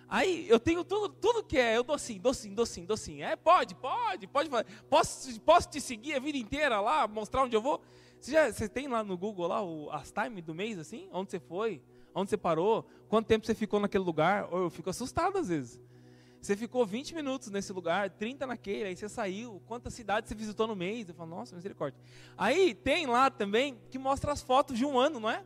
Aí 0.05 0.45
eu 0.49 0.59
tenho 0.59 0.83
tudo, 0.83 1.07
tudo 1.07 1.41
que 1.45 1.57
é, 1.57 1.77
eu 1.77 1.83
dou 1.83 1.97
sim, 1.97 2.19
dou 2.19 2.33
sim, 2.33 2.53
dou 2.53 2.65
sim, 2.65 2.83
dou 2.83 2.97
sim. 2.97 3.21
É, 3.21 3.37
pode, 3.37 3.73
pode, 3.73 4.27
pode. 4.27 4.49
Posso, 4.89 5.39
posso 5.39 5.69
te 5.69 5.79
seguir 5.79 6.13
a 6.15 6.19
vida 6.19 6.37
inteira 6.37 6.81
lá, 6.81 7.07
mostrar 7.07 7.43
onde 7.43 7.55
eu 7.55 7.61
vou? 7.61 7.79
Você, 8.19 8.33
já, 8.33 8.51
você 8.51 8.67
tem 8.67 8.89
lá 8.89 9.01
no 9.01 9.17
Google 9.17 9.47
lá 9.47 9.63
o, 9.63 9.89
as 9.91 10.11
time 10.11 10.41
do 10.41 10.53
mês, 10.53 10.77
assim? 10.77 11.07
Onde 11.13 11.31
você 11.31 11.39
foi? 11.39 11.81
Onde 12.13 12.29
você 12.29 12.37
parou? 12.37 12.85
Quanto 13.07 13.27
tempo 13.27 13.45
você 13.45 13.55
ficou 13.55 13.79
naquele 13.79 14.03
lugar? 14.03 14.49
Eu 14.51 14.69
fico 14.69 14.89
assustado 14.89 15.37
às 15.37 15.47
vezes. 15.47 15.79
Você 16.41 16.55
ficou 16.55 16.85
20 16.85 17.13
minutos 17.13 17.49
nesse 17.49 17.73
lugar, 17.73 18.09
30 18.09 18.47
naquele, 18.47 18.85
aí 18.85 18.95
você 18.95 19.09
saiu, 19.09 19.61
quantas 19.65 19.93
cidades 19.93 20.29
você 20.29 20.35
visitou 20.35 20.67
no 20.67 20.75
mês? 20.75 21.09
Eu 21.09 21.15
falo, 21.15 21.29
nossa, 21.29 21.55
misericórdia. 21.55 21.99
Aí 22.37 22.73
tem 22.73 23.05
lá 23.05 23.29
também 23.29 23.77
que 23.89 23.99
mostra 23.99 24.31
as 24.31 24.41
fotos 24.41 24.77
de 24.77 24.85
um 24.85 24.97
ano, 24.97 25.19
não 25.19 25.29
é? 25.29 25.43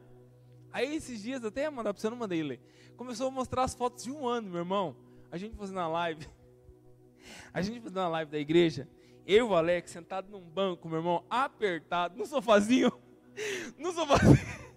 Aí 0.72 0.96
esses 0.96 1.22
dias, 1.22 1.44
até 1.44 1.70
mandar 1.70 1.94
para 1.94 2.02
você, 2.02 2.10
não 2.10 2.18
mandei 2.18 2.44
ler. 2.44 2.60
Começou 2.96 3.28
a 3.28 3.32
mostrar 3.32 3.64
as 3.64 3.74
fotos 3.74 4.04
de 4.04 4.12
um 4.12 4.28
ano, 4.28 4.50
meu 4.50 4.60
irmão. 4.60 4.96
A 5.32 5.38
gente 5.38 5.56
fazendo 5.56 5.78
uma 5.78 5.88
live. 5.88 6.28
A 7.54 7.62
gente 7.62 7.80
fazendo 7.80 7.98
uma 7.98 8.08
live 8.10 8.32
da 8.32 8.38
igreja. 8.38 8.88
Eu 9.26 9.48
e 9.48 9.50
o 9.50 9.56
Alex 9.56 9.92
sentado 9.92 10.30
num 10.30 10.42
banco, 10.42 10.88
meu 10.88 10.98
irmão, 11.00 11.24
apertado, 11.30 12.18
num 12.18 12.26
sofazinho. 12.26 12.92
Num 13.80 13.92
sofazinho. 13.92 14.38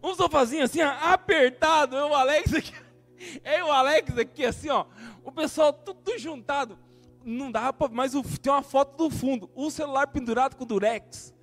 Um 0.00 0.14
sofazinho 0.14 0.62
assim, 0.62 0.80
apertado. 0.80 1.96
Eu 1.96 2.06
e 2.06 2.10
o 2.10 2.14
Alex 2.14 2.54
aqui. 2.54 2.72
E 3.44 3.62
o 3.62 3.72
Alex 3.72 4.16
aqui, 4.16 4.44
assim, 4.44 4.68
ó. 4.68 4.86
O 5.24 5.32
pessoal 5.32 5.72
tudo 5.72 6.16
juntado. 6.18 6.78
Não 7.24 7.50
dá 7.50 7.72
para. 7.72 7.88
Mas 7.92 8.12
tem 8.40 8.52
uma 8.52 8.62
foto 8.62 8.96
do 8.96 9.10
fundo. 9.10 9.50
O 9.54 9.70
celular 9.70 10.06
pendurado 10.06 10.56
com 10.56 10.64
o 10.64 10.66
durex. 10.66 11.34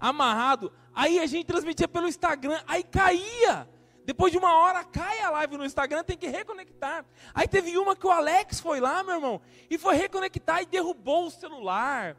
Amarrado. 0.00 0.72
Aí 0.94 1.18
a 1.18 1.26
gente 1.26 1.46
transmitia 1.46 1.86
pelo 1.86 2.08
Instagram, 2.08 2.60
aí 2.66 2.82
caía. 2.82 3.68
Depois 4.04 4.32
de 4.32 4.38
uma 4.38 4.54
hora 4.56 4.82
cai 4.84 5.20
a 5.20 5.30
live 5.30 5.58
no 5.58 5.64
Instagram, 5.64 6.02
tem 6.02 6.16
que 6.16 6.26
reconectar. 6.26 7.04
Aí 7.34 7.46
teve 7.46 7.76
uma 7.76 7.94
que 7.94 8.06
o 8.06 8.10
Alex 8.10 8.58
foi 8.58 8.80
lá, 8.80 9.04
meu 9.04 9.16
irmão, 9.16 9.40
e 9.68 9.76
foi 9.76 9.94
reconectar 9.94 10.62
e 10.62 10.66
derrubou 10.66 11.26
o 11.26 11.30
celular. 11.30 12.16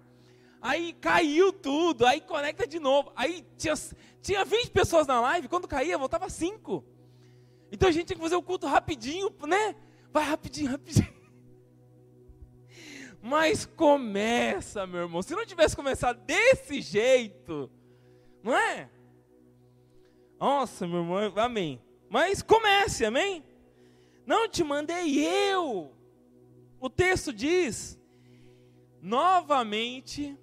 Aí 0.61 0.93
caiu 0.93 1.51
tudo, 1.51 2.05
aí 2.05 2.21
conecta 2.21 2.67
de 2.67 2.79
novo. 2.79 3.11
Aí 3.15 3.45
tinha, 3.57 3.73
tinha 4.21 4.45
20 4.45 4.69
pessoas 4.69 5.07
na 5.07 5.19
live, 5.19 5.47
quando 5.47 5.67
caía, 5.67 5.97
voltava 5.97 6.29
5. 6.29 6.85
Então 7.71 7.89
a 7.89 7.91
gente 7.91 8.07
tinha 8.07 8.17
que 8.17 8.23
fazer 8.23 8.35
o 8.35 8.43
culto 8.43 8.67
rapidinho, 8.67 9.31
né? 9.47 9.75
Vai 10.11 10.23
rapidinho, 10.23 10.71
rapidinho. 10.71 11.13
Mas 13.21 13.65
começa, 13.65 14.87
meu 14.87 15.01
irmão. 15.01 15.21
Se 15.21 15.35
não 15.35 15.45
tivesse 15.45 15.75
começado 15.75 16.19
desse 16.25 16.81
jeito, 16.81 17.69
não 18.41 18.55
é? 18.55 18.89
Nossa, 20.39 20.87
meu 20.87 20.99
irmão, 20.99 21.33
amém. 21.35 21.81
Mas 22.09 22.41
comece, 22.41 23.05
amém? 23.05 23.43
Não 24.25 24.47
te 24.47 24.63
mandei 24.63 25.27
eu. 25.51 25.91
O 26.79 26.89
texto 26.89 27.33
diz: 27.33 27.99
novamente, 29.01 30.37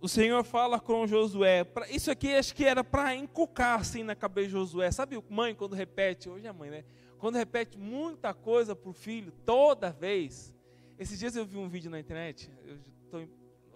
o 0.00 0.08
Senhor 0.08 0.44
fala 0.44 0.78
com 0.78 1.06
Josué. 1.06 1.66
Isso 1.90 2.10
aqui 2.10 2.34
acho 2.34 2.54
que 2.54 2.64
era 2.64 2.84
para 2.84 3.14
encucar 3.14 3.80
assim 3.80 4.02
na 4.02 4.14
cabeça 4.14 4.48
de 4.48 4.52
Josué. 4.52 4.90
Sabe 4.90 5.22
mãe 5.28 5.54
quando 5.54 5.74
repete? 5.74 6.28
Hoje 6.28 6.46
é 6.46 6.52
mãe, 6.52 6.70
né? 6.70 6.84
Quando 7.18 7.36
repete 7.36 7.76
muita 7.76 8.32
coisa 8.32 8.76
para 8.76 8.90
o 8.90 8.92
filho, 8.92 9.32
toda 9.44 9.90
vez. 9.90 10.54
Esses 10.98 11.18
dias 11.18 11.34
eu 11.36 11.44
vi 11.44 11.58
um 11.58 11.68
vídeo 11.68 11.90
na 11.90 11.98
internet. 11.98 12.50
Eu 13.12 13.28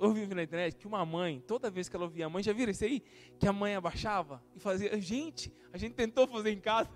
eu 0.02 0.12
vi 0.12 0.26
na 0.34 0.42
internet 0.42 0.76
que 0.76 0.86
uma 0.86 1.06
mãe, 1.06 1.40
toda 1.46 1.70
vez 1.70 1.88
que 1.88 1.94
ela 1.94 2.06
ouvia 2.06 2.26
a 2.26 2.28
mãe, 2.28 2.42
já 2.42 2.52
viram 2.52 2.72
isso 2.72 2.84
aí? 2.84 3.00
Que 3.38 3.46
a 3.46 3.52
mãe 3.52 3.76
abaixava 3.76 4.42
e 4.54 4.58
fazia. 4.58 5.00
Gente, 5.00 5.52
a 5.72 5.78
gente 5.78 5.94
tentou 5.94 6.26
fazer 6.26 6.50
em 6.50 6.58
casa. 6.58 6.90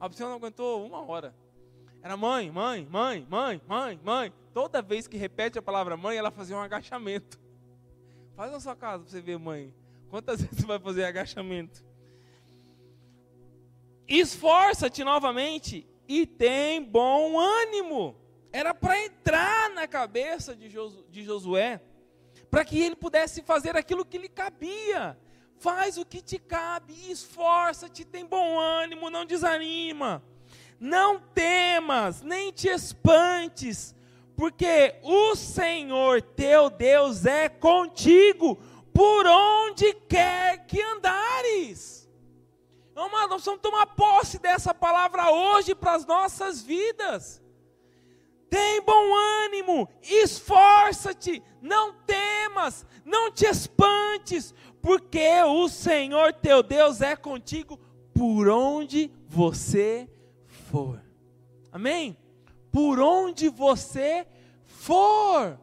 A 0.00 0.08
pessoa 0.08 0.28
não 0.28 0.36
aguentou 0.36 0.84
uma 0.84 1.00
hora. 1.02 1.32
Era 2.02 2.16
mãe, 2.16 2.50
mãe, 2.50 2.84
mãe, 2.90 3.24
mãe, 3.30 3.62
mãe, 3.68 4.00
mãe. 4.02 4.32
toda 4.52 4.82
vez 4.82 5.06
que 5.06 5.16
repete 5.16 5.56
a 5.56 5.62
palavra 5.62 5.96
mãe, 5.96 6.16
ela 6.16 6.32
fazia 6.32 6.56
um 6.56 6.60
agachamento. 6.60 7.38
Faz 8.36 8.50
na 8.50 8.60
sua 8.60 8.74
casa 8.74 9.02
para 9.02 9.10
você 9.10 9.20
ver, 9.20 9.38
mãe. 9.38 9.74
Quantas 10.08 10.40
vezes 10.42 10.58
você 10.58 10.66
vai 10.66 10.78
fazer 10.78 11.04
agachamento? 11.04 11.84
Esforça-te 14.08 15.04
novamente 15.04 15.86
e 16.08 16.26
tem 16.26 16.82
bom 16.82 17.38
ânimo. 17.38 18.16
Era 18.52 18.74
para 18.74 19.02
entrar 19.02 19.70
na 19.70 19.86
cabeça 19.86 20.54
de, 20.54 20.68
Josué, 21.24 21.80
para 22.50 22.64
que 22.64 22.78
ele 22.78 22.96
pudesse 22.96 23.42
fazer 23.42 23.76
aquilo 23.76 24.04
que 24.04 24.18
lhe 24.18 24.28
cabia. 24.28 25.18
Faz 25.56 25.96
o 25.96 26.04
que 26.04 26.20
te 26.20 26.38
cabe, 26.38 26.92
esforça-te, 27.10 28.04
tem 28.04 28.26
bom 28.26 28.58
ânimo, 28.58 29.08
não 29.08 29.24
desanima. 29.24 30.22
Não 30.78 31.20
temas, 31.20 32.20
nem 32.20 32.50
te 32.50 32.68
espantes, 32.68 33.94
porque 34.36 34.94
o 35.02 35.34
Senhor 35.34 36.22
teu 36.22 36.70
Deus 36.70 37.26
é 37.26 37.48
contigo 37.48 38.56
por 38.92 39.26
onde 39.26 39.94
quer 40.08 40.66
que 40.66 40.80
andares. 40.80 42.08
Amado, 42.94 43.30
nós 43.30 43.44
vamos 43.44 43.60
tomar 43.60 43.86
posse 43.86 44.38
dessa 44.38 44.72
palavra 44.72 45.30
hoje 45.30 45.74
para 45.74 45.94
as 45.94 46.06
nossas 46.06 46.62
vidas. 46.62 47.42
Tem 48.48 48.82
bom 48.82 49.14
ânimo, 49.44 49.88
esforça-te, 50.02 51.42
não 51.60 51.94
temas, 52.04 52.86
não 53.04 53.30
te 53.30 53.46
espantes, 53.46 54.54
porque 54.80 55.42
o 55.42 55.68
Senhor 55.68 56.34
teu 56.34 56.62
Deus 56.62 57.00
é 57.00 57.16
contigo 57.16 57.80
por 58.14 58.48
onde 58.48 59.10
você 59.26 60.06
for. 60.70 61.02
Amém? 61.72 62.16
Por 62.72 62.98
onde 62.98 63.48
você 63.48 64.26
for. 64.64 65.58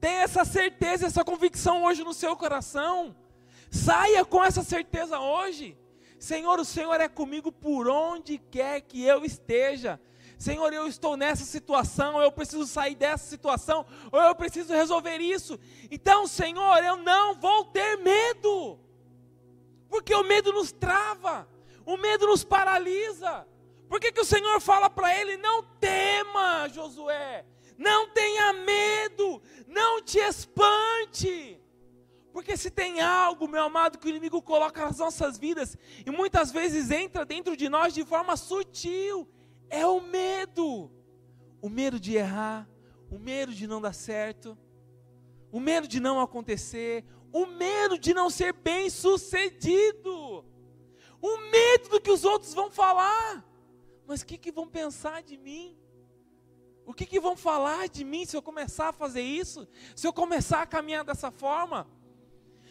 Tenha 0.00 0.22
essa 0.22 0.44
certeza, 0.44 1.06
essa 1.06 1.22
convicção 1.22 1.84
hoje 1.84 2.02
no 2.02 2.14
seu 2.14 2.34
coração. 2.34 3.14
Saia 3.70 4.24
com 4.24 4.42
essa 4.42 4.62
certeza 4.62 5.20
hoje. 5.20 5.76
Senhor, 6.18 6.58
o 6.58 6.64
Senhor 6.64 7.00
é 7.00 7.08
comigo 7.08 7.52
por 7.52 7.88
onde 7.88 8.38
quer 8.38 8.80
que 8.80 9.04
eu 9.04 9.24
esteja. 9.24 10.00
Senhor, 10.38 10.72
eu 10.72 10.86
estou 10.86 11.18
nessa 11.18 11.44
situação, 11.44 12.20
eu 12.20 12.32
preciso 12.32 12.66
sair 12.66 12.94
dessa 12.94 13.26
situação, 13.26 13.84
ou 14.10 14.18
eu 14.20 14.34
preciso 14.34 14.72
resolver 14.72 15.18
isso. 15.18 15.60
Então, 15.90 16.26
Senhor, 16.26 16.82
eu 16.82 16.96
não 16.96 17.34
vou 17.34 17.66
ter 17.66 17.98
medo, 17.98 18.78
porque 19.88 20.14
o 20.14 20.24
medo 20.24 20.50
nos 20.50 20.72
trava, 20.72 21.46
o 21.84 21.98
medo 21.98 22.26
nos 22.26 22.42
paralisa. 22.42 23.46
Por 23.90 23.98
que, 23.98 24.12
que 24.12 24.20
o 24.20 24.24
Senhor 24.24 24.60
fala 24.60 24.88
para 24.88 25.12
ele: 25.20 25.36
não 25.36 25.64
tema, 25.80 26.68
Josué, 26.68 27.44
não 27.76 28.08
tenha 28.10 28.52
medo, 28.52 29.42
não 29.66 30.00
te 30.00 30.18
espante. 30.18 31.60
Porque 32.32 32.56
se 32.56 32.70
tem 32.70 33.00
algo, 33.00 33.48
meu 33.48 33.64
amado, 33.64 33.98
que 33.98 34.06
o 34.06 34.08
inimigo 34.08 34.40
coloca 34.40 34.84
nas 34.84 34.98
nossas 34.98 35.36
vidas, 35.36 35.76
e 36.06 36.08
muitas 36.08 36.52
vezes 36.52 36.92
entra 36.92 37.24
dentro 37.24 37.56
de 37.56 37.68
nós 37.68 37.92
de 37.92 38.04
forma 38.04 38.36
sutil, 38.36 39.28
é 39.68 39.84
o 39.84 40.00
medo. 40.00 40.88
O 41.60 41.68
medo 41.68 41.98
de 41.98 42.14
errar, 42.14 42.68
o 43.10 43.18
medo 43.18 43.52
de 43.52 43.66
não 43.66 43.80
dar 43.80 43.92
certo, 43.92 44.56
o 45.50 45.58
medo 45.58 45.88
de 45.88 45.98
não 45.98 46.20
acontecer, 46.20 47.04
o 47.32 47.44
medo 47.44 47.98
de 47.98 48.14
não 48.14 48.30
ser 48.30 48.52
bem 48.52 48.88
sucedido, 48.88 50.44
o 51.20 51.36
medo 51.50 51.88
do 51.88 52.00
que 52.00 52.12
os 52.12 52.24
outros 52.24 52.54
vão 52.54 52.70
falar. 52.70 53.49
Mas 54.10 54.22
o 54.22 54.26
que, 54.26 54.36
que 54.36 54.50
vão 54.50 54.66
pensar 54.66 55.22
de 55.22 55.36
mim? 55.36 55.78
O 56.84 56.92
que, 56.92 57.06
que 57.06 57.20
vão 57.20 57.36
falar 57.36 57.88
de 57.88 58.02
mim 58.02 58.24
se 58.24 58.36
eu 58.36 58.42
começar 58.42 58.88
a 58.88 58.92
fazer 58.92 59.22
isso? 59.22 59.68
Se 59.94 60.04
eu 60.04 60.12
começar 60.12 60.62
a 60.62 60.66
caminhar 60.66 61.04
dessa 61.04 61.30
forma? 61.30 61.86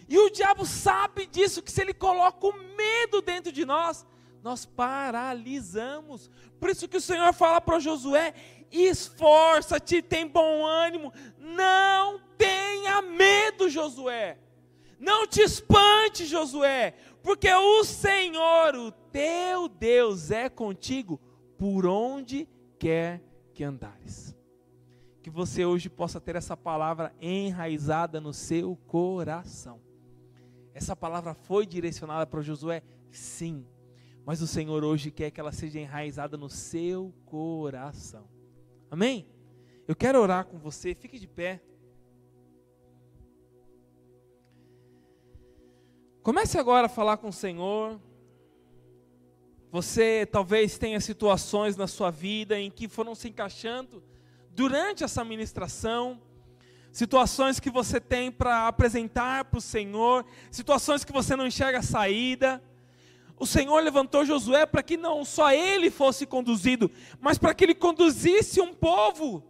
E 0.10 0.20
o 0.20 0.30
diabo 0.30 0.66
sabe 0.66 1.26
disso, 1.26 1.64
que 1.64 1.72
se 1.72 1.80
ele 1.80 1.94
coloca 1.94 2.46
o 2.46 2.52
medo 2.76 3.22
dentro 3.22 3.54
de 3.54 3.64
nós, 3.64 4.06
nós 4.44 4.66
paralisamos. 4.66 6.30
Por 6.60 6.72
isso 6.72 6.90
que 6.90 6.98
o 6.98 7.02
Senhor 7.02 7.34
fala 7.34 7.62
para 7.62 7.80
Josué: 7.80 8.34
esforça-te, 8.70 10.02
tem 10.02 10.28
bom 10.28 10.66
ânimo, 10.66 11.14
não 11.38 12.20
tenha 12.38 13.02
medo, 13.02 13.70
Josué. 13.70 14.38
Não 15.00 15.26
te 15.26 15.40
espante, 15.40 16.26
Josué, 16.26 16.96
porque 17.24 17.50
o 17.50 17.86
Senhor, 17.86 18.76
o 18.76 18.92
teu 18.92 19.70
Deus, 19.70 20.32
é 20.32 20.50
contigo 20.50 21.18
por 21.60 21.86
onde 21.86 22.49
quer 22.80 23.22
que 23.53 23.64
andares. 23.64 24.36
Que 25.22 25.30
você 25.30 25.64
hoje 25.64 25.91
possa 25.91 26.20
ter 26.20 26.36
essa 26.36 26.57
palavra 26.57 27.14
enraizada 27.22 28.20
no 28.20 28.34
seu 28.34 28.76
coração. 28.88 29.80
Essa 30.74 30.95
palavra 30.95 31.36
foi 31.36 31.68
direcionada 31.68 32.26
para 32.26 32.41
Josué? 32.41 32.82
Sim 33.12 33.64
mas 34.30 34.43
o 34.43 34.47
Senhor 34.47 34.84
hoje 34.84 35.10
quer 35.10 35.32
que 35.32 35.39
ela 35.39 35.51
seja 35.51 35.80
enraizada 35.80 36.38
no 36.38 36.51
seu 36.51 37.12
coração. 37.26 38.30
Amém? 38.91 39.28
Eu 39.88 39.95
quero 39.95 40.22
orar 40.22 40.45
com 40.45 40.60
você, 40.60 40.93
fique 40.93 41.18
de 41.18 41.28
pé. 41.28 41.60
Comece 46.22 46.60
agora 46.60 46.86
a 46.86 46.89
falar 46.89 47.18
com 47.18 47.30
o 47.30 47.34
Senhor. 47.34 47.99
Você 49.72 50.28
talvez 50.32 50.78
tenha 50.78 50.99
situações 50.99 51.78
na 51.78 51.88
sua 51.88 52.09
vida 52.09 52.59
em 52.59 52.72
que 52.72 52.88
foram 52.88 53.13
se 53.13 53.30
encaixando 53.30 54.03
durante 54.51 55.03
essa 55.03 55.24
ministração, 55.24 56.20
situações 56.91 57.59
que 57.59 57.70
você 57.70 57.99
tem 57.99 58.32
para 58.32 58.67
apresentar 58.67 59.45
para 59.45 59.59
o 59.59 59.61
Senhor, 59.61 60.26
situações 60.49 61.03
que 61.03 61.13
você 61.13 61.36
não 61.36 61.45
enxerga 61.45 61.82
saída 61.82 62.61
o 63.39 63.47
Senhor 63.47 63.80
levantou 63.80 64.26
Josué 64.26 64.65
para 64.65 64.84
que 64.84 64.97
não 64.97 65.24
só 65.24 65.51
ele 65.51 65.89
fosse 65.89 66.26
conduzido, 66.26 66.91
mas 67.22 67.38
para 67.38 67.53
que 67.53 67.63
ele 67.63 67.74
conduzisse 67.74 68.59
um 68.59 68.74
povo. 68.74 69.41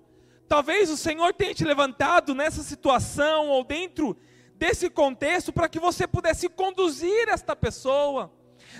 Talvez 0.48 0.92
o 0.92 0.98
Senhor 0.98 1.34
tenha 1.34 1.56
te 1.56 1.66
levantado 1.66 2.36
nessa 2.36 2.62
situação 2.62 3.48
ou 3.50 3.64
dentro 3.64 4.16
desse 4.56 4.90
contexto 4.92 5.52
para 5.52 5.68
que 5.68 5.80
você 5.80 6.06
pudesse 6.06 6.48
conduzir 6.48 7.28
esta 7.30 7.56
pessoa. 7.56 8.32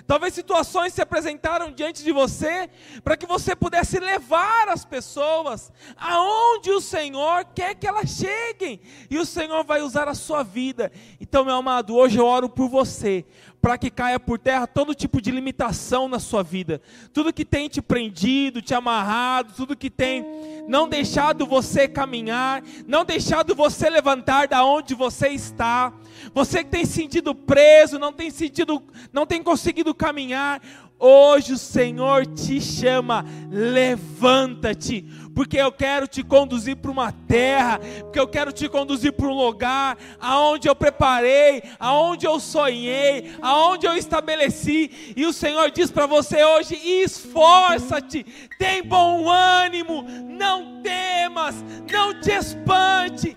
Talvez 0.06 0.34
situações 0.34 0.94
se 0.94 1.02
apresentaram 1.02 1.72
diante 1.72 2.04
de 2.04 2.12
você 2.12 2.70
para 3.04 3.18
que 3.18 3.26
você 3.26 3.56
pudesse 3.56 4.00
levar 4.00 4.70
as 4.70 4.86
pessoas 4.86 5.72
aonde 5.98 6.72
o 6.72 6.82
Senhor 6.82 7.46
quer 7.56 7.76
que 7.76 7.88
elas 7.88 8.10
cheguem, 8.10 8.82
e 9.10 9.18
o 9.18 9.26
Senhor 9.26 9.64
vai 9.64 9.82
usar 9.82 10.08
a 10.08 10.16
sua 10.16 10.44
vida. 10.44 10.92
Então, 11.20 11.46
meu 11.46 11.56
amado, 11.56 11.96
hoje 11.96 12.18
eu 12.18 12.26
oro 12.26 12.50
por 12.50 12.70
você, 12.70 13.26
para 13.62 13.78
que 13.78 13.90
caia 13.90 14.20
por 14.20 14.40
terra 14.40 14.66
todo 14.66 14.96
tipo 14.96 15.22
de 15.22 15.32
limitação 15.32 16.08
na 16.08 16.20
sua 16.20 16.44
vida. 16.44 16.82
Tudo 17.14 17.34
que 17.34 17.44
tem 17.44 17.68
te 17.68 17.82
prendido, 17.82 18.62
te 18.62 18.74
amarrado, 18.74 19.54
tudo 19.56 19.76
que 19.76 19.90
tem 19.90 20.26
não 20.68 20.88
deixado 20.88 21.46
você 21.46 21.88
caminhar, 21.88 22.64
não 22.88 23.04
deixado 23.04 23.56
você 23.56 23.90
levantar 23.90 24.48
da 24.48 24.64
onde 24.64 24.94
você 24.94 25.30
está. 25.30 25.92
Você 26.34 26.64
que 26.64 26.70
tem 26.70 26.86
sentido 26.86 27.34
preso, 27.34 28.00
não 28.00 28.14
tem 28.14 28.30
sentido, 28.30 28.82
não 29.12 29.26
tem 29.26 29.42
conseguido 29.42 29.94
caminhar, 29.94 30.62
Hoje 31.02 31.54
o 31.54 31.58
Senhor 31.58 32.26
te 32.26 32.60
chama, 32.60 33.26
levanta-te, 33.50 35.06
porque 35.40 35.56
eu 35.56 35.72
quero 35.72 36.06
te 36.06 36.22
conduzir 36.22 36.76
para 36.76 36.92
uma 36.92 37.14
terra, 37.14 37.80
porque 38.02 38.20
eu 38.20 38.28
quero 38.28 38.52
te 38.52 38.68
conduzir 38.68 39.14
para 39.14 39.26
um 39.26 39.34
lugar 39.34 39.98
aonde 40.20 40.68
eu 40.68 40.76
preparei, 40.76 41.64
aonde 41.80 42.28
eu 42.28 42.42
sonhei, 42.42 43.38
aonde 43.42 43.88
eu 43.88 43.96
estabeleci. 43.96 45.14
E 45.16 45.26
o 45.26 45.32
Senhor 45.32 45.72
diz 45.72 45.90
para 45.90 46.06
você 46.06 46.44
hoje: 46.44 46.76
esforça-te, 46.76 48.26
tem 48.58 48.84
bom 48.84 49.30
ânimo, 49.30 50.04
não 50.28 50.82
temas, 50.82 51.64
não 51.90 52.20
te 52.20 52.32
espante, 52.32 53.34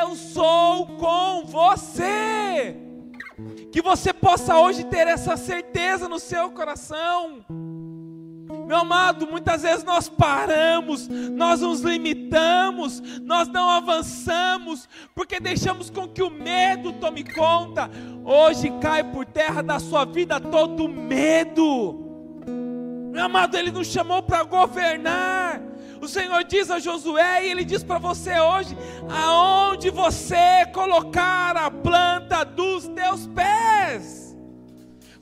eu 0.00 0.16
sou 0.16 0.86
com 0.96 1.44
você. 1.44 2.74
Que 3.70 3.82
você 3.82 4.14
possa 4.14 4.56
hoje 4.56 4.82
ter 4.84 5.06
essa 5.06 5.36
certeza 5.36 6.08
no 6.08 6.18
seu 6.18 6.50
coração. 6.52 7.44
Meu 8.68 8.76
amado, 8.76 9.26
muitas 9.26 9.62
vezes 9.62 9.82
nós 9.82 10.10
paramos, 10.10 11.08
nós 11.08 11.62
nos 11.62 11.80
limitamos, 11.80 13.00
nós 13.22 13.48
não 13.48 13.70
avançamos, 13.70 14.86
porque 15.14 15.40
deixamos 15.40 15.88
com 15.88 16.06
que 16.06 16.22
o 16.22 16.28
medo 16.28 16.92
tome 16.92 17.24
conta. 17.24 17.90
Hoje 18.22 18.70
cai 18.78 19.02
por 19.02 19.24
terra 19.24 19.62
da 19.62 19.78
sua 19.78 20.04
vida 20.04 20.38
todo 20.38 20.86
medo. 20.86 21.98
Meu 23.10 23.24
amado, 23.24 23.56
Ele 23.56 23.70
nos 23.70 23.86
chamou 23.86 24.22
para 24.22 24.42
governar. 24.42 25.62
O 25.98 26.06
Senhor 26.06 26.44
diz 26.44 26.70
a 26.70 26.78
Josué 26.78 27.46
e 27.46 27.50
Ele 27.50 27.64
diz 27.64 27.82
para 27.82 27.98
você 27.98 28.38
hoje: 28.38 28.76
aonde 29.08 29.88
você 29.88 30.66
colocar 30.74 31.56
a 31.56 31.70
planta 31.70 32.44
dos 32.44 32.86
teus 32.88 33.26
pés 33.28 34.27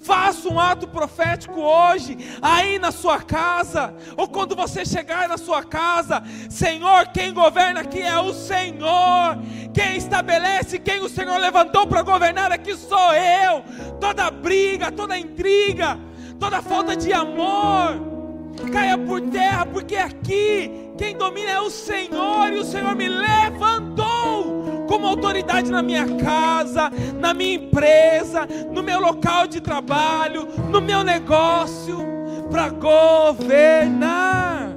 Faça 0.07 0.49
um 0.49 0.61
ato 0.61 0.87
profético 0.87 1.61
hoje, 1.61 2.17
aí 2.41 2.79
na 2.79 2.93
sua 2.93 3.19
casa, 3.21 3.93
ou 4.17 4.29
quando 4.29 4.55
você 4.55 4.85
chegar 4.85 5.29
na 5.29 5.37
sua 5.37 5.65
casa, 5.65 6.23
Senhor, 6.49 7.09
quem 7.09 7.35
governa 7.35 7.81
aqui 7.81 8.01
é 8.03 8.17
o 8.21 8.33
Senhor, 8.33 9.37
quem 9.75 9.97
estabelece, 9.97 10.79
quem 10.79 11.01
o 11.01 11.09
Senhor 11.09 11.37
levantou 11.39 11.89
para 11.89 12.03
governar 12.03 12.53
aqui 12.53 12.77
sou 12.77 13.13
eu. 13.15 13.65
Toda 14.01 14.31
briga, 14.31 14.93
toda 14.93 15.19
intriga, 15.19 15.99
toda 16.39 16.63
falta 16.63 16.95
de 16.95 17.13
amor, 17.13 18.01
caia 18.73 18.97
por 18.97 19.21
terra, 19.23 19.67
porque 19.67 19.97
aqui 19.97 20.71
quem 20.97 21.17
domina 21.17 21.51
é 21.51 21.61
o 21.61 21.69
Senhor, 21.69 22.53
e 22.53 22.61
o 22.61 22.65
Senhor 22.65 22.95
me 22.95 23.09
levantou 23.09 24.16
como 24.87 25.07
autoridade 25.07 25.71
na 25.71 25.83
minha 25.83 26.07
casa, 26.17 26.91
na 27.19 27.35
minha 27.35 27.55
empresa, 27.55 28.47
no 28.73 28.83
meu 28.83 29.01
local 29.01 29.47
de 29.47 29.61
trabalho, 29.61 30.49
no 30.71 30.81
meu 30.81 31.03
negócio, 31.03 31.99
para 32.51 32.69
governar. 32.69 34.77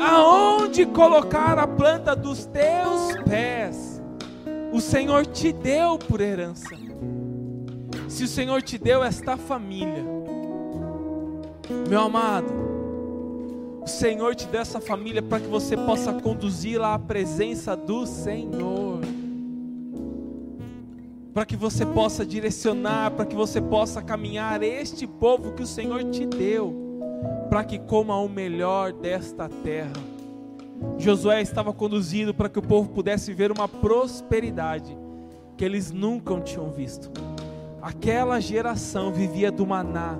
Aonde 0.00 0.86
colocar 0.86 1.58
a 1.58 1.66
planta 1.66 2.16
dos 2.16 2.46
teus 2.46 3.14
pés, 3.28 4.02
o 4.72 4.80
Senhor 4.80 5.26
te 5.26 5.52
deu 5.52 5.98
por 5.98 6.20
herança. 6.20 6.70
Se 8.08 8.24
o 8.24 8.28
Senhor 8.28 8.62
te 8.62 8.78
deu 8.78 9.04
esta 9.04 9.36
família, 9.36 10.04
meu 11.88 12.00
amado, 12.00 12.69
o 13.80 13.86
Senhor 13.86 14.34
te 14.34 14.46
deu 14.46 14.60
essa 14.60 14.80
família 14.80 15.22
para 15.22 15.40
que 15.40 15.46
você 15.46 15.76
possa 15.76 16.12
conduzi-la 16.12 16.94
à 16.94 16.98
presença 16.98 17.74
do 17.74 18.06
Senhor. 18.06 19.00
Para 21.32 21.46
que 21.46 21.56
você 21.56 21.86
possa 21.86 22.26
direcionar, 22.26 23.12
para 23.12 23.24
que 23.24 23.34
você 23.34 23.60
possa 23.60 24.02
caminhar 24.02 24.62
este 24.62 25.06
povo 25.06 25.52
que 25.52 25.62
o 25.62 25.66
Senhor 25.66 26.04
te 26.04 26.26
deu, 26.26 26.74
para 27.48 27.64
que 27.64 27.78
coma 27.78 28.16
o 28.18 28.28
melhor 28.28 28.92
desta 28.92 29.48
terra. 29.48 29.92
Josué 30.98 31.40
estava 31.40 31.72
conduzido 31.72 32.34
para 32.34 32.48
que 32.48 32.58
o 32.58 32.62
povo 32.62 32.90
pudesse 32.90 33.32
ver 33.32 33.50
uma 33.50 33.68
prosperidade 33.68 34.96
que 35.56 35.64
eles 35.64 35.90
nunca 35.90 36.38
tinham 36.40 36.70
visto. 36.70 37.10
Aquela 37.80 38.40
geração 38.40 39.12
vivia 39.12 39.50
do 39.50 39.66
maná, 39.66 40.18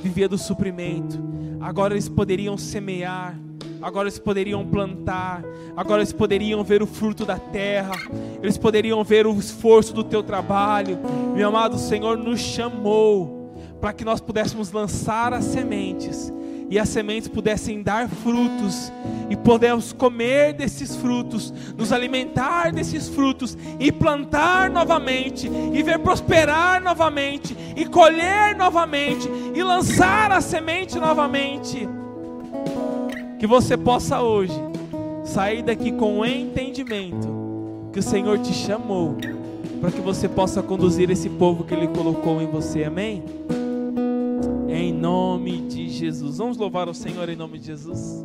vivia 0.00 0.28
do 0.28 0.38
suprimento. 0.38 1.18
Agora 1.60 1.94
eles 1.94 2.08
poderiam 2.08 2.56
semear, 2.56 3.38
agora 3.82 4.08
eles 4.08 4.18
poderiam 4.18 4.64
plantar, 4.66 5.42
agora 5.76 6.00
eles 6.00 6.12
poderiam 6.12 6.62
ver 6.62 6.82
o 6.82 6.86
fruto 6.86 7.24
da 7.24 7.38
terra, 7.38 7.94
eles 8.42 8.56
poderiam 8.56 9.02
ver 9.02 9.26
o 9.26 9.38
esforço 9.38 9.92
do 9.92 10.04
teu 10.04 10.22
trabalho. 10.22 10.98
Meu 11.34 11.48
amado 11.48 11.78
Senhor 11.78 12.16
nos 12.16 12.40
chamou 12.40 13.52
para 13.80 13.92
que 13.92 14.04
nós 14.04 14.20
pudéssemos 14.20 14.72
lançar 14.72 15.32
as 15.32 15.44
sementes 15.44 16.32
e 16.70 16.78
as 16.78 16.88
sementes 16.88 17.28
pudessem 17.28 17.82
dar 17.82 18.08
frutos 18.08 18.92
e 19.30 19.36
podemos 19.36 19.92
comer 19.92 20.52
desses 20.52 20.96
frutos, 20.96 21.52
nos 21.76 21.92
alimentar 21.92 22.72
desses 22.72 23.08
frutos 23.08 23.56
e 23.78 23.90
plantar 23.90 24.70
novamente 24.70 25.50
e 25.72 25.82
ver 25.82 25.98
prosperar 25.98 26.82
novamente 26.82 27.56
e 27.76 27.84
colher 27.86 28.56
novamente 28.56 29.28
e 29.54 29.62
lançar 29.62 30.30
a 30.32 30.40
semente 30.40 30.98
novamente. 30.98 31.88
Que 33.38 33.46
você 33.46 33.76
possa 33.76 34.20
hoje 34.20 34.54
sair 35.24 35.62
daqui 35.62 35.92
com 35.92 36.18
o 36.18 36.26
entendimento 36.26 37.28
que 37.92 37.98
o 37.98 38.02
Senhor 38.02 38.38
te 38.38 38.52
chamou 38.52 39.16
para 39.80 39.90
que 39.90 40.00
você 40.00 40.28
possa 40.28 40.62
conduzir 40.62 41.10
esse 41.10 41.28
povo 41.28 41.64
que 41.64 41.72
Ele 41.72 41.88
colocou 41.88 42.42
em 42.42 42.46
você, 42.46 42.84
amém? 42.84 43.22
Em 44.78 44.92
nome 44.92 45.62
de 45.62 45.88
Jesus. 45.88 46.38
Vamos 46.38 46.56
louvar 46.56 46.88
o 46.88 46.94
Senhor 46.94 47.28
em 47.28 47.34
nome 47.34 47.58
de 47.58 47.66
Jesus. 47.66 48.24